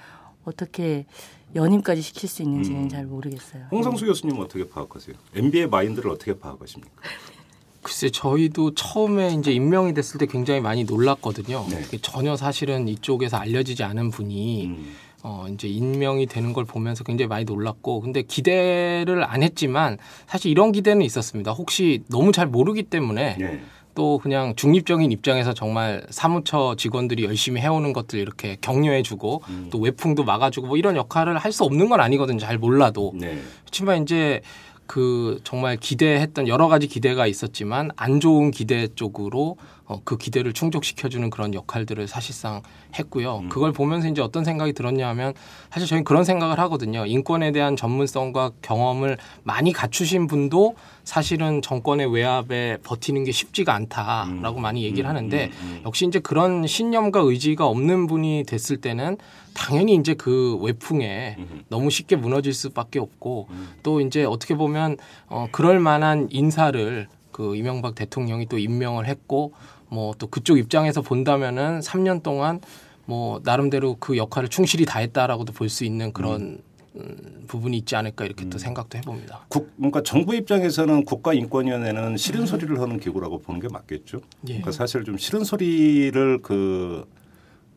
어떻게 0.44 1.07
연임까지 1.55 2.03
시킬 2.03 2.29
수 2.29 2.43
있는지는 2.43 2.85
음. 2.85 2.89
잘 2.89 3.07
모르겠어요. 3.07 3.65
홍상수 3.71 4.07
교수님은 4.07 4.43
어떻게 4.43 4.69
파악하세요? 4.69 5.17
MB의 5.35 5.69
마인드를 5.69 6.11
어떻게 6.11 6.39
파악하십니까? 6.39 6.95
글쎄 7.83 8.11
저희도 8.11 8.75
처음에 8.75 9.33
이제 9.35 9.53
임명이 9.53 9.95
됐을 9.95 10.19
때 10.19 10.27
굉장히 10.27 10.61
많이 10.61 10.85
놀랐거든요. 10.85 11.67
네. 11.71 11.83
전혀 12.03 12.37
사실은 12.37 12.89
이쪽에서 12.89 13.39
알려지지 13.39 13.85
않은 13.85 14.11
분이 14.11 14.67
음. 14.67 14.93
어 15.23 15.47
이제 15.53 15.67
임명이 15.69 16.27
되는 16.27 16.53
걸 16.53 16.65
보면서 16.65 17.05
굉장히 17.05 17.29
많이 17.29 17.45
놀랐고 17.45 18.01
근데 18.01 18.23
기대를 18.23 19.25
안 19.25 19.43
했지만 19.43 19.99
사실 20.27 20.51
이런 20.51 20.73
기대는 20.73 21.03
있었습니다. 21.03 21.53
혹시 21.53 22.03
너무 22.09 22.33
잘 22.33 22.47
모르기 22.47 22.83
때문에 22.85 23.37
네. 23.39 23.61
또 23.94 24.18
그냥 24.18 24.55
중립적인 24.57 25.11
입장에서 25.12 25.53
정말 25.53 26.05
사무처 26.11 26.74
직원들이 26.76 27.24
열심히 27.24 27.61
해오는 27.61 27.92
것들 27.92 28.18
이렇게 28.18 28.57
격려해주고 28.61 29.42
음. 29.48 29.68
또 29.70 29.79
외풍도 29.79 30.24
막아주고 30.24 30.66
뭐 30.68 30.76
이런 30.76 30.96
역할을 30.96 31.37
할 31.38 31.50
수 31.50 31.64
없는 31.64 31.88
건 31.88 32.00
아니거든요. 32.00 32.38
잘 32.38 32.59
몰라도. 32.59 33.12
네. 33.16 33.40
그렇지만 33.62 34.03
이제 34.03 34.40
그 34.87 35.40
정말 35.42 35.76
기대했던 35.76 36.46
여러 36.48 36.68
가지 36.68 36.87
기대가 36.87 37.26
있었지만 37.26 37.90
안 37.96 38.20
좋은 38.20 38.50
기대 38.53 38.87
쪽으로 38.94 39.57
어, 39.90 40.00
그 40.05 40.16
기대를 40.16 40.53
충족시켜주는 40.53 41.29
그런 41.31 41.53
역할들을 41.53 42.07
사실상 42.07 42.62
했고요. 42.96 43.38
음. 43.38 43.48
그걸 43.48 43.72
보면서 43.72 44.07
이제 44.07 44.22
어떤 44.22 44.44
생각이 44.44 44.72
들었냐 44.72 45.09
하면 45.09 45.35
사실 45.68 45.88
저희는 45.88 46.05
그런 46.05 46.22
생각을 46.22 46.61
하거든요. 46.61 47.07
인권에 47.07 47.50
대한 47.50 47.74
전문성과 47.74 48.53
경험을 48.62 49.18
많이 49.42 49.72
갖추신 49.72 50.29
분도 50.29 50.76
사실은 51.03 51.61
정권의 51.61 52.07
외압에 52.14 52.79
버티는 52.85 53.24
게 53.24 53.33
쉽지가 53.33 53.74
않다라고 53.74 54.59
음. 54.59 54.62
많이 54.62 54.85
얘기를 54.85 55.07
음. 55.07 55.09
하는데 55.09 55.46
음. 55.46 55.53
음. 55.61 55.83
역시 55.85 56.07
이제 56.07 56.20
그런 56.20 56.68
신념과 56.68 57.22
의지가 57.22 57.66
없는 57.66 58.07
분이 58.07 58.44
됐을 58.46 58.76
때는 58.76 59.16
당연히 59.55 59.96
이제 59.96 60.14
그 60.14 60.57
외풍에 60.62 61.37
너무 61.68 61.90
쉽게 61.90 62.14
무너질 62.14 62.55
수밖에 62.55 63.00
없고 63.00 63.48
또 63.83 64.00
이제 64.00 64.22
어떻게 64.22 64.55
보면 64.55 64.96
어 65.26 65.48
그럴 65.50 65.81
만한 65.81 66.29
인사를 66.31 67.09
그 67.33 67.57
이명박 67.57 67.94
대통령이 67.94 68.46
또 68.46 68.59
임명을 68.59 69.07
했고 69.07 69.53
뭐 69.90 70.14
또 70.18 70.26
그쪽 70.26 70.59
입장에서 70.59 71.03
본다면은 71.03 71.81
3년 71.81 72.22
동안 72.22 72.61
뭐 73.07 73.40
나름대로 73.44 73.96
그 73.98 74.16
역할을 74.16 74.48
충실히 74.48 74.85
다했다라고도 74.85 75.53
볼 75.53 75.68
수 75.68 75.85
있는 75.85 76.12
그런 76.12 76.40
음. 76.40 76.62
음. 76.96 77.44
부분이 77.46 77.76
있지 77.79 77.94
않을까 77.96 78.24
이렇게 78.24 78.44
음. 78.44 78.50
또 78.50 78.59
생각도 78.59 78.98
해봅니다. 78.98 79.46
국, 79.48 79.70
그러니까 79.76 80.03
정부 80.03 80.35
입장에서는 80.35 81.05
국가인권위원회는 81.05 82.16
싫은 82.16 82.40
음. 82.40 82.46
소리를 82.46 82.81
하는 82.81 82.98
기구라고 82.98 83.38
보는 83.38 83.61
게 83.61 83.68
맞겠죠. 83.68 84.20
예. 84.48 84.55
그러니까 84.55 84.72
사실 84.72 85.05
좀 85.05 85.16
싫은 85.18 85.44
소리를 85.44 86.38
그 86.42 87.05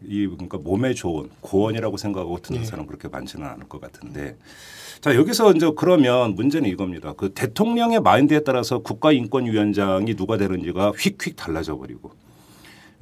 이 0.06 0.28
그러니까 0.28 0.58
몸에 0.58 0.94
좋은 0.94 1.30
고원이라고 1.40 1.98
생각하고 1.98 2.40
듣는 2.40 2.62
예. 2.62 2.66
사람 2.66 2.86
그렇게 2.86 3.08
많지는 3.08 3.48
않을 3.48 3.70
것 3.70 3.80
같은데 3.80 4.36
자 5.04 5.14
여기서 5.16 5.52
이제 5.52 5.70
그러면 5.76 6.34
문제는 6.36 6.70
이겁니다. 6.70 7.12
그 7.12 7.34
대통령의 7.34 8.00
마인드에 8.00 8.40
따라서 8.40 8.80
국가인권위원장이 8.80 10.16
누가 10.16 10.38
되는지가 10.38 10.92
휙휙 10.92 11.36
달라져 11.36 11.76
버리고 11.78 12.12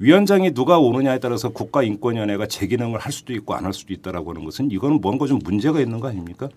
위원장이 0.00 0.52
누가 0.52 0.80
오느냐에 0.80 1.20
따라서 1.20 1.50
국가인권위원회가 1.50 2.46
제 2.48 2.66
기능을 2.66 2.98
할 2.98 3.12
수도 3.12 3.32
있고 3.34 3.54
안 3.54 3.64
할 3.66 3.72
수도 3.72 3.94
있다라고 3.94 4.30
하는 4.30 4.44
것은 4.44 4.72
이거는 4.72 5.00
뭔가 5.00 5.28
좀 5.28 5.38
문제가 5.44 5.78
있는 5.80 6.00
거 6.00 6.08
아닙니까? 6.08 6.48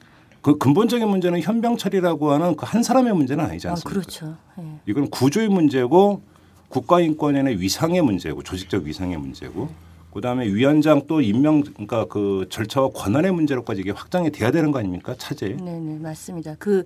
그 0.41 0.57
근본적인 0.57 1.07
문제는 1.07 1.41
현병철이라고 1.43 2.31
하는 2.31 2.55
그 2.55 2.65
한 2.65 2.81
사람의 2.81 3.13
문제는 3.13 3.45
아니지 3.45 3.67
않습니까? 3.67 3.87
아, 3.87 3.93
그렇죠. 3.93 4.37
네. 4.57 4.79
이건 4.87 5.11
구조의 5.11 5.49
문제고 5.49 6.23
국가인권위원회 6.69 7.51
위상의 7.59 8.01
문제고 8.01 8.41
조직적 8.41 8.85
위상의 8.85 9.17
문제고 9.17 9.69
그다음에 10.15 10.47
위원장 10.47 11.01
또 11.07 11.19
임명 11.19 11.61
그러니까 11.61 12.05
그 12.05 12.45
절차와 12.49 12.91
권한의 12.95 13.33
문제로까지 13.33 13.81
이게 13.81 13.91
확장이 13.91 14.31
돼야 14.31 14.49
되는 14.49 14.71
거 14.71 14.79
아닙니까? 14.79 15.13
차제. 15.17 15.57
네, 15.59 15.77
네, 15.77 15.99
맞습니다. 15.99 16.55
그 16.57 16.85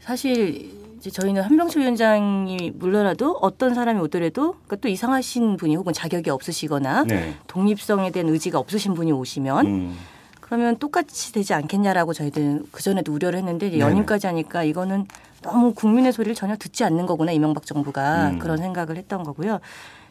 사실 0.00 0.72
이제 0.98 1.08
저희는 1.08 1.42
한병철 1.42 1.82
위원장이 1.82 2.72
물러나도 2.74 3.38
어떤 3.40 3.74
사람이 3.74 4.00
오더라도 4.00 4.54
그러니까 4.54 4.76
또 4.76 4.88
이상하신 4.88 5.56
분이 5.56 5.76
혹은 5.76 5.92
자격이 5.92 6.30
없으시거나 6.30 7.04
네. 7.04 7.36
독립성에 7.46 8.10
대한 8.10 8.28
의지가 8.28 8.58
없으신 8.58 8.94
분이 8.94 9.12
오시면 9.12 9.66
음. 9.66 9.96
그러면 10.40 10.76
똑같이 10.76 11.32
되지 11.32 11.54
않겠냐라고 11.54 12.12
저희들은 12.12 12.66
그 12.72 12.82
전에도 12.82 13.12
우려를 13.12 13.38
했는데 13.38 13.78
연임까지 13.78 14.26
하니까 14.26 14.64
이거는 14.64 15.06
너무 15.42 15.72
국민의 15.74 16.12
소리를 16.12 16.34
전혀 16.34 16.56
듣지 16.56 16.82
않는 16.82 17.06
거구나 17.06 17.30
이명박 17.30 17.66
정부가 17.66 18.30
음. 18.30 18.38
그런 18.40 18.58
생각을 18.58 18.96
했던 18.96 19.22
거고요. 19.22 19.60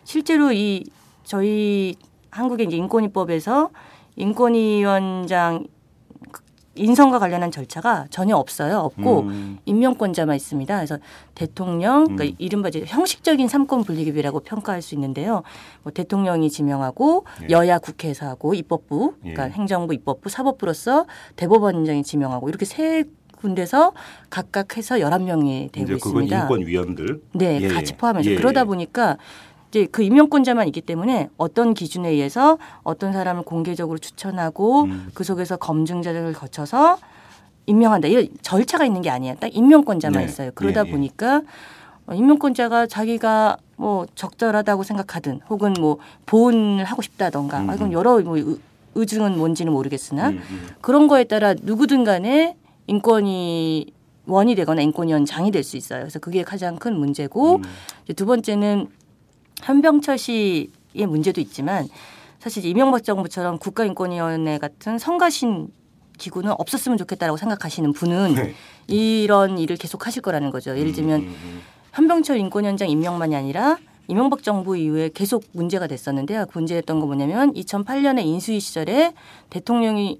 실제로 0.05 0.53
이 0.53 0.85
저희 1.25 1.95
한국의 2.33 2.67
인권위법에서 2.71 3.69
인권위원장 4.15 5.65
인선과 6.75 7.19
관련한 7.19 7.51
절차가 7.51 8.07
전혀 8.09 8.35
없어요. 8.35 8.79
없고 8.79 9.19
음. 9.19 9.59
임명권자만 9.65 10.35
있습니다. 10.35 10.75
그래서 10.75 10.97
대통령, 11.35 12.05
그러니까 12.05 12.23
음. 12.23 12.35
이른바 12.39 12.69
이제 12.69 12.83
형식적인 12.87 13.47
삼권 13.47 13.83
분리기비라고 13.83 14.39
평가할 14.39 14.81
수 14.81 14.95
있는데요. 14.95 15.43
뭐 15.83 15.91
대통령이 15.93 16.49
지명하고 16.49 17.25
예. 17.43 17.47
여야 17.51 17.77
국회에서 17.77 18.25
하고 18.25 18.55
입법부, 18.55 19.13
그러니까 19.19 19.45
예. 19.45 19.51
행정부, 19.51 19.93
입법부, 19.93 20.29
사법부로서 20.29 21.05
대법원장이 21.35 22.01
지명하고 22.01 22.49
이렇게 22.49 22.65
세 22.65 23.03
군데서 23.37 23.91
각각 24.31 24.75
해서 24.77 24.99
열한 24.99 25.25
명이 25.25 25.69
되고 25.71 25.93
있습니다. 25.93 26.41
인권위원들. 26.41 27.21
네, 27.33 27.61
예. 27.61 27.67
같이 27.67 27.95
포함해서 27.95 28.31
예. 28.31 28.35
그러다 28.35 28.63
보니까 28.63 29.17
이제 29.73 29.87
그 29.91 30.03
임명권자만 30.03 30.67
있기 30.67 30.81
때문에 30.81 31.29
어떤 31.35 31.73
기준에 31.73 32.09
의해서 32.09 32.59
어떤 32.83 33.11
사람을 33.11 33.41
공개적으로 33.41 33.97
추천하고 33.97 34.83
음. 34.83 35.09
그 35.15 35.23
속에서 35.23 35.57
검증자들을 35.57 36.33
거쳐서 36.33 36.99
임명한다. 37.65 38.07
이런 38.07 38.27
절차가 38.43 38.85
있는 38.85 39.01
게 39.01 39.09
아니야. 39.09 39.33
딱 39.33 39.49
임명권자만 39.51 40.19
네. 40.19 40.25
있어요. 40.25 40.51
그러다 40.53 40.83
예, 40.83 40.87
예. 40.87 40.91
보니까 40.91 41.41
어, 42.05 42.13
임명권자가 42.13 42.85
자기가 42.85 43.57
뭐 43.75 44.05
적절하다고 44.13 44.83
생각하든 44.83 45.39
혹은 45.49 45.73
뭐 45.79 45.97
보온을 46.27 46.83
하고 46.83 47.01
싶다던가 47.01 47.61
음. 47.61 47.69
아, 47.71 47.73
이건 47.73 47.87
음. 47.87 47.93
여러 47.93 48.19
뭐 48.19 48.37
의중은 48.93 49.39
뭔지는 49.39 49.73
모르겠으나 49.73 50.29
음, 50.29 50.41
음. 50.51 50.67
그런 50.81 51.07
거에 51.07 51.23
따라 51.23 51.55
누구든 51.59 52.03
간에 52.03 52.55
인권이 52.85 53.91
원이 54.27 54.53
되거나 54.53 54.83
인권위원장이 54.83 55.49
될 55.49 55.63
수 55.63 55.77
있어요. 55.77 56.01
그래서 56.01 56.19
그게 56.19 56.43
가장 56.43 56.75
큰 56.75 56.95
문제고 56.95 57.55
음. 57.55 57.63
두 58.15 58.27
번째는 58.27 58.87
한병철 59.61 60.17
씨의 60.17 61.05
문제도 61.07 61.39
있지만 61.41 61.87
사실 62.39 62.65
이명박 62.65 63.03
정부처럼 63.03 63.57
국가인권위원회 63.57 64.57
같은 64.57 64.97
성가신 64.97 65.69
기구는 66.17 66.51
없었으면 66.57 66.97
좋겠다라고 66.97 67.37
생각하시는 67.37 67.93
분은 67.93 68.35
네. 68.35 68.53
이런 68.87 69.57
일을 69.57 69.77
계속 69.77 70.05
하실 70.05 70.21
거라는 70.21 70.51
거죠. 70.51 70.77
예를 70.77 70.91
들면 70.91 71.21
음, 71.21 71.25
음, 71.27 71.35
음. 71.43 71.61
한병철 71.91 72.37
인권위원장 72.37 72.89
임명만이 72.89 73.35
아니라 73.35 73.77
이명박 74.07 74.43
정부 74.43 74.75
이후에 74.77 75.09
계속 75.13 75.43
문제가 75.53 75.87
됐었는데요. 75.87 76.45
그 76.47 76.57
문제였던 76.57 76.99
거 76.99 77.05
뭐냐면 77.05 77.53
2008년에 77.53 78.25
인수위 78.25 78.59
시절에 78.59 79.13
대통령이 79.49 80.19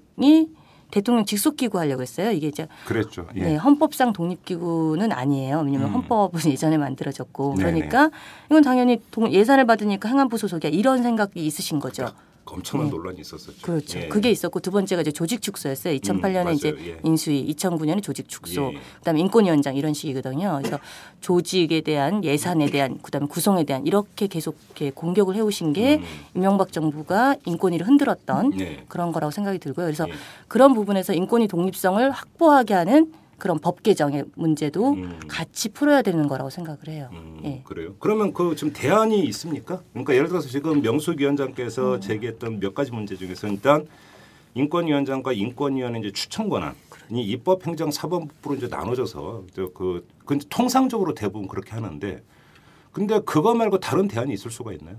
대통령 0.94 1.24
직속 1.24 1.56
기구 1.56 1.80
하려고 1.80 2.02
했어요. 2.02 2.30
이게 2.30 2.46
이제 2.46 2.68
그랬죠. 2.86 3.26
예. 3.34 3.40
네, 3.40 3.56
헌법상 3.56 4.12
독립 4.12 4.44
기구는 4.44 5.10
아니에요. 5.10 5.62
왜냐하면 5.62 5.88
음. 5.88 5.94
헌법은 5.94 6.40
예전에 6.52 6.78
만들어졌고 6.78 7.54
그러니까 7.54 8.10
이건 8.48 8.62
당연히 8.62 9.00
예산을 9.30 9.66
받으니까 9.66 10.08
행안부 10.08 10.38
소속이야 10.38 10.70
이런 10.70 11.02
생각이 11.02 11.44
있으신 11.44 11.80
거죠. 11.80 12.10
엄청난 12.46 12.88
네. 12.88 12.96
논란이 12.96 13.20
있었었죠. 13.20 13.62
그렇죠. 13.62 13.98
예. 13.98 14.08
그게 14.08 14.30
있었고 14.30 14.60
두 14.60 14.70
번째가 14.70 15.02
이제 15.02 15.10
조직 15.10 15.40
축소였어요. 15.42 15.96
2008년에 15.98 16.46
음, 16.48 16.52
이제 16.52 16.74
예. 16.86 17.00
인수위, 17.02 17.52
2009년에 17.54 18.02
조직 18.02 18.28
축소, 18.28 18.72
예. 18.74 18.78
그다음에 18.98 19.20
인권위원장 19.20 19.76
이런 19.76 19.94
식이거든요. 19.94 20.58
그래서 20.60 20.78
조직에 21.20 21.80
대한 21.80 22.22
예산에 22.24 22.66
대한 22.66 22.98
그다음에 23.02 23.26
구성에 23.26 23.64
대한 23.64 23.86
이렇게 23.86 24.26
계속 24.26 24.56
이렇게 24.66 24.90
공격을 24.90 25.34
해오신 25.34 25.72
게 25.72 25.96
음. 25.96 26.04
이명박 26.34 26.72
정부가 26.72 27.36
인권위를 27.46 27.86
흔들었던 27.86 28.50
네. 28.50 28.84
그런 28.88 29.12
거라고 29.12 29.30
생각이 29.30 29.58
들고요. 29.58 29.86
그래서 29.86 30.08
예. 30.08 30.12
그런 30.48 30.74
부분에서 30.74 31.14
인권위 31.14 31.48
독립성을 31.48 32.10
확보하게 32.10 32.74
하는 32.74 33.12
그런 33.38 33.58
법 33.58 33.82
개정의 33.82 34.24
문제도 34.34 34.92
음. 34.92 35.18
같이 35.28 35.68
풀어야 35.68 36.02
되는 36.02 36.26
거라고 36.28 36.50
생각을 36.50 36.88
해요. 36.88 37.08
음, 37.12 37.40
예. 37.44 37.62
그래요. 37.64 37.94
그러면 37.98 38.32
그 38.32 38.54
지금 38.56 38.72
대안이 38.72 39.24
있습니까? 39.26 39.82
그러니까 39.92 40.14
예를 40.14 40.28
들어서 40.28 40.48
지금 40.48 40.80
명숙 40.82 41.20
위원장께서 41.20 41.96
음. 41.96 42.00
제기했던 42.00 42.60
몇 42.60 42.74
가지 42.74 42.92
문제 42.92 43.16
중에서 43.16 43.48
일단 43.48 43.86
인권위원장과 44.54 45.32
인권위원회 45.32 46.00
이제 46.00 46.12
추천 46.12 46.48
권한 46.48 46.74
이 47.10 47.20
입법, 47.20 47.66
행정, 47.66 47.90
사법부로 47.90 48.54
이제 48.56 48.68
나눠져서 48.68 49.44
그, 49.74 50.06
그 50.24 50.38
통상적으로 50.48 51.14
대부분 51.14 51.48
그렇게 51.48 51.72
하는데 51.72 52.22
근데 52.92 53.20
그거 53.20 53.54
말고 53.54 53.80
다른 53.80 54.08
대안이 54.08 54.32
있을 54.32 54.50
수가 54.50 54.72
있나요? 54.72 54.96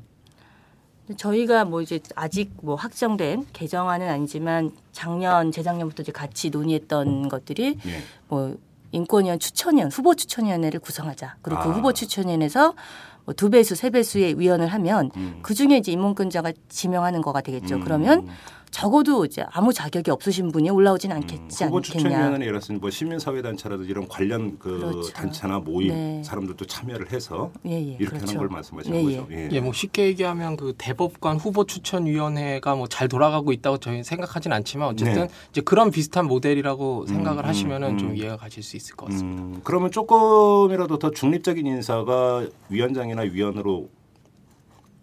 저희가 1.17 1.65
뭐 1.65 1.81
이제 1.81 1.99
아직 2.15 2.51
뭐 2.61 2.75
확정된 2.75 3.45
개정안은 3.53 4.09
아니지만 4.09 4.71
작년 4.91 5.51
재작년부터 5.51 6.03
이제 6.03 6.11
같이 6.11 6.49
논의했던 6.49 7.29
것들이 7.29 7.77
네. 7.83 7.99
뭐 8.27 8.57
인권위원 8.91 9.39
추천위원 9.39 9.91
후보 9.91 10.15
추천위원회를 10.15 10.79
구성하자 10.79 11.37
그리고 11.41 11.61
그 11.61 11.69
아. 11.69 11.71
그 11.71 11.77
후보 11.77 11.93
추천위원회에서 11.93 12.73
뭐두 13.25 13.49
배수 13.49 13.75
세 13.75 13.89
배수의 13.89 14.39
위원을 14.39 14.67
하면 14.67 15.11
음. 15.17 15.39
그 15.41 15.53
중에 15.53 15.77
이제 15.77 15.91
임원권자가 15.91 16.53
지명하는 16.69 17.21
거가 17.21 17.41
되겠죠. 17.41 17.75
음. 17.75 17.81
그러면 17.83 18.27
적어도 18.79 19.23
이제 19.23 19.41
아무 19.51 19.71
자격이 19.71 20.11
없으신 20.11 20.51
분이 20.51 20.69
올라오진 20.69 21.11
음, 21.11 21.15
않겠지 21.15 21.63
음, 21.63 21.67
후보 21.67 21.77
않겠냐. 21.77 21.81
추천위원회는 21.81 22.45
들어서 22.45 22.73
뭐 22.73 22.89
시민사회단체라든지 22.89 23.89
이런 23.89 24.05
관련 24.09 24.59
그 24.59 24.79
그렇죠. 24.79 25.13
단체나 25.13 25.59
모임 25.59 25.87
네. 25.93 26.21
사람들도 26.25 26.65
참여를 26.65 27.09
해서 27.13 27.53
예, 27.65 27.71
예, 27.71 27.79
이렇게 27.97 28.05
그렇죠. 28.17 28.25
하는 28.27 28.37
걸 28.37 28.49
말씀하시는 28.49 28.97
예, 28.97 28.99
예, 28.99 29.17
거죠. 29.17 29.27
예. 29.31 29.49
예, 29.49 29.61
뭐 29.61 29.71
쉽게 29.71 30.07
얘기하면 30.07 30.57
그 30.57 30.73
대법관 30.77 31.37
후보 31.37 31.65
추천위원회가 31.65 32.75
뭐 32.75 32.87
잘 32.87 33.07
돌아가고 33.07 33.53
있다고 33.53 33.77
저희 33.77 34.03
생각하진 34.03 34.51
않지만 34.51 34.89
어쨌든 34.89 35.27
네. 35.27 35.29
이제 35.51 35.61
그런 35.61 35.89
비슷한 35.89 36.27
모델이라고 36.27 37.01
음, 37.03 37.07
생각을 37.07 37.45
음, 37.45 37.49
하시면은 37.49 37.89
음, 37.91 37.97
좀 37.97 38.15
이해가 38.17 38.35
가실 38.37 38.61
수 38.61 38.75
있을 38.75 38.95
것 38.97 39.05
같습니다. 39.07 39.41
음, 39.41 39.61
그러면 39.63 39.89
조금이라도 39.91 40.99
더 40.99 41.11
중립적인 41.11 41.65
인사가 41.65 42.45
위원장이나 42.69 43.21
위원으로 43.21 43.89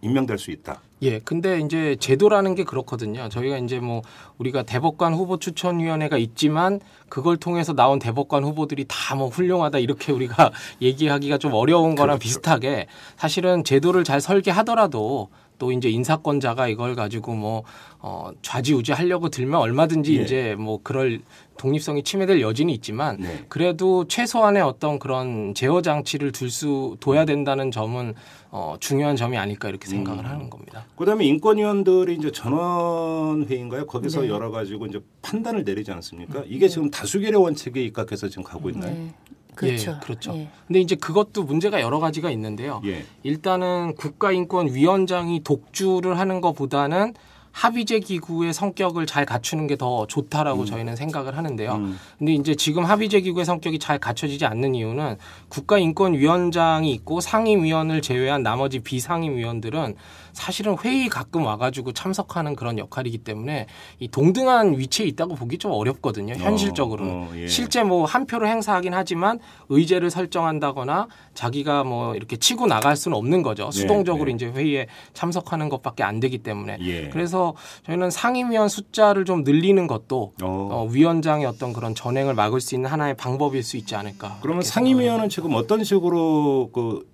임명될 0.02 0.38
수 0.38 0.50
있다. 0.50 0.80
예, 1.02 1.18
근데 1.18 1.58
이제 1.60 1.96
제도라는 1.98 2.54
게 2.54 2.62
그렇거든요. 2.64 3.28
저희가 3.28 3.58
이제 3.58 3.80
뭐 3.80 4.02
우리가 4.38 4.62
대법관 4.62 5.14
후보 5.14 5.38
추천위원회가 5.38 6.16
있지만 6.16 6.80
그걸 7.08 7.36
통해서 7.36 7.72
나온 7.74 7.98
대법관 7.98 8.44
후보들이 8.44 8.86
다 8.88 9.12
뭐 9.12 9.28
훌륭하다 9.28 9.78
이렇게 9.78 10.10
우리가 10.12 10.50
얘기하기가 10.80 11.36
좀 11.38 11.52
어려운 11.52 11.94
거랑 11.96 12.18
그렇죠. 12.18 12.22
비슷하게 12.22 12.86
사실은 13.16 13.62
제도를 13.64 14.04
잘 14.04 14.20
설계하더라도 14.22 15.28
또 15.58 15.70
이제 15.70 15.90
인사권자가 15.90 16.66
이걸 16.68 16.94
가지고 16.94 17.34
뭐 17.34 17.62
어, 18.00 18.30
좌지우지 18.42 18.92
하려고 18.92 19.28
들면 19.28 19.60
얼마든지 19.60 20.16
예. 20.18 20.22
이제 20.22 20.56
뭐 20.58 20.80
그럴 20.82 21.20
독립성이 21.58 22.02
침해될 22.02 22.40
여지는 22.40 22.72
있지만 22.74 23.18
네. 23.20 23.44
그래도 23.48 24.08
최소한의 24.08 24.62
어떤 24.62 24.98
그런 24.98 25.54
제어 25.54 25.82
장치를 25.82 26.32
둘 26.32 26.50
수 26.50 26.96
둬야 27.00 27.24
된다는 27.24 27.70
점은 27.70 28.14
어, 28.50 28.76
중요한 28.80 29.14
점이 29.14 29.36
아닐까 29.38 29.68
이렇게 29.68 29.86
생각을 29.86 30.24
음. 30.24 30.30
하는 30.30 30.50
겁니다. 30.50 30.84
그다음에 30.96 31.24
인권위원들이 31.24 32.14
이제 32.14 32.30
전원 32.30 33.44
회의인가요? 33.46 33.86
거기서 33.86 34.22
네. 34.22 34.28
열어 34.28 34.50
가지고 34.50 34.86
이제 34.86 35.00
판단을 35.22 35.64
내리지 35.64 35.90
않습니까? 35.92 36.42
이게 36.46 36.68
지금 36.68 36.90
다수결의 36.90 37.40
원칙에 37.40 37.82
입각해서 37.82 38.28
지금 38.28 38.42
가고 38.44 38.70
있나요? 38.70 38.92
네. 38.94 39.14
그렇죠. 39.54 39.90
예, 39.92 39.96
그렇죠. 40.02 40.34
예. 40.34 40.48
근데 40.66 40.80
이제 40.80 40.94
그것도 40.94 41.42
문제가 41.44 41.80
여러 41.82 41.98
가지가 41.98 42.30
있는데요. 42.30 42.80
예. 42.86 43.04
일단은 43.22 43.94
국가인권위원장이 43.96 45.42
독주를 45.44 46.18
하는 46.18 46.40
것보다는 46.40 47.12
합의제 47.52 48.00
기구의 48.00 48.54
성격을 48.54 49.04
잘 49.04 49.26
갖추는 49.26 49.66
게 49.66 49.76
더 49.76 50.06
좋다라고 50.06 50.62
음. 50.62 50.66
저희는 50.66 50.96
생각을 50.96 51.36
하는데요. 51.36 51.74
음. 51.74 51.98
근데 52.18 52.32
이제 52.32 52.54
지금 52.54 52.84
합의제 52.86 53.20
기구의 53.20 53.44
성격이 53.44 53.78
잘 53.78 53.98
갖춰지지 53.98 54.46
않는 54.46 54.74
이유는 54.74 55.16
국가인권위원장이 55.50 56.90
있고 56.92 57.20
상임위원을 57.20 58.00
제외한 58.00 58.42
나머지 58.42 58.78
비상임위원들은 58.78 59.96
사실은 60.32 60.76
회의 60.84 61.08
가끔 61.08 61.44
와가지고 61.44 61.92
참석하는 61.92 62.54
그런 62.56 62.78
역할이기 62.78 63.18
때문에 63.18 63.66
이 63.98 64.08
동등한 64.08 64.78
위치에 64.78 65.06
있다고 65.06 65.34
보기 65.34 65.58
좀 65.58 65.72
어렵거든요. 65.72 66.34
현실적으로 66.34 67.04
어, 67.04 67.08
어, 67.08 67.32
예. 67.36 67.48
실제 67.48 67.82
뭐 67.82 68.02
한 68.12 68.26
표를 68.26 68.48
행사하긴 68.48 68.92
하지만 68.94 69.38
의제를 69.68 70.10
설정한다거나 70.10 71.08
자기가 71.34 71.84
뭐 71.84 72.14
이렇게 72.14 72.36
치고 72.36 72.66
나갈 72.66 72.96
수는 72.96 73.16
없는 73.16 73.42
거죠. 73.42 73.70
네, 73.70 73.80
수동적으로 73.80 74.26
네, 74.26 74.32
네. 74.32 74.36
이제 74.36 74.46
회의에 74.46 74.86
참석하는 75.14 75.68
것밖에 75.68 76.02
안 76.02 76.20
되기 76.20 76.38
때문에 76.38 76.76
예. 76.80 77.08
그래서 77.08 77.54
저희는 77.86 78.10
상임위원 78.10 78.68
숫자를 78.68 79.24
좀 79.24 79.44
늘리는 79.44 79.86
것도 79.86 80.32
어. 80.42 80.68
어, 80.70 80.88
위원장의 80.90 81.46
어떤 81.46 81.72
그런 81.72 81.94
전행을 81.94 82.34
막을 82.34 82.60
수 82.60 82.74
있는 82.74 82.90
하나의 82.90 83.16
방법일 83.16 83.62
수 83.62 83.76
있지 83.76 83.94
않을까. 83.94 84.38
그러면 84.42 84.62
상임위원은 84.62 85.28
지금 85.28 85.54
어떤 85.54 85.82
식으로 85.84 86.70
그 86.74 87.08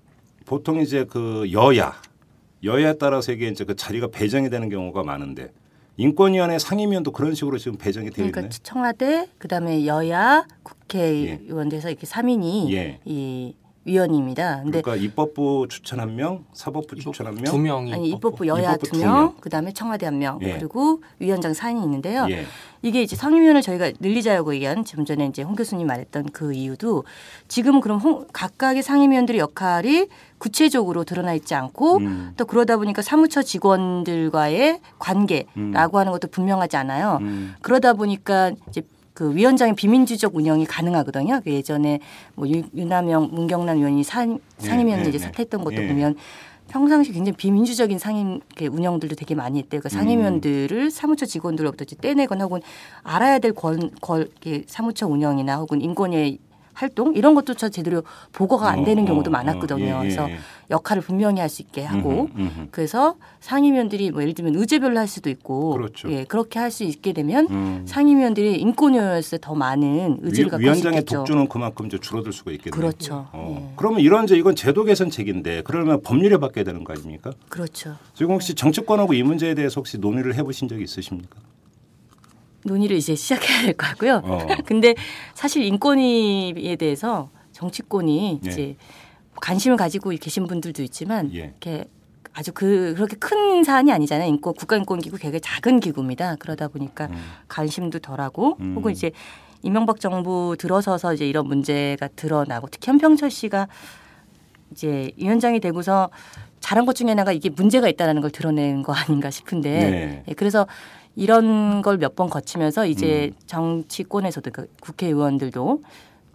보통 0.44 0.80
이제 0.80 1.04
그 1.08 1.48
여야 1.52 1.94
여야에 2.64 2.94
따라서 2.98 3.32
이게 3.32 3.48
이제 3.48 3.64
그 3.64 3.76
자리가 3.76 4.08
배정이 4.08 4.50
되는 4.50 4.68
경우가 4.68 5.02
많은데 5.02 5.52
인권위원회 5.96 6.58
상임위원도 6.58 7.10
그런 7.12 7.34
식으로 7.34 7.58
지금 7.58 7.76
배정이 7.76 8.06
되어 8.10 8.16
그러니까 8.16 8.40
있네. 8.42 8.50
청와대 8.62 9.28
그다음에 9.38 9.84
여야 9.86 10.46
국회의원돼서 10.62 11.90
이렇게 11.90 12.06
3인이 12.06 12.70
예. 12.72 13.00
이 13.04 13.54
위원입니다. 13.88 14.60
근데 14.62 14.82
그러니까 14.82 15.04
입법부 15.04 15.66
추천 15.68 15.98
한 15.98 16.14
명, 16.14 16.44
사법부 16.52 16.96
추천 16.96 17.26
한 17.26 17.34
명, 17.34 17.44
두 17.44 17.58
명이 17.58 17.94
아니 17.94 18.10
입법부 18.10 18.46
여야 18.46 18.76
두 18.76 18.98
명, 18.98 19.34
그다음에 19.40 19.72
청와대 19.72 20.06
한 20.06 20.18
명, 20.18 20.38
예. 20.42 20.58
그리고 20.58 21.02
위원장 21.18 21.54
사인이 21.54 21.82
있는데요. 21.82 22.26
예. 22.30 22.44
이게 22.82 23.02
이제 23.02 23.16
상임위원을 23.16 23.62
저희가 23.62 23.92
늘리자고 23.98 24.54
얘기한 24.54 24.84
좀 24.84 25.04
전에 25.04 25.26
이제 25.26 25.42
홍 25.42 25.56
교수님 25.56 25.86
말했던 25.86 26.26
그 26.32 26.52
이유도 26.52 27.04
지금 27.48 27.80
그럼 27.80 27.98
홍, 27.98 28.26
각각의 28.32 28.82
상임위원들의 28.82 29.40
역할이 29.40 30.08
구체적으로 30.38 31.02
드러나 31.02 31.34
있지 31.34 31.54
않고 31.54 31.96
음. 31.96 32.32
또 32.36 32.44
그러다 32.44 32.76
보니까 32.76 33.02
사무처 33.02 33.42
직원들과의 33.42 34.80
관계라고 34.98 35.48
음. 35.56 36.00
하는 36.00 36.12
것도 36.12 36.28
분명하지 36.28 36.76
않아요. 36.76 37.18
음. 37.22 37.54
그러다 37.62 37.94
보니까 37.94 38.52
이제 38.68 38.82
그 39.18 39.34
위원장의 39.34 39.74
비민주적 39.74 40.36
운영이 40.36 40.64
가능하거든요. 40.66 41.40
그 41.42 41.50
예전에 41.52 41.98
뭐 42.36 42.48
유, 42.48 42.62
유남영, 42.72 43.30
문경남 43.32 43.78
의원이 43.78 44.04
상, 44.04 44.38
상임위원 44.58 45.02
네, 45.02 45.08
이제 45.08 45.18
네, 45.18 45.24
사퇴했던 45.24 45.64
것도 45.64 45.74
네. 45.74 45.88
보면 45.88 46.14
평상시 46.68 47.10
굉장히 47.10 47.36
비민주적인 47.36 47.98
상임 47.98 48.38
운영들도 48.60 49.16
되게 49.16 49.34
많이 49.34 49.58
했대요. 49.58 49.80
그러니까 49.80 49.88
상임위원들을 49.88 50.82
음. 50.84 50.88
사무처 50.90 51.26
직원들로부터 51.26 51.84
떼내거나 52.00 52.44
혹은 52.44 52.60
알아야 53.02 53.40
될 53.40 53.54
권, 53.54 53.90
걸, 54.00 54.28
사무처 54.68 55.08
운영이나 55.08 55.56
혹은 55.56 55.82
인권의 55.82 56.38
활동 56.74 57.16
이런 57.16 57.34
것도 57.34 57.54
저 57.54 57.68
제대로 57.68 58.04
보고가 58.32 58.70
안 58.70 58.84
되는 58.84 59.02
어, 59.02 59.06
경우도 59.06 59.30
어, 59.30 59.32
많았거든요. 59.32 59.84
어, 59.84 59.88
예, 59.88 59.94
예, 59.96 59.98
그래서 59.98 60.30
예. 60.30 60.38
역할을 60.70 61.02
분명히 61.02 61.40
할 61.40 61.48
수 61.48 61.62
있게 61.62 61.82
하고 61.82 62.28
음흠, 62.36 62.40
음흠. 62.40 62.68
그래서 62.70 63.16
상임위원들이 63.40 64.10
뭐 64.10 64.20
예를 64.20 64.34
들면 64.34 64.54
의제별로 64.56 64.98
할 64.98 65.08
수도 65.08 65.30
있고 65.30 65.70
그렇죠. 65.72 66.12
예 66.12 66.24
그렇게 66.24 66.58
할 66.58 66.70
수 66.70 66.84
있게 66.84 67.14
되면 67.14 67.46
음. 67.50 67.84
상임위원들이 67.86 68.56
인권위원회에 68.60 69.22
더 69.40 69.54
많은 69.54 70.18
의지를 70.20 70.50
갖고 70.50 70.62
위원장의 70.62 71.04
독주는 71.06 71.48
그만큼 71.48 71.86
이제 71.86 71.96
줄어들 71.98 72.32
수가 72.32 72.50
있겠네요. 72.52 72.78
그렇죠. 72.78 73.28
어. 73.32 73.56
예. 73.70 73.72
그러면 73.76 74.00
이런 74.00 74.24
이제 74.24 74.36
이건 74.36 74.54
제도 74.54 74.84
개선책인데 74.84 75.62
그러면 75.64 76.02
법률에 76.02 76.36
바뀌어야 76.36 76.64
되는 76.64 76.84
거 76.84 76.92
아닙니까? 76.92 77.30
그렇죠. 77.48 77.96
지금 78.12 78.32
혹시 78.32 78.54
정치권하고 78.54 79.14
이 79.14 79.22
문제에 79.22 79.54
대해서 79.54 79.80
혹시 79.80 79.96
논의를 79.96 80.34
해보신 80.34 80.68
적이 80.68 80.84
있으십니까? 80.84 81.40
논의를 82.64 82.96
이제 82.98 83.14
시작해야 83.14 83.62
될것 83.62 83.76
같고요. 83.90 84.20
어. 84.24 84.46
근데 84.66 84.94
사실 85.34 85.62
인권위에 85.64 86.76
대해서 86.76 87.30
정치권이 87.52 88.40
예. 88.44 88.48
이제 88.50 88.76
관심을 89.40 89.76
가지고 89.76 90.10
계신 90.10 90.46
분들도 90.46 90.82
있지만 90.82 91.30
예. 91.34 91.38
이렇게 91.38 91.84
아주 92.34 92.52
그 92.52 92.94
그렇게 92.96 93.16
큰 93.16 93.64
사안이 93.64 93.90
아니잖아요. 93.92 94.28
인권 94.28 94.54
국가인권기구 94.54 95.16
굉장히 95.18 95.40
작은 95.40 95.80
기구입니다. 95.80 96.36
그러다 96.36 96.68
보니까 96.68 97.06
음. 97.06 97.16
관심도 97.48 97.98
덜하고 97.98 98.56
음. 98.60 98.74
혹은 98.76 98.92
이제 98.92 99.10
이명박 99.62 99.98
정부 99.98 100.54
들어서서 100.58 101.14
이제 101.14 101.28
이런 101.28 101.46
문제가 101.48 102.08
드러나고 102.14 102.68
특히 102.70 102.90
현평철 102.90 103.30
씨가 103.30 103.66
이제 104.70 105.10
위원장이 105.16 105.58
되고서 105.60 106.10
잘한 106.60 106.86
것 106.86 106.94
중에 106.94 107.08
하나가 107.08 107.32
이게 107.32 107.48
문제가 107.48 107.88
있다라는 107.88 108.20
걸 108.22 108.30
드러낸 108.30 108.82
거 108.82 108.92
아닌가 108.92 109.30
싶은데 109.30 109.90
네. 109.90 110.24
예, 110.28 110.34
그래서 110.34 110.66
이런 111.16 111.82
걸 111.82 111.98
몇 111.98 112.14
번 112.14 112.30
거치면서 112.30 112.86
이제 112.86 113.32
음. 113.34 113.40
정치권에서도 113.46 114.50
그 114.52 114.66
국회의원들도 114.80 115.82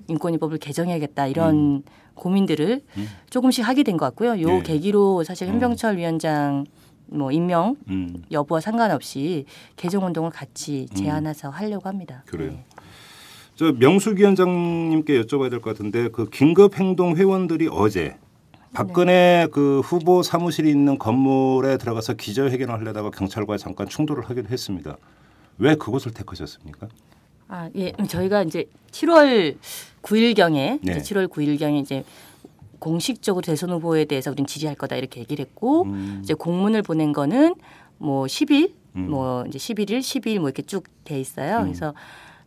인권위법을 0.08 0.58
개정해야겠다 0.58 1.28
이런 1.28 1.56
음. 1.56 1.84
고민들을 2.16 2.82
음. 2.98 3.08
조금씩 3.30 3.68
하게 3.68 3.84
된 3.84 3.98
것 3.98 4.06
같고요. 4.08 4.42
요 4.42 4.48
네. 4.48 4.64
계기로 4.64 5.24
사실 5.24 5.48
현병철 5.48 5.94
어. 5.94 5.98
위원장 5.98 6.66
뭐 7.08 7.32
임명 7.32 7.76
음. 7.90 8.24
여부와 8.32 8.60
상관없이 8.60 9.46
개정 9.76 10.06
운동을 10.06 10.32
같이 10.32 10.88
음. 10.92 10.96
제안해서 10.96 11.50
하려고 11.50 11.88
합니다. 11.90 12.24
그래요. 12.26 12.52
네. 12.52 12.66
저 13.56 13.72
명숙 13.72 14.18
위원장님께 14.18 15.22
여쭤봐야 15.22 15.50
될 15.52 15.60
것 15.62 15.72
같은데 15.72 16.10
그 16.10 16.28
긴급 16.30 16.80
행동 16.80 17.16
회원들이 17.16 17.70
어제 17.72 18.18
박근혜 18.74 19.44
네. 19.46 19.48
그 19.52 19.82
후보 19.82 20.24
사무실이 20.24 20.68
있는 20.70 20.98
건물에 20.98 21.78
들어가서 21.78 22.14
기자회견을 22.14 22.74
하려다가 22.74 23.12
경찰과 23.12 23.58
잠깐 23.58 23.88
충돌을 23.88 24.28
하기도 24.28 24.50
했습니다. 24.50 24.98
왜 25.60 25.76
그곳을 25.76 26.12
택하셨습니까? 26.14 26.88
아, 27.48 27.70
예. 27.76 27.92
저희가 28.08 28.42
이제 28.42 28.66
7월 28.90 29.56
9일경에 30.04 30.80
네. 30.82 30.92
이제 30.92 31.00
7월 31.00 31.28
9일경에 31.28 31.82
이제 31.82 32.04
공식적으로 32.80 33.42
대선 33.42 33.70
후보에 33.72 34.06
대해서 34.06 34.30
우리는 34.30 34.46
지지할 34.46 34.76
거다 34.76 34.96
이렇게 34.98 35.22
얘기를 35.22 35.44
했고 35.46 35.84
음. 35.84 36.20
이제 36.24 36.34
공문을 36.34 36.82
보낸 36.82 37.14
거는 37.14 37.56
뭐 37.98 38.26
10일 38.26 38.74
음. 38.98 39.10
뭐 39.10 39.44
이제 39.48 39.58
11일, 39.58 40.00
12일 40.00 40.40
뭐 40.40 40.50
이렇게 40.50 40.62
쭉 40.64 40.84
돼 41.04 41.20
있어요. 41.20 41.58
음. 41.60 41.64
그래서 41.64 41.94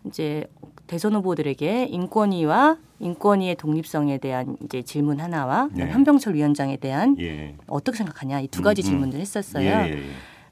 이제 0.06 0.44
대선 0.86 1.14
후보들에게 1.14 1.88
인권위와 1.90 2.78
인권위의 3.00 3.56
독립성에 3.56 4.18
대한 4.18 4.56
이제 4.64 4.82
질문 4.82 5.20
하나와 5.20 5.68
네. 5.72 5.90
현병철 5.90 6.34
위원장에 6.34 6.76
대한 6.78 7.16
예. 7.20 7.54
어떻게 7.66 7.98
생각하냐 7.98 8.40
이 8.40 8.48
두 8.48 8.62
가지 8.62 8.80
음, 8.80 8.84
음. 8.84 8.88
질문을 8.88 9.20
했었어요. 9.20 9.66
예, 9.68 9.88
예, 9.88 9.92
예. 9.98 10.02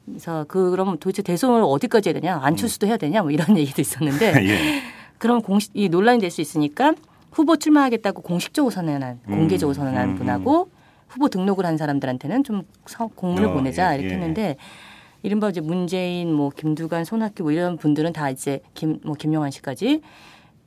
그래서 0.05 0.45
그 0.49 0.71
그럼 0.71 0.99
도대체 0.99 1.23
대선을 1.23 1.63
어디까지 1.65 2.11
해야 2.11 2.21
되냐 2.21 2.41
안철수도 2.43 2.87
음. 2.87 2.89
해야 2.89 2.97
되냐 2.99 3.23
뭐 3.23 3.31
이런 3.31 3.57
얘기도 3.57 3.81
있었는데 3.81 4.35
예. 4.49 4.81
그럼 5.25 5.41
공식 5.41 5.71
이 5.73 5.89
논란이 5.89 6.21
될 6.21 6.31
수 6.31 6.43
있으니까 6.43 6.93
후보 7.33 7.57
출마하겠다고 7.57 8.21
공식적으로 8.21 8.71
선언한 8.71 9.21
음. 9.27 9.31
공개적으로 9.31 9.73
선언한 9.73 10.11
음. 10.11 10.15
분하고 10.17 10.69
후보 11.09 11.31
등록을 11.31 11.65
한 11.65 11.79
사람들한테는 11.79 12.45
좀 12.45 12.65
공문을 13.15 13.49
어, 13.49 13.53
보내자 13.55 13.95
예, 13.95 14.01
이렇게 14.01 14.15
했는데 14.17 14.57
이른바 15.23 15.49
이제 15.49 15.63
문재인, 15.63 16.31
뭐 16.31 16.51
김두관, 16.51 17.07
손학규 17.07 17.43
뭐 17.45 17.53
이런 17.53 17.79
분들은 17.79 18.13
다 18.13 18.29
이제 18.29 18.61
김 18.75 19.01
뭐 19.03 19.15
김용환 19.15 19.51
씨까지 19.51 20.03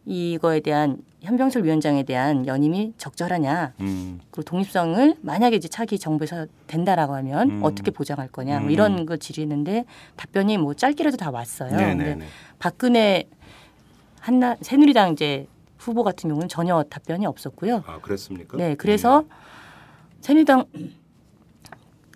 이거에 0.06 0.62
대한 0.62 0.98
현병철 1.22 1.64
위원장에 1.64 2.02
대한 2.02 2.48
연임이 2.48 2.94
적절하냐 2.98 3.74
음. 3.82 4.20
그리고 4.32 4.42
독립성을 4.50 5.18
만약에 5.22 5.56
이제 5.56 5.68
차기 5.68 6.00
정부에서 6.00 6.48
된다라고 6.66 7.14
하면 7.14 7.52
음. 7.52 7.60
어떻게 7.62 7.92
보장할 7.92 8.28
거냐 8.30 8.62
뭐 8.62 8.72
이런 8.72 8.98
음. 8.98 9.06
걸 9.06 9.20
질의했는데 9.20 9.86
답변이 10.16 10.58
뭐 10.58 10.74
짧게라도 10.74 11.18
다 11.18 11.30
왔어요. 11.30 11.76
네네네. 11.76 12.04
근데 12.04 12.26
박근혜 12.58 13.26
한나 14.28 14.58
새누리당 14.60 15.14
이제 15.14 15.48
후보 15.78 16.04
같은 16.04 16.30
경우는 16.30 16.50
전혀 16.50 16.84
답변이 16.84 17.26
없었고요. 17.26 17.86
아 17.88 18.00
그랬습니까? 18.02 18.58
네, 18.58 18.76
그래서 18.76 19.22
음. 19.22 19.30
새누리당 20.20 20.66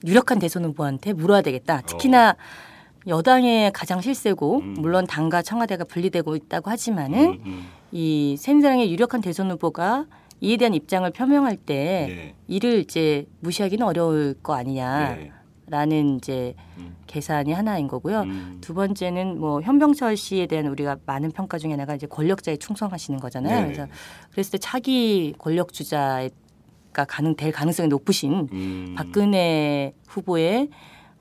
유력한 0.06 0.38
대선 0.38 0.65
후보한테 0.65 1.13
물어야 1.13 1.41
되겠다. 1.41 1.80
특히나 1.80 2.32
어. 2.32 3.08
여당의 3.08 3.71
가장 3.71 4.02
실세고 4.02 4.60
음. 4.60 4.74
물론 4.80 5.08
당과 5.08 5.41
청와대가 5.41 5.86
분리되고 5.86 6.36
있다고 6.36 6.69
하지만은 6.69 7.28
음, 7.30 7.43
음. 7.45 7.67
이 7.93 8.36
새누리당의 8.38 8.91
유력한 8.91 9.21
대선 9.21 9.50
후보가 9.50 10.08
이에 10.41 10.58
대한 10.58 10.74
입장을 10.74 11.10
표명할 11.12 11.56
때 11.56 12.08
네. 12.10 12.36
이를 12.50 12.80
이제 12.80 13.26
무시하기는 13.39 13.88
어려울 13.88 14.36
거 14.43 14.54
아니냐 14.54 15.17
라는 15.71 16.07
네. 16.07 16.15
이제 16.17 16.53
음. 16.77 16.95
계산이 17.07 17.53
하나인 17.53 17.88
거고요. 17.88 18.21
음. 18.21 18.57
두 18.60 18.73
번째는 18.73 19.39
뭐 19.39 19.62
현병철 19.62 20.17
씨에 20.17 20.45
대한 20.45 20.67
우리가 20.67 20.97
많은 21.05 21.31
평가 21.31 21.57
중에 21.57 21.71
하나가 21.71 21.95
이제 21.95 22.05
권력자에 22.07 22.57
충성하시는 22.57 23.19
거잖아요. 23.19 23.62
네. 23.62 23.63
그래서 23.63 23.88
그랬을 24.31 24.51
때 24.51 24.57
차기 24.57 25.34
권력 25.39 25.73
주자 25.73 26.27
가 26.91 27.05
가능 27.05 27.36
될 27.38 27.53
가능성이 27.53 27.88
높으신 27.88 28.49
음. 28.51 28.95
박근혜 28.97 29.93
후보의 30.07 30.67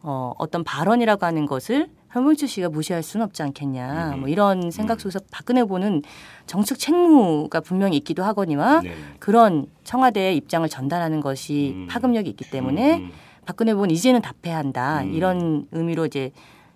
어, 0.03 0.33
어떤 0.37 0.65
발언이라고 0.65 1.25
하는 1.25 1.47
것을 1.47 1.89
현문철 2.11 2.49
씨가 2.49 2.71
무시할 2.71 3.05
수는 3.05 3.25
없지 3.27 3.45
않겠냐. 3.45 4.15
음. 4.15 4.21
뭐 4.21 4.29
이런 4.29 4.73
생각 4.73 4.95
음. 4.95 4.99
속에서 4.99 5.21
박근혜 5.31 5.61
후보는 5.61 6.03
정책 6.47 6.81
책무가 6.81 7.61
분명히 7.61 7.97
있기도 7.99 8.25
하거니와 8.25 8.81
네. 8.81 8.95
그런 9.21 9.67
청와대의 9.85 10.37
입장을 10.39 10.69
전달하는 10.69 11.21
것이 11.21 11.75
음. 11.77 11.87
파급력이 11.89 12.29
있기 12.31 12.51
때문에 12.51 12.97
음. 12.97 13.13
박근혜 13.51 13.73
후보는 13.73 13.93
이제는 13.93 14.23
답해야 14.23 14.57
한다. 14.57 15.03
음. 15.03 15.13
이런 15.13 15.67
의미로 15.73 16.07
이제 16.07 16.31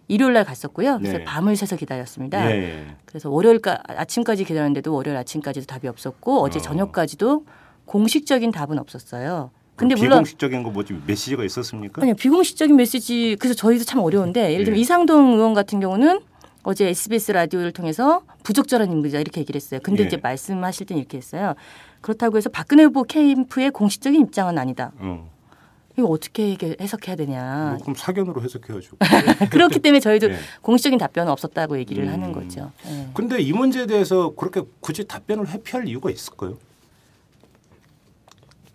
일요일 0.08 0.32
날 0.32 0.44
갔었고요. 0.44 0.98
그래서 0.98 1.18
네. 1.18 1.24
밤을 1.24 1.54
새서 1.54 1.76
기다렸습니다. 1.76 2.44
네. 2.44 2.96
그래서 3.04 3.30
월요일까 3.30 3.82
아침까지 3.86 4.44
기다렸는데도 4.44 4.92
월요일 4.92 5.16
아침까지도 5.18 5.66
답이 5.66 5.86
없었고 5.86 6.42
어제 6.42 6.58
어. 6.58 6.62
저녁까지도 6.62 7.46
공식적인 7.84 8.50
답은 8.50 8.78
없었어요. 8.80 9.50
근데 9.76 9.94
물론 9.94 10.18
비공식적인 10.18 10.62
거 10.64 10.70
뭐지 10.70 11.00
메시지가 11.06 11.44
있었습니까? 11.44 12.02
아니요 12.02 12.14
비공식적인 12.16 12.74
메시지 12.74 13.36
그래서 13.38 13.54
저희도 13.54 13.84
참 13.84 14.00
어려운데 14.00 14.52
예를 14.52 14.64
들면 14.64 14.76
네. 14.76 14.80
이상동 14.80 15.34
의원 15.34 15.54
같은 15.54 15.78
경우는 15.78 16.20
어제 16.64 16.88
SBS 16.88 17.32
라디오를 17.32 17.72
통해서 17.72 18.22
부적절한 18.42 18.90
인물이다 18.90 19.20
이렇게 19.20 19.40
얘기를 19.40 19.58
했어요. 19.60 19.78
근데 19.82 20.02
네. 20.02 20.08
이제 20.08 20.16
말씀하실 20.16 20.86
땐 20.86 20.98
이렇게 20.98 21.18
했어요. 21.18 21.54
그렇다고 22.00 22.36
해서 22.36 22.50
박근혜 22.50 22.82
후보 22.82 23.04
캠프의 23.04 23.70
공식적인 23.70 24.20
입장은 24.22 24.58
아니다. 24.58 24.92
어. 24.98 25.33
이거 25.96 26.08
어떻게 26.08 26.56
해석해야 26.80 27.14
되냐. 27.16 27.70
뭐 27.70 27.78
그럼 27.82 27.94
사견으로 27.94 28.42
해석해야죠. 28.42 28.96
그렇기 29.50 29.78
때문에 29.78 30.00
저희도 30.00 30.28
네. 30.28 30.38
공식적인 30.62 30.98
답변은 30.98 31.30
없었다고 31.30 31.78
얘기를 31.78 32.04
음. 32.04 32.12
하는 32.12 32.32
거죠. 32.32 32.72
네. 32.84 33.08
근데 33.14 33.40
이 33.40 33.52
문제에 33.52 33.86
대해서 33.86 34.30
그렇게 34.34 34.62
굳이 34.80 35.06
답변을 35.06 35.48
회피할 35.48 35.86
이유가 35.88 36.10
있을까요? 36.10 36.58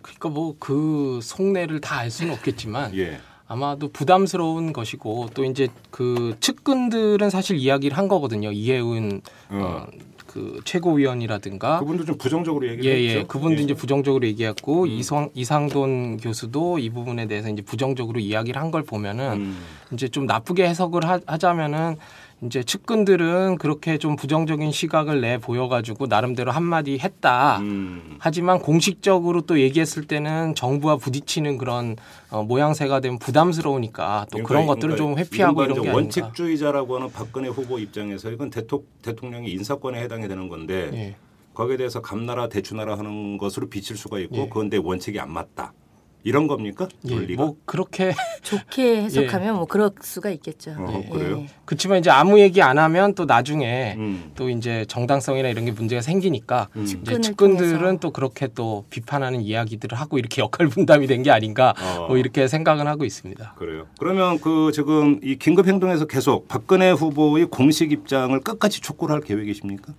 그러니까 0.02 0.28
뭐 0.30 0.56
그 0.58 1.20
속내를 1.22 1.80
다 1.80 2.00
알 2.00 2.10
수는 2.10 2.32
없겠지만 2.32 2.96
예. 2.96 3.20
아마도 3.46 3.88
부담스러운 3.88 4.72
것이고 4.72 5.30
또 5.34 5.44
이제 5.44 5.68
그 5.90 6.36
측근들은 6.40 7.28
사실 7.30 7.56
이야기를 7.58 7.98
한 7.98 8.08
거거든요. 8.08 8.50
이해운 8.52 9.20
어. 9.50 9.86
어, 9.86 9.86
그 10.30 10.60
최고위원이라든가 10.64 11.80
그분도 11.80 12.04
좀 12.04 12.16
부정적으로 12.16 12.68
얘기했죠. 12.68 12.88
예, 12.88 13.18
예. 13.18 13.24
그분도 13.24 13.58
예. 13.58 13.64
이제 13.64 13.74
부정적으로 13.74 14.24
얘기했고 14.28 14.84
음. 14.84 14.88
이성 14.88 15.28
이상돈 15.34 16.18
교수도 16.18 16.78
이 16.78 16.88
부분에 16.88 17.26
대해서 17.26 17.48
이제 17.48 17.62
부정적으로 17.62 18.20
이야기를 18.20 18.60
한 18.60 18.70
걸 18.70 18.84
보면은 18.84 19.32
음. 19.32 19.58
이제 19.92 20.06
좀 20.06 20.26
나쁘게 20.26 20.68
해석을 20.68 21.04
하, 21.04 21.18
하자면은 21.26 21.96
이제 22.42 22.62
측근들은 22.62 23.58
그렇게 23.58 23.98
좀 23.98 24.16
부정적인 24.16 24.72
시각을 24.72 25.20
내 25.20 25.36
보여가지고 25.38 26.06
나름대로 26.06 26.50
한마디 26.50 26.98
했다. 26.98 27.58
음. 27.58 28.16
하지만 28.18 28.60
공식적으로 28.60 29.42
또 29.42 29.60
얘기했을 29.60 30.06
때는 30.06 30.54
정부와 30.54 30.96
부딪히는 30.96 31.58
그런 31.58 31.96
어, 32.30 32.42
모양새가 32.42 33.00
되면 33.00 33.18
부담스러우니까 33.18 34.26
또 34.30 34.38
그러니까, 34.38 34.48
그런 34.48 34.66
것들을 34.66 34.94
그러니까 34.94 35.04
좀 35.04 35.18
회피하고 35.18 35.64
이런 35.64 35.82
게 35.82 35.90
원칙주의자라고 35.90 36.96
하는 36.96 37.12
박근혜 37.12 37.48
후보 37.48 37.78
입장에서 37.78 38.30
이건 38.30 38.48
대통, 38.48 38.84
대통령의 39.02 39.52
인사권에 39.52 40.00
해당이 40.00 40.26
되는 40.26 40.48
건데 40.48 40.90
예. 40.94 41.16
거기에 41.52 41.76
대해서 41.76 42.00
감나라 42.00 42.48
대추나라 42.48 42.96
하는 42.96 43.36
것으로 43.36 43.68
비칠 43.68 43.98
수가 43.98 44.18
있고 44.20 44.36
예. 44.36 44.48
그런데 44.50 44.78
원칙이 44.78 45.20
안 45.20 45.30
맞다. 45.30 45.74
이런 46.22 46.46
겁니까? 46.46 46.86
예, 47.08 47.14
뭐 47.34 47.56
그렇게 47.64 48.12
좋게 48.42 49.02
해석하면 49.04 49.48
예. 49.48 49.52
뭐 49.52 49.64
그럴 49.64 49.90
수가 50.02 50.30
있겠죠. 50.30 50.74
어, 50.76 51.02
그래요? 51.10 51.40
예. 51.42 51.46
그렇지만 51.64 51.98
이제 51.98 52.10
아무 52.10 52.38
얘기 52.40 52.60
안 52.60 52.78
하면 52.78 53.14
또 53.14 53.24
나중에 53.24 53.94
음. 53.96 54.32
또 54.34 54.50
이제 54.50 54.84
정당성이나 54.88 55.48
이런 55.48 55.64
게 55.64 55.70
문제가 55.72 56.02
생기니까 56.02 56.68
음. 56.76 56.82
이제 56.82 57.20
측근들은 57.20 57.78
통해서. 57.78 57.98
또 58.00 58.10
그렇게 58.10 58.48
또 58.54 58.84
비판하는 58.90 59.40
이야기들을 59.40 59.96
하고 59.98 60.18
이렇게 60.18 60.42
역할 60.42 60.66
분담이 60.68 61.06
된 61.06 61.20
게 61.20 61.30
아닌가 61.30 61.74
어. 61.78 62.06
뭐 62.08 62.16
이렇게 62.16 62.48
생각은 62.48 62.86
하고 62.86 63.04
있습니다. 63.04 63.54
그래요. 63.58 63.86
그러면 63.98 64.40
그 64.40 64.72
지금 64.74 65.20
이 65.22 65.36
긴급 65.36 65.66
행동에서 65.68 66.06
계속 66.06 66.48
박근혜 66.48 66.90
후보의 66.90 67.46
공식 67.46 67.92
입장을 67.92 68.38
끝까지 68.40 68.80
촉구를 68.80 69.14
할 69.14 69.20
계획이십니까? 69.22 69.92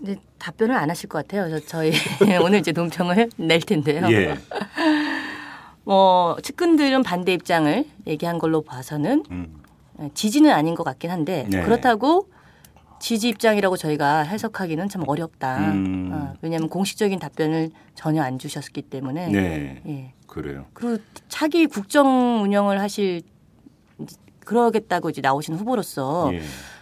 네, 0.00 0.16
답변을 0.38 0.76
안 0.76 0.90
하실 0.90 1.08
것 1.08 1.26
같아요. 1.26 1.58
저희 1.66 1.92
오늘 2.44 2.60
이제 2.60 2.72
논평을 2.72 3.30
낼 3.36 3.60
텐데요. 3.60 4.06
예. 4.12 4.36
뭐 5.88 6.36
측근들은 6.42 7.02
반대 7.02 7.32
입장을 7.32 7.82
얘기한 8.06 8.36
걸로 8.38 8.60
봐서는 8.60 9.24
음. 9.30 9.62
예, 10.02 10.10
지지는 10.12 10.50
아닌 10.50 10.74
것 10.74 10.84
같긴 10.84 11.10
한데 11.10 11.46
네. 11.48 11.62
그렇다고 11.62 12.28
지지 13.00 13.30
입장이라고 13.30 13.78
저희가 13.78 14.20
해석하기는 14.20 14.90
참 14.90 15.04
어렵다. 15.06 15.72
음. 15.72 16.10
어, 16.12 16.34
왜냐하면 16.42 16.68
공식적인 16.68 17.18
답변을 17.18 17.70
전혀 17.94 18.22
안 18.22 18.38
주셨기 18.38 18.82
때문에. 18.82 19.28
네. 19.28 19.82
예. 19.86 20.12
그래요. 20.26 20.66
그리고 20.74 21.02
차기 21.28 21.64
국정 21.64 22.42
운영을 22.42 22.82
하실 22.82 23.22
그러겠다고 24.48 25.10
이제 25.10 25.20
나오신 25.20 25.56
후보로서 25.56 26.30
예. 26.32 26.40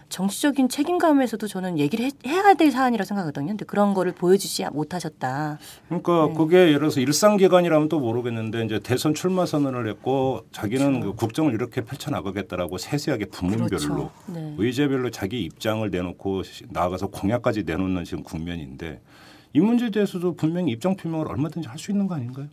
정치적인 0.09 0.69
책임감에서도 0.69 1.49
저는 1.49 1.81
얘기를 1.81 2.05
해, 2.05 2.11
야될 2.25 2.71
사안이라 2.71 3.05
생각하거든요. 3.05 3.49
근데 3.49 3.65
그런 3.65 3.93
거를 3.93 4.13
보여주지 4.13 4.65
못하셨다. 4.73 5.59
그러니까 5.89 6.27
네. 6.29 6.35
그게 6.37 6.57
예를 6.69 6.79
들어서 6.79 7.01
일상 7.01 7.37
기간이라면 7.37 7.89
또 7.89 7.99
모르겠는데 7.99 8.65
이제 8.67 8.79
대선 8.79 9.15
출마 9.15 9.47
선언을 9.47 9.89
했고 9.89 10.45
자기는 10.53 11.01
그렇죠. 11.01 11.11
그 11.11 11.17
국정을 11.17 11.55
이렇게 11.55 11.81
펼쳐 11.81 12.13
나가겠다라고 12.13 12.79
세세하게 12.79 13.25
부문별로 13.27 13.67
그렇죠. 13.69 14.11
네. 14.27 14.55
의제별로 14.59 15.11
자기 15.11 15.43
입장을 15.43 15.91
내놓고 15.91 16.43
나아가서 16.69 17.09
공약까지 17.09 17.65
내놓는 17.65 18.05
지금 18.05 18.23
국면인데 18.23 19.01
이 19.55 19.59
문제에 19.61 19.91
대해서도 19.91 20.37
분명히 20.37 20.71
입장 20.71 20.95
표명을 20.95 21.27
얼마든지 21.29 21.67
할 21.69 21.79
수 21.79 21.91
있는 21.91 22.07
거 22.07 22.15
아닌가요? 22.15 22.47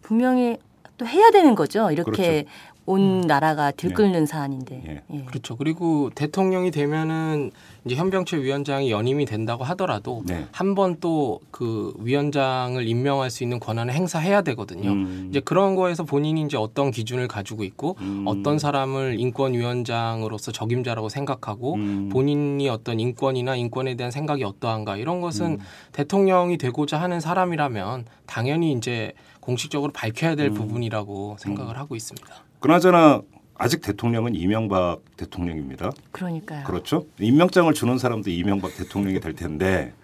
분명히 0.00 0.56
또 0.96 1.06
해야 1.06 1.30
되는 1.30 1.54
거죠. 1.54 1.90
이렇게 1.90 2.10
그렇죠. 2.10 2.48
온 2.86 3.00
음. 3.00 3.20
나라가 3.22 3.70
들끓는 3.70 4.20
네. 4.20 4.26
사안인데. 4.26 4.82
예. 4.86 5.02
예. 5.12 5.24
그렇죠. 5.24 5.56
그리고 5.56 6.10
대통령이 6.14 6.70
되면은 6.70 7.50
이제 7.84 7.94
현병철 7.96 8.42
위원장이 8.42 8.90
연임이 8.90 9.26
된다고 9.26 9.64
하더라도 9.64 10.22
네. 10.26 10.46
한번 10.52 10.96
또 11.00 11.40
그 11.50 11.94
위원장을 11.98 12.86
임명할 12.86 13.30
수 13.30 13.42
있는 13.42 13.58
권한을 13.58 13.94
행사해야 13.94 14.42
되거든요. 14.42 14.90
음. 14.90 15.28
이제 15.30 15.40
그런 15.40 15.74
거에서 15.74 16.04
본인이 16.04 16.42
이제 16.42 16.56
어떤 16.56 16.90
기준을 16.90 17.28
가지고 17.28 17.64
있고 17.64 17.96
음. 18.00 18.24
어떤 18.26 18.58
사람을 18.58 19.18
인권위원장으로서 19.18 20.52
적임자라고 20.52 21.08
생각하고 21.08 21.74
음. 21.76 22.08
본인이 22.10 22.68
어떤 22.68 23.00
인권이나 23.00 23.56
인권에 23.56 23.94
대한 23.94 24.10
생각이 24.10 24.44
어떠한가 24.44 24.96
이런 24.96 25.20
것은 25.20 25.52
음. 25.52 25.58
대통령이 25.92 26.58
되고자 26.58 27.00
하는 27.00 27.20
사람이라면 27.20 28.04
당연히 28.26 28.72
이제 28.72 29.12
공식적으로 29.40 29.92
밝혀야 29.92 30.34
될 30.34 30.48
음. 30.48 30.54
부분이라고 30.54 31.36
생각을 31.38 31.78
하고 31.78 31.96
있습니다. 31.96 32.45
그나저나 32.60 33.22
아직 33.54 33.80
대통령은 33.80 34.34
이명박 34.34 35.00
대통령입니다. 35.16 35.90
그러니까요. 36.12 36.64
그렇죠. 36.64 37.06
임명장을 37.18 37.72
주는 37.74 37.98
사람도 37.98 38.30
이명박 38.30 38.74
대통령이 38.76 39.20
될 39.20 39.34
텐데 39.34 39.94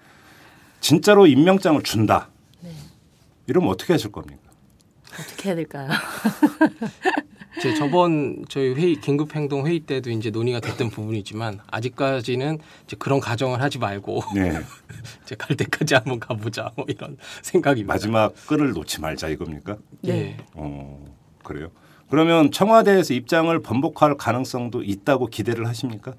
진짜로 0.81 1.27
임명장을 1.27 1.83
준다. 1.83 2.29
네. 2.61 2.71
이러면 3.47 3.71
어떻게 3.71 3.93
하실 3.93 4.11
겁니까? 4.11 4.41
어떻게 5.13 5.51
해야 5.51 5.57
될까요? 5.57 5.91
제 7.61 7.75
저번 7.75 8.45
저희 8.49 8.73
회의 8.73 8.97
긴급 8.97 9.37
행동 9.37 9.67
회의 9.67 9.81
때도 9.81 10.11
이제 10.11 10.31
논의가 10.31 10.61
됐던 10.61 10.89
부분이지만 10.89 11.61
아직까지는 11.71 12.59
이제 12.85 12.97
그런 12.99 13.21
가정을 13.21 13.61
하지 13.61 13.79
말고 13.79 14.23
네. 14.35 14.59
이제 15.23 15.35
갈 15.35 15.57
때까지 15.57 15.95
한번 15.95 16.19
가보자 16.19 16.73
뭐 16.77 16.87
이런 16.89 17.19
생각입니다. 17.43 17.93
마지막 17.93 18.35
끈을 18.47 18.73
놓지 18.73 19.03
말자 19.03 19.29
이겁니까? 19.29 19.77
네. 20.01 20.39
어 20.55 21.05
그래요. 21.45 21.71
그러면 22.13 22.51
청와대에서 22.51 23.15
입장을 23.15 23.59
번복할 23.63 24.19
가능성도 24.19 24.83
있다고 24.83 25.29
기대를 25.29 25.67
하십니까? 25.67 26.13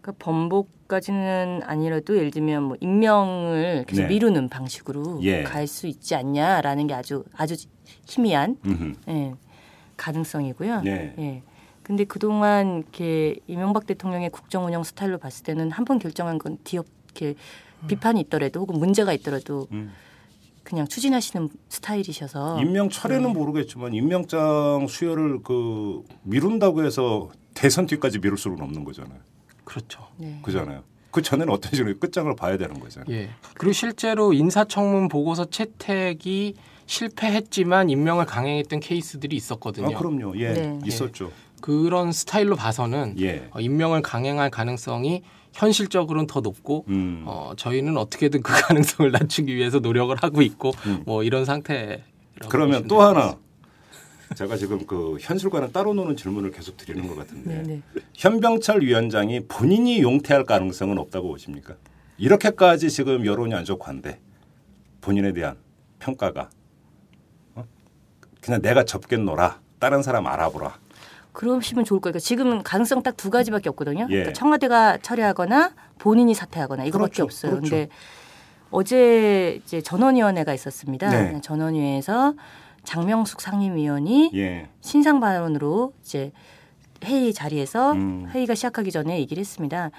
그러니까 0.00 0.24
번복까지는 0.24 1.60
아니라도 1.66 2.16
예를 2.16 2.30
들면 2.30 2.62
뭐 2.62 2.76
임명을 2.80 3.84
계속 3.86 4.04
네. 4.04 4.08
미루는 4.08 4.48
방식으로 4.48 5.20
예. 5.22 5.42
갈수 5.42 5.86
있지 5.86 6.14
않냐라는 6.14 6.86
게 6.86 6.94
아주 6.94 7.24
아주 7.36 7.56
희미한 8.06 8.56
예, 9.08 9.34
가능성이고요. 9.98 10.80
네. 10.80 11.14
예. 11.18 11.42
근데 11.82 12.04
그동안 12.04 12.78
이렇게 12.78 13.36
이명박 13.46 13.86
대통령의 13.86 14.30
국정 14.30 14.64
운영 14.64 14.82
스타일로 14.82 15.18
봤을 15.18 15.44
때는 15.44 15.72
한 15.72 15.84
번 15.84 15.98
결정한 15.98 16.38
건 16.38 16.56
뒤엎 16.64 16.86
이렇게 17.08 17.34
음. 17.82 17.86
비판이 17.88 18.18
있더라도 18.22 18.60
혹은 18.60 18.78
문제가 18.78 19.12
있더라도 19.12 19.68
음. 19.72 19.92
그냥 20.66 20.88
추진하시는 20.88 21.48
스타일이셔서 21.68 22.60
임명 22.60 22.90
철회는 22.90 23.28
네. 23.28 23.32
모르겠지만 23.32 23.94
임명장 23.94 24.88
수여를 24.88 25.44
그 25.44 26.02
미룬다고 26.24 26.84
해서 26.84 27.30
대선 27.54 27.86
뒤까지 27.86 28.18
미룰 28.18 28.36
수는 28.36 28.60
없는 28.60 28.82
거잖아요. 28.82 29.16
그렇죠. 29.64 30.08
네. 30.16 30.40
그잖아요. 30.42 30.82
그 31.12 31.22
전에는 31.22 31.52
어떤 31.52 31.70
식으로 31.72 31.96
끝장을 32.00 32.34
봐야 32.34 32.58
되는 32.58 32.80
거잖아요. 32.80 33.16
예. 33.16 33.30
그리고 33.54 33.72
실제로 33.72 34.32
인사청문 34.32 35.08
보고서 35.08 35.44
채택이 35.44 36.56
실패했지만 36.86 37.88
임명을 37.88 38.26
강행했던 38.26 38.80
케이스들이 38.80 39.36
있었거든요. 39.36 39.94
아, 39.94 39.98
그럼요. 39.98 40.36
예, 40.36 40.52
네. 40.52 40.80
있었죠. 40.84 41.30
그런 41.60 42.10
스타일로 42.10 42.56
봐서는 42.56 43.14
예. 43.20 43.48
어, 43.52 43.60
임명을 43.60 44.02
강행할 44.02 44.50
가능성이 44.50 45.22
현실적으로는 45.56 46.26
더 46.26 46.40
높고 46.40 46.84
음. 46.88 47.22
어, 47.26 47.52
저희는 47.56 47.96
어떻게든 47.96 48.42
그 48.42 48.52
가능성을 48.62 49.10
낮추기 49.10 49.54
위해서 49.54 49.78
노력을 49.78 50.14
하고 50.16 50.42
있고 50.42 50.72
음. 50.86 51.02
뭐 51.06 51.22
이런 51.22 51.44
상태. 51.44 52.04
그러면 52.48 52.86
또 52.86 53.00
하나 53.00 53.38
제가 54.34 54.56
지금 54.56 54.86
그 54.86 55.16
현실과는 55.20 55.72
따로 55.72 55.94
노는 55.94 56.16
질문을 56.16 56.50
계속 56.50 56.76
드리는 56.76 57.06
것 57.08 57.16
같은데 57.16 57.62
네네. 57.62 57.82
네. 57.94 58.02
현병철 58.12 58.82
위원장이 58.82 59.46
본인이 59.46 60.02
용퇴할 60.02 60.44
가능성은 60.44 60.98
없다고 60.98 61.28
보십니까? 61.28 61.76
이렇게까지 62.18 62.90
지금 62.90 63.24
여론이 63.24 63.54
안 63.54 63.64
좋고 63.64 63.84
한데 63.86 64.20
본인에 65.00 65.32
대한 65.32 65.56
평가가 66.00 66.50
어? 67.54 67.64
그냥 68.42 68.60
내가 68.60 68.84
접겠노라 68.84 69.60
다른 69.78 70.02
사람 70.02 70.26
알아보라 70.26 70.78
그러시면 71.36 71.84
좋을 71.84 72.00
거예요. 72.00 72.12
그러니까 72.12 72.18
지금은 72.20 72.62
가능성 72.62 73.02
딱 73.02 73.16
두 73.16 73.30
가지밖에 73.30 73.68
없거든요. 73.70 74.06
예. 74.08 74.12
그러니까 74.12 74.32
청와대가 74.32 74.98
처리하거나 74.98 75.72
본인이 75.98 76.34
사퇴하거나 76.34 76.84
이거밖에 76.84 77.16
그렇죠. 77.16 77.24
없어요. 77.24 77.52
그렇죠. 77.52 77.70
근데 77.70 77.88
어제 78.70 79.60
이제 79.64 79.80
전원위원회가 79.80 80.52
있었습니다. 80.54 81.10
네. 81.10 81.40
전원위에서 81.42 82.34
장명숙 82.84 83.40
상임위원이 83.40 84.30
예. 84.34 84.68
신상 84.80 85.20
발언으로 85.20 85.92
이제 86.02 86.32
회의 87.04 87.32
자리에서 87.32 87.92
음. 87.92 88.26
회의가 88.30 88.54
시작하기 88.54 88.90
전에 88.90 89.18
얘기를 89.18 89.40
했습니다. 89.40 89.90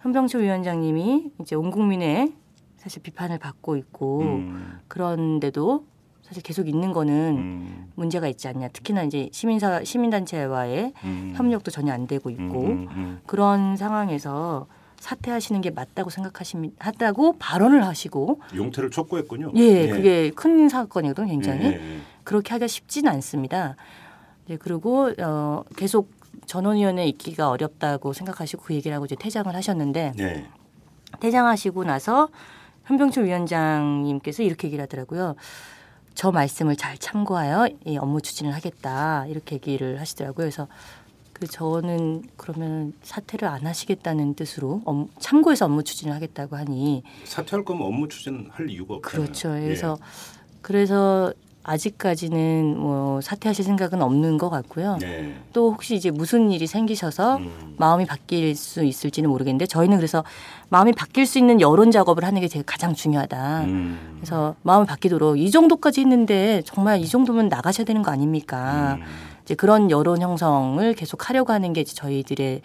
현병철 0.00 0.42
위원장님이 0.42 1.30
이제 1.40 1.54
온 1.54 1.70
국민의 1.70 2.32
사실 2.78 3.02
비판을 3.02 3.38
받고 3.38 3.76
있고 3.76 4.22
음. 4.22 4.78
그런데도 4.88 5.84
사실 6.30 6.44
계속 6.44 6.68
있는 6.68 6.92
거는 6.92 7.36
음. 7.36 7.92
문제가 7.96 8.28
있지 8.28 8.46
않냐. 8.46 8.68
특히나 8.68 9.02
이제 9.02 9.28
시민사 9.32 9.82
시민단체와의 9.82 10.92
음. 11.02 11.32
협력도 11.34 11.72
전혀 11.72 11.92
안 11.92 12.06
되고 12.06 12.30
있고 12.30 12.42
음, 12.42 12.70
음, 12.70 12.88
음. 12.92 13.20
그런 13.26 13.76
상황에서 13.76 14.68
사퇴하시는 15.00 15.60
게 15.60 15.70
맞다고 15.70 16.08
생각하십니다. 16.08 16.76
하다고 16.78 17.38
발언을 17.40 17.84
하시고 17.84 18.40
용태를 18.54 18.90
촉구했군요. 18.90 19.50
예, 19.56 19.86
네. 19.86 19.88
그게 19.88 20.30
큰 20.30 20.68
사건이거든요, 20.68 21.26
굉장히. 21.26 21.70
네, 21.70 21.70
네. 21.78 21.98
그렇게 22.22 22.50
하기가 22.50 22.68
쉽지는 22.68 23.10
않습니다. 23.10 23.74
네, 24.46 24.56
그리고 24.56 25.12
어 25.20 25.64
계속 25.74 26.12
전원위원회 26.46 27.06
있기가 27.08 27.50
어렵다고 27.50 28.12
생각하시고 28.12 28.62
그 28.62 28.74
얘기를 28.74 28.94
하고 28.94 29.04
이제 29.04 29.16
퇴장을 29.16 29.52
하셨는데 29.52 30.12
네. 30.16 30.46
퇴장하시고 31.18 31.82
나서 31.82 32.28
현병철 32.84 33.24
위원장님께서 33.24 34.44
이렇게 34.44 34.68
얘기를 34.68 34.82
하더라고요. 34.82 35.34
저 36.14 36.30
말씀을 36.30 36.76
잘 36.76 36.98
참고하여 36.98 37.68
이 37.86 37.96
업무 37.96 38.20
추진을 38.20 38.52
하겠다 38.52 39.26
이렇게 39.26 39.56
얘기를 39.56 40.00
하시더라고요. 40.00 40.44
그래서 40.44 40.68
그 41.32 41.46
저는 41.46 42.22
그러면 42.36 42.92
사퇴를 43.02 43.48
안 43.48 43.66
하시겠다는 43.66 44.34
뜻으로 44.34 44.82
업, 44.84 45.08
참고해서 45.18 45.64
업무 45.64 45.82
추진을 45.82 46.14
하겠다고 46.14 46.56
하니 46.56 47.02
사퇴할 47.24 47.64
거면 47.64 47.86
업무 47.86 48.08
추진할 48.08 48.68
이유가 48.68 48.96
없잖아요. 48.96 49.24
그렇죠. 49.24 49.48
그래서 49.48 49.98
예. 49.98 50.04
그래서 50.60 51.32
아직까지는 51.70 52.78
뭐 52.78 53.20
사퇴하실 53.20 53.64
생각은 53.64 54.02
없는 54.02 54.38
것 54.38 54.50
같고요. 54.50 54.98
네. 55.00 55.34
또 55.52 55.70
혹시 55.70 55.94
이제 55.94 56.10
무슨 56.10 56.50
일이 56.50 56.66
생기셔서 56.66 57.36
음. 57.36 57.74
마음이 57.78 58.06
바뀔 58.06 58.56
수 58.56 58.82
있을지는 58.82 59.30
모르겠는데 59.30 59.66
저희는 59.66 59.96
그래서 59.96 60.24
마음이 60.68 60.92
바뀔 60.92 61.26
수 61.26 61.38
있는 61.38 61.60
여론 61.60 61.92
작업을 61.92 62.24
하는 62.24 62.40
게 62.40 62.48
제일 62.48 62.64
가장 62.64 62.92
중요하다. 62.92 63.60
음. 63.64 64.16
그래서 64.16 64.56
마음이 64.62 64.86
바뀌도록 64.86 65.38
이 65.38 65.50
정도까지 65.50 66.00
했는데 66.00 66.62
정말 66.64 67.00
이 67.00 67.06
정도면 67.06 67.48
나가셔야 67.48 67.84
되는 67.84 68.02
거 68.02 68.10
아닙니까? 68.10 68.98
음. 68.98 69.04
이제 69.44 69.54
그런 69.54 69.92
여론 69.92 70.20
형성을 70.20 70.92
계속 70.94 71.28
하려고 71.28 71.52
하는 71.52 71.72
게 71.72 71.84
저희들의 71.84 72.62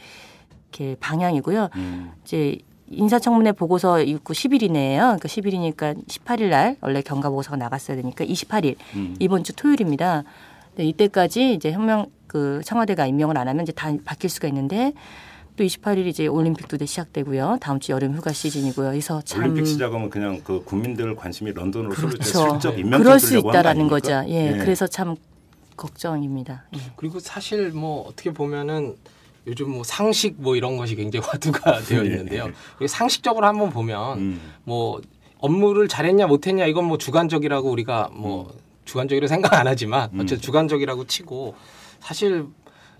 이렇게 0.71 0.95
방향이고요. 0.99 1.69
음. 1.75 2.11
이제 2.23 2.57
인사청문회 2.89 3.53
보고서 3.53 4.01
입구 4.01 4.33
10일이네요. 4.33 5.17
그러니까 5.17 5.27
10일이니까 5.27 6.07
18일 6.07 6.49
날 6.49 6.77
원래 6.81 7.01
경과 7.01 7.29
보고서가 7.29 7.57
나갔어야 7.57 7.97
되니까 7.97 8.25
28일 8.25 8.75
음. 8.95 9.15
이번 9.19 9.43
주 9.43 9.53
토요일입니다. 9.55 10.23
이때까지 10.77 11.53
이제 11.53 11.71
혁명 11.71 12.07
그 12.27 12.61
청와대가 12.65 13.07
임명을 13.07 13.38
안 13.38 13.47
하면 13.47 13.63
이제 13.63 13.71
다 13.71 13.91
바뀔 14.03 14.29
수가 14.29 14.47
있는데 14.49 14.93
또 15.55 15.63
28일 15.63 16.05
이제 16.05 16.27
올림픽도 16.27 16.77
이 16.81 16.86
시작되고요. 16.86 17.57
다음 17.61 17.79
주 17.79 17.91
여름 17.93 18.13
휴가 18.13 18.33
시즌이고요. 18.33 18.89
그래서 18.89 19.21
참 19.23 19.43
올림픽 19.43 19.65
시작하면 19.65 20.09
그냥 20.09 20.41
그 20.43 20.63
국민들 20.63 21.15
관심이 21.15 21.53
런던으로 21.53 21.91
그렇죠. 21.91 22.21
슬쩍 22.21 22.77
임명 22.77 23.01
그럴 23.01 23.19
수 23.19 23.38
있다라는 23.38 23.88
거죠. 23.88 24.23
예. 24.27 24.51
네. 24.51 24.57
그래서 24.57 24.86
참 24.86 25.15
걱정입니다. 25.77 26.65
예. 26.75 26.79
그리고 26.97 27.19
사실 27.19 27.71
뭐 27.71 28.01
어떻게 28.07 28.33
보면은 28.33 28.95
요즘 29.47 29.71
뭐 29.71 29.83
상식 29.83 30.35
뭐 30.37 30.55
이런 30.55 30.77
것이 30.77 30.95
굉장히 30.95 31.25
화두가 31.27 31.81
되어 31.81 32.01
네. 32.01 32.09
있는데요. 32.09 32.51
상식적으로 32.87 33.45
한번 33.45 33.69
보면 33.69 34.17
음. 34.17 34.41
뭐 34.63 35.01
업무를 35.39 35.87
잘했냐 35.87 36.27
못했냐 36.27 36.65
이건 36.65 36.85
뭐 36.85 36.97
주관적이라고 36.97 37.69
우리가 37.69 38.09
뭐 38.13 38.51
음. 38.51 38.59
주관적이라고 38.85 39.27
생각 39.27 39.53
안 39.53 39.67
하지만 39.67 40.09
음. 40.13 40.21
어쨌든 40.21 40.41
주관적이라고 40.41 41.05
치고 41.05 41.55
사실 41.99 42.47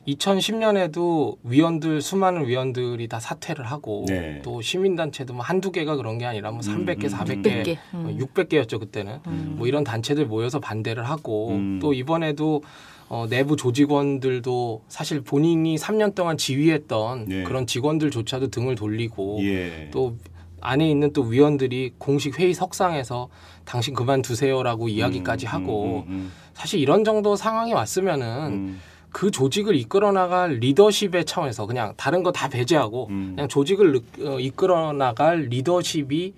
2010년에도 0.08 1.38
위원들 1.44 2.02
수많은 2.02 2.46
위원들이 2.46 3.08
다 3.08 3.20
사퇴를 3.20 3.66
하고 3.66 4.06
네. 4.08 4.40
또 4.44 4.62
시민단체도 4.62 5.34
뭐 5.34 5.44
한두 5.44 5.72
개가 5.72 5.96
그런 5.96 6.20
게 6.20 6.26
아니라 6.26 6.52
뭐 6.52 6.60
300개, 6.60 7.10
400개, 7.10 7.78
음. 7.96 8.18
600개였죠 8.20 8.74
뭐 8.74 8.80
그때는 8.82 9.20
음. 9.28 9.56
뭐 9.58 9.68
이런 9.68 9.84
단체들 9.84 10.28
모여서 10.28 10.60
반대를 10.60 11.10
하고 11.10 11.50
음. 11.50 11.80
또 11.82 11.94
이번에도 11.94 12.62
어, 13.08 13.28
내부 13.30 13.56
조직원들도 13.56 14.82
사실 14.88 15.22
본인이 15.22 15.76
3년 15.76 16.16
동안 16.16 16.38
지휘했던 16.38 17.28
예. 17.32 17.44
그런 17.44 17.68
직원들조차도 17.68 18.48
등을 18.48 18.76
돌리고 18.76 19.40
예. 19.42 19.90
또 19.92 20.16
안에 20.62 20.90
있는 20.90 21.14
또 21.14 21.22
위원들이 21.24 21.94
공식 22.00 22.40
회의 22.40 22.54
석상에서 22.54 23.30
당신 23.66 23.94
그만두세요라고 23.94 24.90
이야기까지 24.90 25.46
음, 25.46 25.52
하고 25.52 25.84
음, 25.84 25.90
음, 25.90 26.04
음, 26.08 26.32
사실 26.54 26.80
이런 26.80 27.04
정도 27.04 27.36
상황이 27.36 27.74
왔으면은 27.74 28.26
음. 28.52 28.82
그 29.12 29.32
조직을 29.32 29.76
이끌어 29.76 30.12
나갈 30.12 30.56
리더십의 30.56 31.26
차원에서 31.26 31.68
그냥 31.68 31.94
다른 31.98 32.24
거 32.24 32.32
다 32.32 32.50
배제하고 32.50 33.08
음. 33.12 33.34
그냥 33.36 33.48
조직을 33.48 34.02
어, 34.24 34.40
이끌어 34.40 34.92
나갈 34.94 35.44
리더십이 35.44 36.34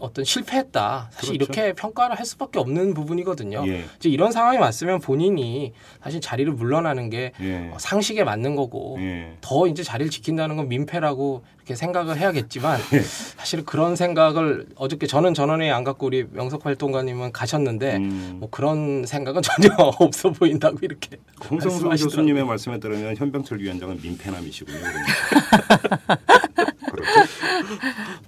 어떤 0.00 0.24
실패했다. 0.24 1.10
사실 1.12 1.36
그렇죠. 1.38 1.52
이렇게 1.60 1.72
평가를 1.74 2.18
할 2.18 2.26
수밖에 2.26 2.58
없는 2.58 2.94
부분이거든요. 2.94 3.62
예. 3.68 3.84
이제 3.98 4.08
이런 4.08 4.32
상황이 4.32 4.58
왔으면 4.58 5.00
본인이 5.00 5.72
사실 6.02 6.20
자리를 6.20 6.50
물러나는 6.52 7.10
게 7.10 7.32
예. 7.40 7.70
어, 7.72 7.78
상식에 7.78 8.24
맞는 8.24 8.56
거고 8.56 8.96
예. 9.00 9.36
더 9.40 9.66
이제 9.66 9.82
자리를 9.82 10.10
지킨다는 10.10 10.56
건 10.56 10.68
민폐라고 10.68 11.44
이렇게 11.70 11.76
생각을 11.76 12.18
해야겠지만 12.18 12.80
예. 12.94 13.00
사실 13.00 13.64
그런 13.64 13.94
생각을 13.94 14.66
어저께 14.74 15.06
저는 15.06 15.34
전원에 15.34 15.70
안 15.70 15.84
갖고 15.84 16.06
우리 16.06 16.26
명석 16.32 16.66
활동가님은 16.66 17.32
가셨는데 17.32 17.96
음. 17.96 18.36
뭐 18.40 18.50
그런 18.50 19.06
생각은 19.06 19.42
전혀 19.42 19.70
없어 19.76 20.30
보인다고 20.30 20.78
이렇게 20.82 21.18
홍성수 21.48 21.88
교수님의 21.88 22.44
말씀에 22.44 22.80
따르면 22.80 23.16
현병철 23.16 23.60
위원장은 23.60 24.00
민폐남이시군요. 24.02 24.78
그렇죠. 26.90 27.10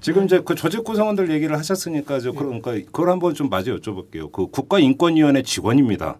지금 0.01 0.25
이제 0.25 0.41
그 0.45 0.55
조직 0.55 0.85
구성원들 0.85 1.31
얘기를 1.31 1.59
하셨으니까 1.59 2.21
저 2.21 2.33
그러니까 2.33 2.73
그걸 2.73 3.11
한번 3.11 3.35
좀 3.35 3.49
마저 3.49 3.75
여쭤볼게요. 3.75 4.31
그 4.31 4.47
국가인권위원회 4.47 5.43
직원입니다. 5.43 6.19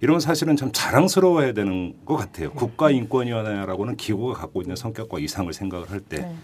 이러면 0.00 0.20
사실은 0.20 0.56
참 0.56 0.70
자랑스러워야 0.72 1.52
되는 1.52 1.94
것 2.06 2.16
같아요. 2.16 2.52
국가인권위원회라고는 2.52 3.96
기구가 3.96 4.34
갖고 4.34 4.62
있는 4.62 4.74
성격과 4.74 5.18
이상을 5.18 5.52
생각을 5.52 5.90
할 5.90 6.00
때. 6.00 6.18
네. 6.18 6.34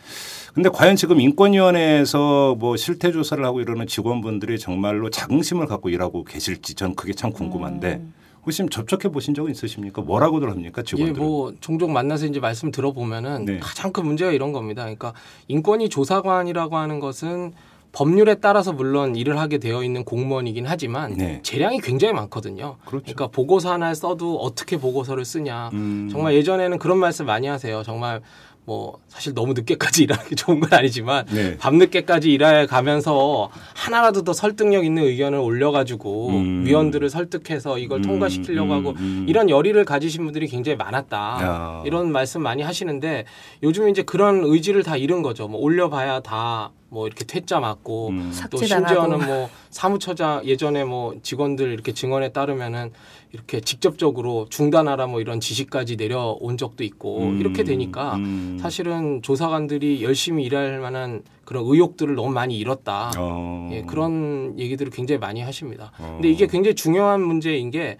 근데 0.52 0.68
과연 0.68 0.96
지금 0.96 1.20
인권위원회에서 1.20 2.56
뭐 2.58 2.76
실태 2.76 3.12
조사를 3.12 3.42
하고 3.44 3.60
이러는 3.60 3.86
직원분들이 3.86 4.58
정말로 4.58 5.10
자긍심을 5.10 5.66
갖고 5.66 5.88
일하고 5.88 6.24
계실지 6.24 6.74
전 6.74 6.94
그게 6.94 7.12
참 7.12 7.32
궁금한데 7.32 7.94
음. 7.94 8.14
혹시 8.44 8.64
접촉해 8.70 9.12
보신 9.12 9.34
적은 9.34 9.50
있으십니까? 9.50 10.02
뭐라고들 10.02 10.50
합니까 10.50 10.82
직원들? 10.82 11.20
예, 11.20 11.26
뭐 11.26 11.52
종종 11.60 11.92
만나서 11.92 12.26
이제 12.26 12.38
말씀 12.38 12.70
들어보면은 12.70 13.44
네. 13.44 13.58
가장 13.58 13.92
큰 13.92 14.06
문제가 14.06 14.30
이런 14.32 14.52
겁니다. 14.52 14.82
그러니까 14.82 15.14
인권위 15.48 15.88
조사관이라고 15.88 16.76
하는 16.76 17.00
것은 17.00 17.52
법률에 17.96 18.34
따라서 18.34 18.74
물론 18.74 19.16
일을 19.16 19.38
하게 19.38 19.56
되어 19.56 19.82
있는 19.82 20.04
공무원이긴 20.04 20.66
하지만 20.66 21.14
네. 21.14 21.40
재량이 21.42 21.80
굉장히 21.80 22.12
많거든요. 22.12 22.76
그렇죠. 22.84 23.04
그러니까 23.04 23.28
보고서 23.28 23.72
하나 23.72 23.94
써도 23.94 24.36
어떻게 24.36 24.76
보고서를 24.76 25.24
쓰냐. 25.24 25.70
음. 25.72 26.10
정말 26.12 26.34
예전에는 26.34 26.78
그런 26.78 26.98
말씀 26.98 27.24
많이 27.24 27.46
하세요. 27.46 27.82
정말 27.82 28.20
뭐 28.66 28.98
사실 29.06 29.32
너무 29.32 29.54
늦게까지 29.54 30.02
일하는 30.04 30.28
게 30.28 30.34
좋은 30.34 30.58
건 30.60 30.74
아니지만 30.74 31.24
네. 31.26 31.56
밤늦게까지 31.56 32.32
일해 32.32 32.66
가면서 32.66 33.48
하나라도 33.74 34.24
더 34.24 34.32
설득력 34.32 34.84
있는 34.84 35.04
의견을 35.04 35.38
올려가지고 35.38 36.28
음. 36.30 36.64
위원들을 36.66 37.08
설득해서 37.08 37.78
이걸 37.78 38.00
음. 38.00 38.02
통과시키려고 38.02 38.74
하고 38.74 38.90
음. 38.90 38.96
음. 38.98 39.26
이런 39.28 39.48
열의를 39.48 39.84
가지신 39.84 40.24
분들이 40.24 40.48
굉장히 40.48 40.76
많았다 40.76 41.16
야. 41.16 41.82
이런 41.86 42.10
말씀 42.10 42.42
많이 42.42 42.62
하시는데 42.62 43.24
요즘 43.62 43.88
이제 43.88 44.02
그런 44.02 44.42
의지를 44.44 44.82
다 44.82 44.96
잃은 44.96 45.22
거죠. 45.22 45.46
뭐 45.48 45.60
올려봐야 45.60 46.20
다 46.20 46.70
뭐 46.88 47.06
이렇게 47.06 47.24
퇴짜 47.24 47.60
맞고 47.60 48.08
음. 48.08 48.32
또 48.50 48.58
심지어는 48.58 49.26
뭐 49.26 49.50
사무처장 49.70 50.44
예전에 50.44 50.84
뭐 50.84 51.14
직원들 51.22 51.72
이렇게 51.72 51.92
증언에 51.92 52.30
따르면은 52.30 52.92
이렇게 53.36 53.60
직접적으로 53.60 54.46
중단하라 54.48 55.06
뭐 55.08 55.20
이런 55.20 55.40
지시까지 55.40 55.96
내려온 55.96 56.56
적도 56.56 56.84
있고 56.84 57.24
음, 57.24 57.38
이렇게 57.38 57.64
되니까 57.64 58.16
음. 58.16 58.58
사실은 58.60 59.20
조사관들이 59.20 60.02
열심히 60.02 60.44
일할 60.44 60.80
만한 60.80 61.22
그런 61.44 61.64
의욕들을 61.66 62.14
너무 62.14 62.30
많이 62.30 62.56
잃었다. 62.56 63.10
어. 63.18 63.68
예, 63.72 63.82
그런 63.82 64.58
얘기들을 64.58 64.90
굉장히 64.90 65.18
많이 65.18 65.42
하십니다. 65.42 65.92
어. 65.98 66.14
근데 66.14 66.30
이게 66.30 66.46
굉장히 66.46 66.74
중요한 66.74 67.20
문제인 67.20 67.70
게 67.70 67.98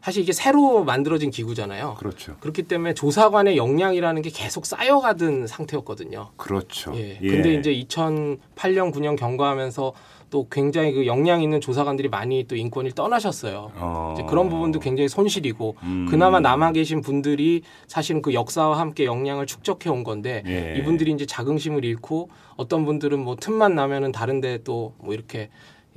사실 0.00 0.22
이게 0.22 0.32
새로 0.32 0.84
만들어진 0.84 1.32
기구잖아요. 1.32 1.96
그렇죠. 1.98 2.36
그렇기 2.38 2.62
때문에 2.62 2.94
조사관의 2.94 3.56
역량이라는 3.56 4.22
게 4.22 4.30
계속 4.30 4.64
쌓여가던 4.64 5.48
상태였거든요. 5.48 6.30
그렇죠. 6.36 6.92
예. 6.94 7.18
예. 7.20 7.28
근데 7.28 7.54
이제 7.54 7.74
2008년 7.74 8.94
9년 8.94 9.18
경과하면서 9.18 9.92
또 10.30 10.48
굉장히 10.50 10.92
그 10.92 11.06
역량 11.06 11.42
있는 11.42 11.60
조사관들이 11.60 12.08
많이 12.08 12.44
또 12.44 12.56
인권을 12.56 12.92
떠나셨어요. 12.92 13.72
어. 13.76 14.14
이제 14.14 14.24
그런 14.28 14.48
부분도 14.48 14.80
굉장히 14.80 15.08
손실이고 15.08 15.76
음. 15.82 16.06
그나마 16.10 16.40
남아 16.40 16.72
계신 16.72 17.00
분들이 17.00 17.62
사실은 17.86 18.22
그 18.22 18.34
역사와 18.34 18.78
함께 18.78 19.04
역량을 19.04 19.46
축적해 19.46 19.88
온 19.88 20.04
건데 20.04 20.42
예. 20.46 20.76
이분들이 20.78 21.12
이제 21.12 21.26
자긍심을 21.26 21.84
잃고 21.84 22.28
어떤 22.56 22.84
분들은 22.84 23.18
뭐 23.20 23.36
틈만 23.36 23.74
나면은 23.74 24.12
다른데 24.12 24.64
또 24.64 24.86
뭐 24.98 25.14
이렇게 25.14 25.48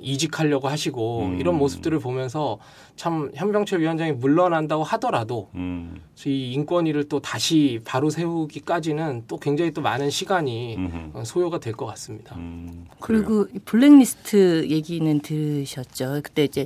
이직하려고 0.01 0.67
하시고 0.67 1.25
음. 1.25 1.39
이런 1.39 1.57
모습들을 1.57 1.99
보면서 1.99 2.59
참 2.95 3.31
현병철 3.33 3.79
위원장이 3.81 4.11
물러난다고 4.13 4.83
하더라도 4.83 5.49
음. 5.55 6.01
이 6.25 6.51
인권위를 6.53 7.05
또 7.07 7.19
다시 7.19 7.79
바로 7.85 8.09
세우기까지는 8.09 9.23
또 9.27 9.37
굉장히 9.37 9.71
또 9.71 9.81
많은 9.81 10.09
시간이 10.09 10.75
음흠. 10.77 11.23
소요가 11.25 11.59
될 11.59 11.73
것 11.73 11.85
같습니다. 11.85 12.35
음. 12.35 12.85
그리고 12.99 13.47
블랙리스트 13.65 14.67
얘기는 14.69 15.19
들으셨죠? 15.21 16.19
그때 16.23 16.43
이제 16.43 16.65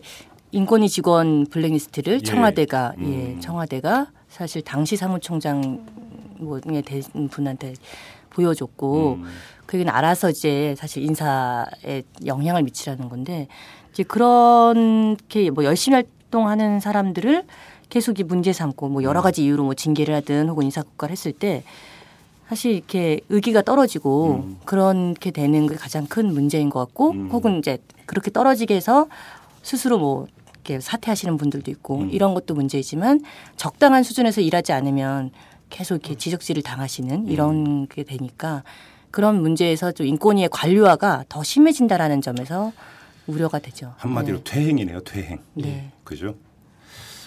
인권위 0.52 0.90
직원 0.90 1.46
블랙리스트를 1.48 2.14
예. 2.16 2.20
청와대가 2.20 2.94
예, 3.00 3.04
음. 3.04 3.40
청와대가 3.40 4.12
사실 4.28 4.62
당시 4.62 4.96
사무총장 4.96 5.86
뭐에 6.40 6.82
된 6.82 7.02
분한테 7.30 7.74
보여줬고 8.32 9.20
음. 9.22 9.26
그게 9.66 9.88
알아서 9.90 10.30
이제 10.30 10.76
사실 10.78 11.04
인사에 11.04 12.04
영향을 12.26 12.64
미치라는 12.64 13.10
건데 13.10 13.48
이제 13.92 14.04
그렇게 14.04 15.50
뭐 15.52 15.64
열심히 15.64 15.96
활동하는 15.96 16.80
사람들을 16.80 17.46
계속 17.90 18.20
이 18.20 18.24
문제 18.24 18.54
삼고 18.54 18.90
뭐 18.90 19.04
여러 19.04 19.22
음. 19.22 19.24
가지 19.24 19.44
이유로 19.44 19.64
뭐 19.64 19.74
징계를 19.76 20.16
하든 20.16 20.50
혹은 20.50 20.66
인사국가를 20.66 21.12
했을 21.12 21.32
때 21.32 21.64
사실 22.50 22.72
이렇게 22.74 23.20
의기가 23.30 23.62
떨어지고 23.62 24.44
음. 24.44 24.58
그렇게 24.66 25.32
되는 25.32 25.68
게 25.68 25.76
가장 25.76 26.08
큰 26.08 26.34
문제인 26.34 26.70
것 26.70 26.80
같고 26.80 27.12
음. 27.12 27.30
혹은 27.32 27.60
이제 27.60 27.78
그렇게 28.06 28.32
떨어지게 28.32 28.76
해서 28.76 29.08
스스로 29.62 30.00
뭐 30.00 30.28
이렇게 30.54 30.80
사퇴하시는 30.80 31.38
분들도 31.38 31.70
있고 31.72 32.00
음. 32.00 32.10
이런 32.12 32.34
것도 32.34 32.54
문제이지만 32.56 33.22
적당한 33.58 34.04
수준에서 34.04 34.42
일하지 34.42 34.72
않으면 34.74 35.32
계속 35.70 35.96
이렇게 35.96 36.16
지적질을 36.16 36.64
당하시는 36.64 37.28
이런 37.28 37.66
음. 37.66 37.88
게 37.88 38.04
되니까 38.04 38.64
그런 39.14 39.40
문제에서 39.44 39.92
좀 39.92 40.08
인권위의 40.08 40.50
관료화가 40.52 41.26
더 41.30 41.44
심해진다라는 41.44 42.22
점에서 42.22 42.74
우려가 43.28 43.60
되죠. 43.60 43.94
한마디로 43.98 44.38
네. 44.38 44.44
퇴행이네요, 44.44 45.02
퇴행. 45.02 45.38
네. 45.54 45.92
그죠? 46.04 46.34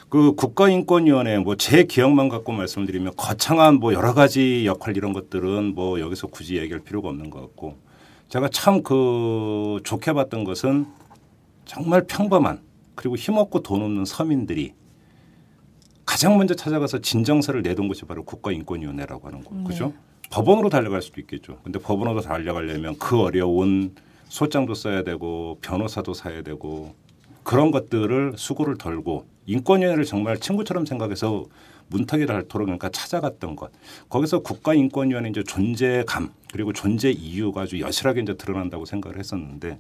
그 0.09 0.35
국가인권위원회 0.35 1.39
뭐 1.39 1.55
제 1.55 1.85
기억만 1.85 2.29
갖고 2.29 2.51
말씀드리면 2.51 3.13
거창한 3.17 3.77
뭐 3.77 3.95
여러 3.95 4.15
가지 4.15 4.67
역할 4.67 4.97
이런 4.97 5.13
것들은 5.13 5.77
뭐 5.77 6.01
여기서 6.01 6.27
굳이 6.27 6.57
얘기할 6.57 6.81
필요가 6.81 7.09
없는 7.09 7.31
것 7.31 7.41
같고 7.41 7.77
제가 8.31 8.49
참 8.49 8.83
그 8.83 9.79
좋게 9.85 10.13
봤던 10.13 10.43
것은 10.43 10.87
정말 11.67 12.03
평범한 12.09 12.63
그리고 12.97 13.15
힘없고 13.15 13.63
돈 13.63 13.83
없는 13.83 14.05
서민들이 14.05 14.75
가장 16.05 16.37
먼저 16.37 16.55
찾아가서 16.55 16.99
진정서를 17.01 17.63
내던 17.63 17.87
곳이 17.87 18.05
바로 18.07 18.25
국가인권위원회라고 18.25 19.29
하는 19.29 19.45
곳. 19.45 19.55
네. 19.57 19.65
그죠? 19.65 19.93
법원으로 20.31 20.69
달려갈 20.69 21.03
수도 21.03 21.21
있겠죠. 21.21 21.59
근데 21.63 21.79
법원으로 21.79 22.21
달려가려면 22.21 22.99
그 22.99 23.21
어려운 23.21 23.95
소장도 24.29 24.75
써야 24.75 25.03
되고 25.03 25.59
변호사도 25.63 26.15
사야 26.15 26.43
되고 26.43 26.95
그런 27.43 27.71
것들을 27.71 28.35
수고를 28.37 28.77
덜고 28.77 29.27
인권위원회를 29.47 30.05
정말 30.05 30.39
친구처럼 30.39 30.85
생각해서 30.85 31.45
문턱이 31.89 32.27
닳도록 32.27 32.67
그러니까 32.67 32.89
찾아갔던 32.89 33.55
것. 33.55 33.71
거기서 34.09 34.41
국가인권위원회 34.41 35.31
이제 35.31 35.45
존재감 35.45 36.33
그리고 36.53 36.73
존재 36.73 37.11
이유가 37.11 37.63
아주 37.63 37.79
여실하게 37.79 38.23
이제 38.23 38.37
드러난다고 38.37 38.85
생각을 38.85 39.19
했었는데 39.19 39.79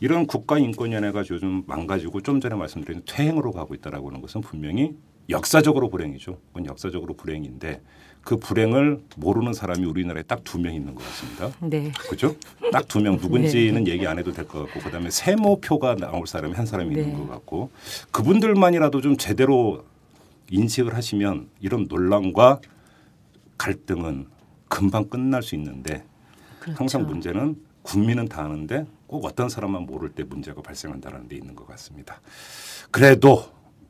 이런 0.00 0.26
국가인권위원회가 0.26 1.24
요즘 1.30 1.64
망가지고 1.66 2.20
좀 2.20 2.40
전에 2.40 2.54
말씀드린 2.54 3.02
퇴행으로 3.06 3.52
가고 3.52 3.74
있다라고 3.74 4.08
하는 4.08 4.20
것은 4.20 4.40
분명히 4.40 4.94
역사적으로 5.28 5.88
불행이죠. 5.88 6.38
그건 6.48 6.66
역사적으로 6.66 7.14
불행인데 7.14 7.80
그 8.22 8.36
불행을 8.38 9.00
모르는 9.16 9.52
사람이 9.52 9.84
우리나라에 9.84 10.22
딱 10.22 10.42
두 10.44 10.58
명 10.58 10.74
있는 10.74 10.94
것 10.94 11.04
같습니다. 11.04 11.50
네. 11.60 11.92
그렇죠? 12.08 12.36
딱 12.72 12.88
두 12.88 13.00
명 13.00 13.16
누군지는 13.16 13.84
네. 13.84 13.92
얘기 13.92 14.06
안 14.06 14.18
해도 14.18 14.32
될 14.32 14.46
것 14.46 14.64
같고 14.64 14.80
그다음에 14.80 15.10
세모표가 15.10 15.96
나올 15.96 16.26
사람이 16.26 16.54
한 16.54 16.64
사람이 16.66 16.94
네. 16.94 17.02
있는 17.02 17.18
것 17.18 17.28
같고 17.28 17.70
그분들만이라도 18.12 19.00
좀 19.02 19.16
제대로 19.16 19.84
인식을 20.50 20.94
하시면 20.94 21.48
이런 21.60 21.86
논란과 21.88 22.60
갈등은 23.58 24.26
금방 24.68 25.08
끝날 25.08 25.42
수 25.42 25.54
있는데 25.54 26.04
그렇죠. 26.60 26.78
항상 26.78 27.06
문제는 27.06 27.56
국민은 27.82 28.28
다 28.28 28.42
아는데 28.44 28.86
꼭 29.06 29.24
어떤 29.26 29.48
사람만 29.50 29.82
모를 29.84 30.10
때 30.10 30.22
문제가 30.24 30.62
발생한다는 30.62 31.28
데 31.28 31.36
있는 31.36 31.54
것 31.54 31.66
같습니다. 31.68 32.20
그래도 32.90 33.44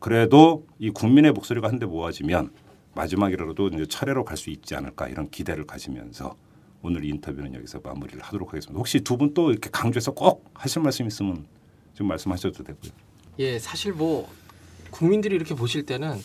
그래도 0.04 0.66
이 0.78 0.90
국민의 0.90 1.32
목소리가 1.32 1.66
한데 1.66 1.86
모아지면 1.86 2.50
마지막이라도 2.94 3.68
이제 3.68 3.86
차례로 3.86 4.26
갈 4.26 4.36
수 4.36 4.50
있지 4.50 4.74
않을까 4.74 5.08
이런 5.08 5.30
기대를 5.30 5.64
가지면서 5.64 6.36
오늘 6.82 7.06
인터뷰는 7.06 7.54
여기서 7.54 7.80
마무리를 7.82 8.20
하도록 8.20 8.46
하겠습니다. 8.46 8.76
혹시 8.78 9.00
두 9.00 9.16
분 9.16 9.32
또 9.32 9.50
이렇게 9.50 9.70
강조해서 9.70 10.12
꼭 10.12 10.44
하실 10.52 10.82
말씀 10.82 11.06
있으면 11.06 11.46
지금 11.94 12.08
말씀하셔도 12.08 12.62
되고요. 12.64 12.92
예, 13.38 13.58
사실 13.58 13.94
뭐 13.94 14.28
국민들이 14.90 15.36
이렇게 15.36 15.54
보실 15.54 15.86
때는 15.86 16.20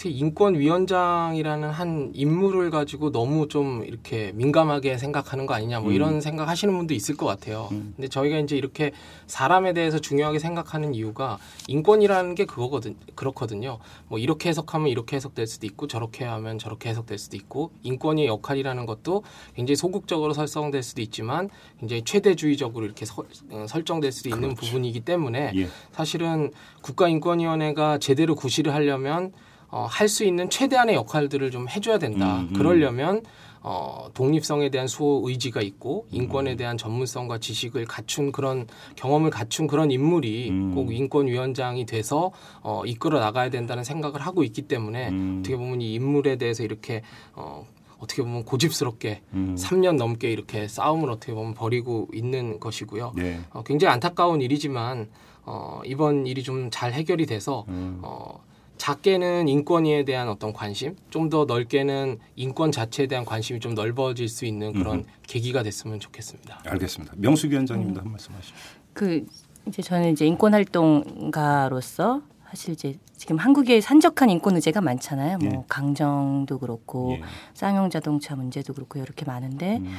특히 0.00 0.16
인권위원장이라는 0.16 1.68
한 1.68 2.10
인물을 2.14 2.70
가지고 2.70 3.12
너무 3.12 3.48
좀 3.48 3.84
이렇게 3.84 4.32
민감하게 4.34 4.96
생각하는 4.96 5.44
거 5.44 5.52
아니냐 5.52 5.80
뭐 5.80 5.90
음. 5.90 5.94
이런 5.94 6.20
생각 6.22 6.48
하시는 6.48 6.74
분도 6.74 6.94
있을 6.94 7.18
것 7.18 7.26
같아요. 7.26 7.68
음. 7.72 7.92
근데 7.94 8.08
저희가 8.08 8.38
이제 8.38 8.56
이렇게 8.56 8.92
사람에 9.26 9.74
대해서 9.74 9.98
중요하게 9.98 10.38
생각하는 10.38 10.94
이유가 10.94 11.36
인권이라는 11.68 12.34
게 12.34 12.46
그거거든 12.46 12.96
그렇거든요. 13.14 13.78
뭐 14.08 14.18
이렇게 14.18 14.48
해석하면 14.48 14.88
이렇게 14.88 15.16
해석될 15.16 15.46
수도 15.46 15.66
있고 15.66 15.86
저렇게 15.86 16.24
하면 16.24 16.58
저렇게 16.58 16.88
해석될 16.88 17.18
수도 17.18 17.36
있고 17.36 17.70
인권의 17.82 18.26
역할이라는 18.26 18.86
것도 18.86 19.22
굉장히 19.54 19.76
소극적으로 19.76 20.32
설정될 20.32 20.82
수도 20.82 21.02
있지만 21.02 21.50
굉장히 21.78 22.04
최대주의적으로 22.04 22.86
이렇게 22.86 23.04
서, 23.04 23.22
어, 23.50 23.66
설정될 23.68 24.12
수도 24.12 24.30
있는 24.30 24.54
그렇죠. 24.54 24.62
부분이기 24.62 25.00
때문에 25.00 25.52
예. 25.56 25.68
사실은 25.92 26.52
국가인권위원회가 26.80 27.98
제대로 27.98 28.34
구실을 28.34 28.72
하려면 28.72 29.32
어, 29.70 29.86
할 29.88 30.08
수 30.08 30.24
있는 30.24 30.50
최대한의 30.50 30.94
역할들을 30.96 31.50
좀 31.50 31.68
해줘야 31.68 31.98
된다. 31.98 32.40
음, 32.40 32.48
음. 32.50 32.52
그러려면 32.54 33.22
어, 33.62 34.08
독립성에 34.14 34.70
대한 34.70 34.88
수호 34.88 35.22
의지가 35.28 35.60
있고 35.60 36.06
인권에 36.10 36.52
음. 36.52 36.56
대한 36.56 36.78
전문성과 36.78 37.38
지식을 37.38 37.84
갖춘 37.84 38.32
그런 38.32 38.66
경험을 38.96 39.30
갖춘 39.30 39.66
그런 39.66 39.90
인물이 39.90 40.48
음. 40.50 40.74
꼭 40.74 40.92
인권위원장이 40.92 41.84
돼서 41.86 42.32
어, 42.62 42.82
이끌어 42.86 43.20
나가야 43.20 43.50
된다는 43.50 43.84
생각을 43.84 44.20
하고 44.22 44.42
있기 44.44 44.62
때문에 44.62 45.10
음. 45.10 45.36
어떻게 45.40 45.56
보면 45.56 45.80
이 45.82 45.94
인물에 45.94 46.36
대해서 46.36 46.64
이렇게 46.64 47.02
어, 47.34 47.66
어떻게 47.98 48.22
보면 48.22 48.44
고집스럽게 48.46 49.20
음. 49.34 49.54
3년 49.58 49.96
넘게 49.96 50.30
이렇게 50.32 50.66
싸움을 50.66 51.10
어떻게 51.10 51.34
보면 51.34 51.52
벌이고 51.52 52.08
있는 52.14 52.58
것이고요. 52.58 53.12
네. 53.14 53.40
어, 53.50 53.62
굉장히 53.62 53.92
안타까운 53.92 54.40
일이지만 54.40 55.10
어, 55.44 55.80
이번 55.84 56.26
일이 56.26 56.42
좀 56.42 56.70
잘 56.70 56.94
해결이 56.94 57.26
돼서 57.26 57.66
음. 57.68 57.98
어, 58.02 58.40
작게는 58.80 59.46
인권위에 59.46 60.04
대한 60.06 60.28
어떤 60.30 60.54
관심, 60.54 60.96
좀 61.10 61.28
더 61.28 61.44
넓게는 61.44 62.18
인권 62.34 62.72
자체에 62.72 63.06
대한 63.06 63.24
관심이 63.26 63.60
좀 63.60 63.74
넓어질 63.74 64.26
수 64.26 64.46
있는 64.46 64.72
그런 64.72 65.00
음흠. 65.00 65.06
계기가 65.28 65.62
됐으면 65.62 66.00
좋겠습니다. 66.00 66.62
알겠습니다. 66.66 67.12
명숙 67.18 67.52
위원장님도 67.52 68.00
음. 68.00 68.04
한 68.04 68.10
말씀 68.10 68.34
하시죠. 68.34 68.54
그 68.94 69.26
이제 69.68 69.82
저는 69.82 70.10
이제 70.12 70.26
인권 70.26 70.54
활동가로서 70.54 72.22
사실 72.48 72.72
이제 72.72 72.98
지금 73.16 73.36
한국에 73.36 73.80
산적한 73.82 74.30
인권 74.30 74.56
의제가 74.56 74.80
많잖아요. 74.80 75.38
뭐 75.38 75.52
예. 75.52 75.64
강정도 75.68 76.58
그렇고 76.58 77.12
예. 77.12 77.22
쌍용 77.52 77.90
자동차 77.90 78.34
문제도 78.34 78.72
그렇고 78.72 78.98
이렇게 78.98 79.24
많은데 79.26 79.76
음. 79.76 79.94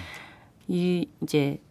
이 0.68 1.08
이제 1.22 1.62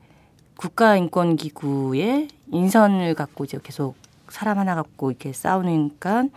국가 0.57 0.97
인권 0.97 1.37
기구의 1.37 2.29
인선을 2.53 3.15
갖고 3.15 3.45
이제 3.45 3.59
계속 3.63 3.97
사람 4.29 4.59
하나 4.59 4.75
갖고 4.77 5.11
이렇게 5.11 5.33
싸우니까 5.33 6.29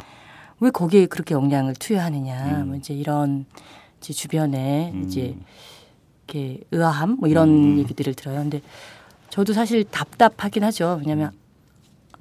왜 0.64 0.70
거기에 0.72 1.08
그렇게 1.08 1.36
영향을 1.36 1.74
투여하느냐. 1.76 2.62
음. 2.62 2.68
뭐 2.70 2.76
이제 2.78 2.94
이런 2.94 3.46
이제 4.00 4.14
주변에 4.14 4.92
음. 4.94 5.04
이제 5.06 5.36
이렇게 6.26 6.62
의아함 6.72 7.18
뭐 7.20 7.28
이런 7.28 7.50
음. 7.50 7.80
얘기들을 7.80 8.14
들어요. 8.14 8.40
근데 8.40 8.62
저도 9.30 9.52
사실 9.52 9.84
답답하긴 9.84 10.64
하죠. 10.64 11.00
왜냐하면 11.02 11.32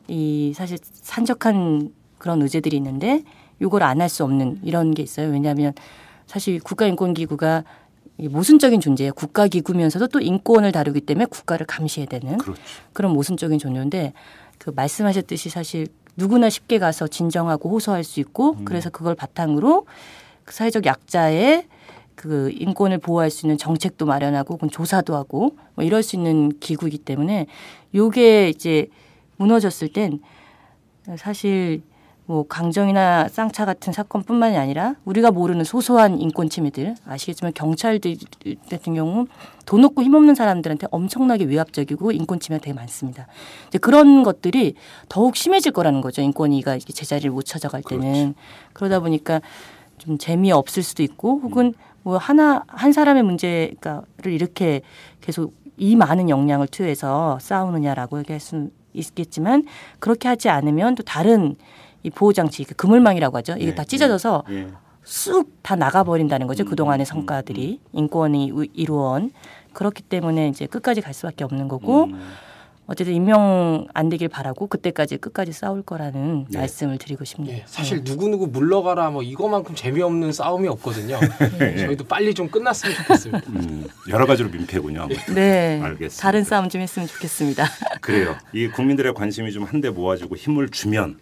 이 0.08 0.52
사실 0.56 0.76
산적한 0.82 1.92
그런 2.18 2.42
의제들이 2.42 2.76
있는데 2.78 3.22
이걸 3.60 3.84
안 3.84 4.00
할 4.00 4.08
수 4.08 4.24
없는 4.24 4.58
이런 4.64 4.92
게 4.92 5.04
있어요. 5.04 5.30
왜냐하면 5.30 5.72
사실 6.26 6.58
국가인권기구가 6.58 7.62
모순적인 8.18 8.80
존재예요. 8.80 9.12
국가기구면서도 9.12 10.08
또 10.08 10.20
인권을 10.20 10.72
다루기 10.72 11.00
때문에 11.00 11.26
국가를 11.26 11.64
감시해야 11.66 12.08
되는 12.08 12.38
그렇죠. 12.38 12.60
그런 12.92 13.12
모순적인 13.12 13.60
존재인데 13.60 14.12
그 14.58 14.70
말씀하셨듯이 14.74 15.48
사실 15.48 15.86
누구나 16.16 16.50
쉽게 16.50 16.78
가서 16.78 17.08
진정하고 17.08 17.70
호소할 17.70 18.04
수 18.04 18.20
있고 18.20 18.56
음. 18.58 18.64
그래서 18.64 18.90
그걸 18.90 19.14
바탕으로 19.14 19.86
그 20.44 20.54
사회적 20.54 20.86
약자의 20.86 21.66
그 22.14 22.50
인권을 22.52 22.98
보호할 22.98 23.30
수 23.30 23.46
있는 23.46 23.56
정책도 23.56 24.06
마련하고 24.06 24.54
그건 24.54 24.70
조사도 24.70 25.16
하고 25.16 25.56
뭐 25.74 25.84
이럴 25.84 26.02
수 26.02 26.16
있는 26.16 26.50
기구이기 26.60 26.98
때문에 26.98 27.46
요게 27.94 28.50
이제 28.50 28.88
무너졌을 29.36 29.88
땐 29.88 30.20
사실 31.16 31.82
뭐 32.26 32.46
강정이나 32.46 33.28
쌍차 33.28 33.64
같은 33.64 33.92
사건뿐만이 33.92 34.56
아니라 34.56 34.94
우리가 35.04 35.32
모르는 35.32 35.64
소소한 35.64 36.20
인권 36.20 36.48
침해들 36.48 36.94
아시겠지만 37.04 37.52
경찰들 37.52 38.16
같은 38.70 38.94
경우 38.94 39.26
돈 39.66 39.84
없고 39.84 40.02
힘없는 40.02 40.34
사람들한테 40.34 40.86
엄청나게 40.90 41.46
위압적이고 41.48 42.12
인권 42.12 42.38
침해가 42.38 42.62
되게 42.62 42.74
많습니다. 42.74 43.26
이제 43.68 43.78
그런 43.78 44.22
것들이 44.22 44.74
더욱 45.08 45.36
심해질 45.36 45.72
거라는 45.72 46.00
거죠. 46.00 46.22
인권위가 46.22 46.78
제자리를 46.78 47.30
못 47.30 47.44
찾아갈 47.44 47.82
때는 47.82 48.12
그렇지. 48.12 48.34
그러다 48.72 49.00
보니까 49.00 49.40
좀 49.98 50.16
재미 50.16 50.52
없을 50.52 50.82
수도 50.82 51.02
있고 51.02 51.40
혹은 51.40 51.74
뭐 52.02 52.18
하나 52.18 52.64
한 52.68 52.92
사람의 52.92 53.22
문제를 53.24 53.74
이렇게 54.26 54.82
계속 55.20 55.54
이 55.76 55.96
많은 55.96 56.28
역량을 56.28 56.68
투여해서 56.68 57.38
싸우느냐라고 57.40 58.18
얘기할 58.20 58.40
수 58.40 58.70
있겠지만 58.92 59.64
그렇게 59.98 60.28
하지 60.28 60.48
않으면 60.48 60.94
또 60.94 61.02
다른 61.02 61.56
이 62.02 62.10
보호 62.10 62.32
장치 62.32 62.64
그 62.64 62.74
그물망이라고 62.74 63.36
하죠. 63.38 63.54
이게 63.56 63.66
네, 63.66 63.74
다 63.74 63.84
찢어져서 63.84 64.44
네, 64.48 64.64
네. 64.64 64.68
쑥다 65.04 65.76
나가버린다는 65.76 66.46
거죠. 66.46 66.64
음, 66.64 66.68
그동안의 66.68 67.04
음, 67.04 67.06
성과들이 67.06 67.80
음, 67.82 67.86
음. 67.94 67.98
인권이 67.98 68.52
이루어온 68.72 69.30
그렇기 69.72 70.02
때문에 70.02 70.48
이제 70.48 70.66
끝까지 70.66 71.00
갈 71.00 71.14
수밖에 71.14 71.44
없는 71.44 71.68
거고 71.68 72.04
음. 72.04 72.20
어쨌든 72.86 73.14
임명 73.14 73.86
안 73.94 74.08
되길 74.08 74.28
바라고 74.28 74.66
그때까지 74.66 75.16
끝까지 75.16 75.52
싸울 75.52 75.82
거라는 75.82 76.46
네. 76.50 76.58
말씀을 76.58 76.98
드리고 76.98 77.24
싶네요. 77.24 77.56
네, 77.56 77.62
사실 77.66 78.02
누구 78.02 78.28
누구 78.28 78.48
물러가라 78.48 79.10
뭐 79.10 79.22
이거만큼 79.22 79.74
재미없는 79.74 80.32
싸움이 80.32 80.68
없거든요. 80.68 81.18
네. 81.58 81.76
저희도 81.76 82.04
빨리 82.04 82.34
좀 82.34 82.48
끝났으면 82.48 82.94
좋겠습니다. 82.96 83.50
음, 83.50 83.86
여러 84.08 84.26
가지로 84.26 84.50
민폐군요. 84.50 85.08
네, 85.32 85.80
알겠습니다. 85.80 86.20
다른 86.22 86.44
싸움 86.44 86.68
좀 86.68 86.80
했으면 86.80 87.06
좋겠습니다. 87.08 87.64
그래요. 88.00 88.34
이 88.52 88.68
국민들의 88.68 89.14
관심이 89.14 89.52
좀 89.52 89.62
한데 89.62 89.88
모아지고 89.88 90.36
힘을 90.36 90.68
주면 90.68 91.18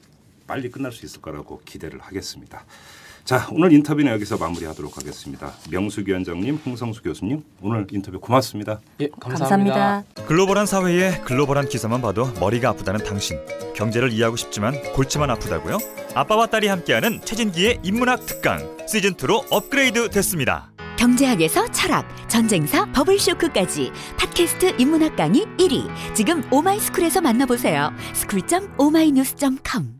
빨리 0.51 0.68
끝날 0.68 0.90
수 0.90 1.07
있을 1.07 1.20
거라고 1.22 1.62
기대를 1.64 2.01
하겠습니다. 2.01 2.64
자, 3.24 3.46
오늘 3.53 3.72
인터뷰는 3.72 4.11
여기서 4.14 4.36
마무리하도록 4.36 4.96
하겠습니다. 4.96 5.53
명수 5.70 6.03
위원장님, 6.05 6.57
홍성수 6.66 7.05
교수님, 7.05 7.44
오늘 7.62 7.86
인터뷰 7.92 8.18
고맙습니다. 8.18 8.80
예, 8.98 9.09
감사합니다. 9.20 9.74
감사합니다. 9.74 10.24
글로벌한 10.26 10.66
사회에 10.66 11.20
글로벌한 11.20 11.68
기사만 11.68 12.03
봐도 12.03 12.32
머리가 12.40 12.70
아프다는 12.70 13.05
당신. 13.05 13.38
경제를 13.76 14.11
이해하고 14.11 14.34
싶지만 14.34 14.74
골치만 14.92 15.30
아프다고요? 15.30 15.78
아빠와 16.16 16.48
딸이 16.48 16.66
함께하는 16.66 17.20
최진기의 17.24 17.78
인문학 17.84 18.26
특강 18.26 18.76
시즌 18.88 19.14
2로 19.14 19.46
업그레이드 19.53 20.11
됐습니다. 20.11 20.72
경제학에서 20.98 21.70
철학, 21.70 22.09
전쟁사, 22.28 22.86
버블쇼크까지 22.86 23.92
팟캐스트 24.18 24.74
인문학 24.80 25.14
강의 25.14 25.46
1위. 25.59 25.88
지금 26.12 26.42
오마이스쿨에서 26.53 27.20
만나보세요. 27.20 27.92
school.oma이뉴스.com 28.16 29.99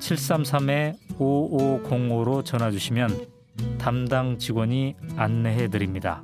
733-5505로 0.00 2.44
전화 2.44 2.70
주시면 2.70 3.26
담당 3.78 4.38
직원이 4.38 4.94
안내해 5.16 5.68
드립니다. 5.68 6.22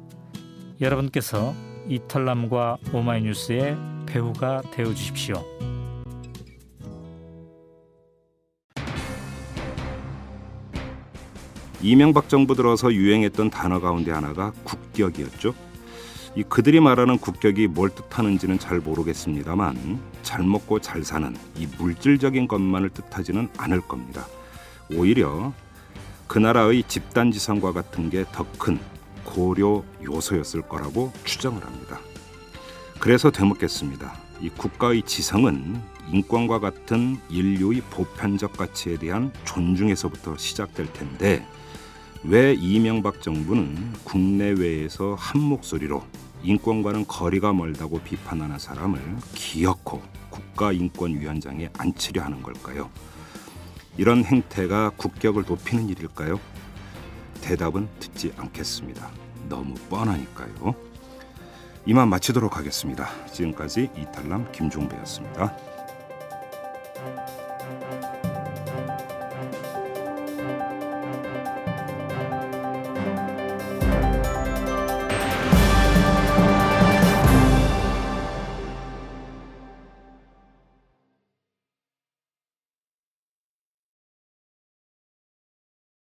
여러분께서 0.81 1.55
이털남과 1.89 2.79
오마이뉴스의 2.93 3.77
배우가 4.07 4.63
되어 4.73 4.93
주십시오. 4.95 5.45
이명박 11.83 12.29
정부 12.29 12.55
들어서 12.55 12.93
유행했던 12.93 13.51
단어 13.51 13.81
가운데 13.81 14.11
하나가 14.11 14.53
국격이었죠. 14.65 15.55
이 16.37 16.43
그들이 16.43 16.81
말하는 16.81 17.17
국격이 17.19 17.67
뭘 17.67 17.89
뜻하는지는 17.91 18.59
잘 18.59 18.79
모르겠습니다만 18.79 19.99
잘 20.23 20.45
먹고 20.45 20.81
잘 20.81 21.03
사는 21.03 21.35
이 21.57 21.67
물질적인 21.79 22.47
것만을 22.47 22.91
뜻하지는 22.91 23.49
않을 23.57 23.81
겁니다. 23.81 24.27
오히려 24.95 25.53
그 26.27 26.39
나라의 26.39 26.85
집단 26.89 27.33
지성과 27.33 27.73
같은 27.73 28.11
게 28.11 28.25
더 28.33 28.45
큰 28.59 28.79
고려 29.25 29.83
요소였을 30.05 30.63
거라고 30.63 31.13
추정을 31.25 31.65
합니다. 31.65 31.99
그래서 33.01 33.31
되묻겠습니다. 33.31 34.15
이 34.41 34.51
국가의 34.51 35.03
지성은 35.03 35.81
인권과 36.13 36.61
같은 36.61 37.19
인류의 37.31 37.81
보편적 37.91 38.53
가치에 38.57 38.99
대한 38.99 39.33
존중에서부터 39.45 40.37
시작될 40.37 40.93
텐데 40.93 41.47
왜 42.23 42.55
이명박 42.55 43.23
정부는 43.23 43.95
국내외에서 44.05 45.17
한 45.19 45.41
목소리로 45.41 46.03
인권과는 46.43 47.07
거리가 47.07 47.53
멀다고 47.53 48.01
비판하는 48.01 48.59
사람을 48.59 49.01
기어코 49.35 50.03
국가인권위원장에 50.31 51.71
앉히려 51.79 52.23
하는 52.23 52.43
걸까요? 52.43 52.91
이런 53.97 54.25
행태가 54.25 54.91
국격을 54.97 55.45
높이는 55.47 55.89
일일까요? 55.89 56.39
대답은 57.41 57.89
듣지 57.99 58.33
않겠습니다. 58.37 59.11
너무 59.49 59.75
뻔하니까요. 59.89 60.75
이만 61.87 62.09
마치도록 62.09 62.57
하겠습니다. 62.57 63.09
지금까지 63.33 63.91
이탈남 63.97 64.51
김종배였습니다. 64.53 65.57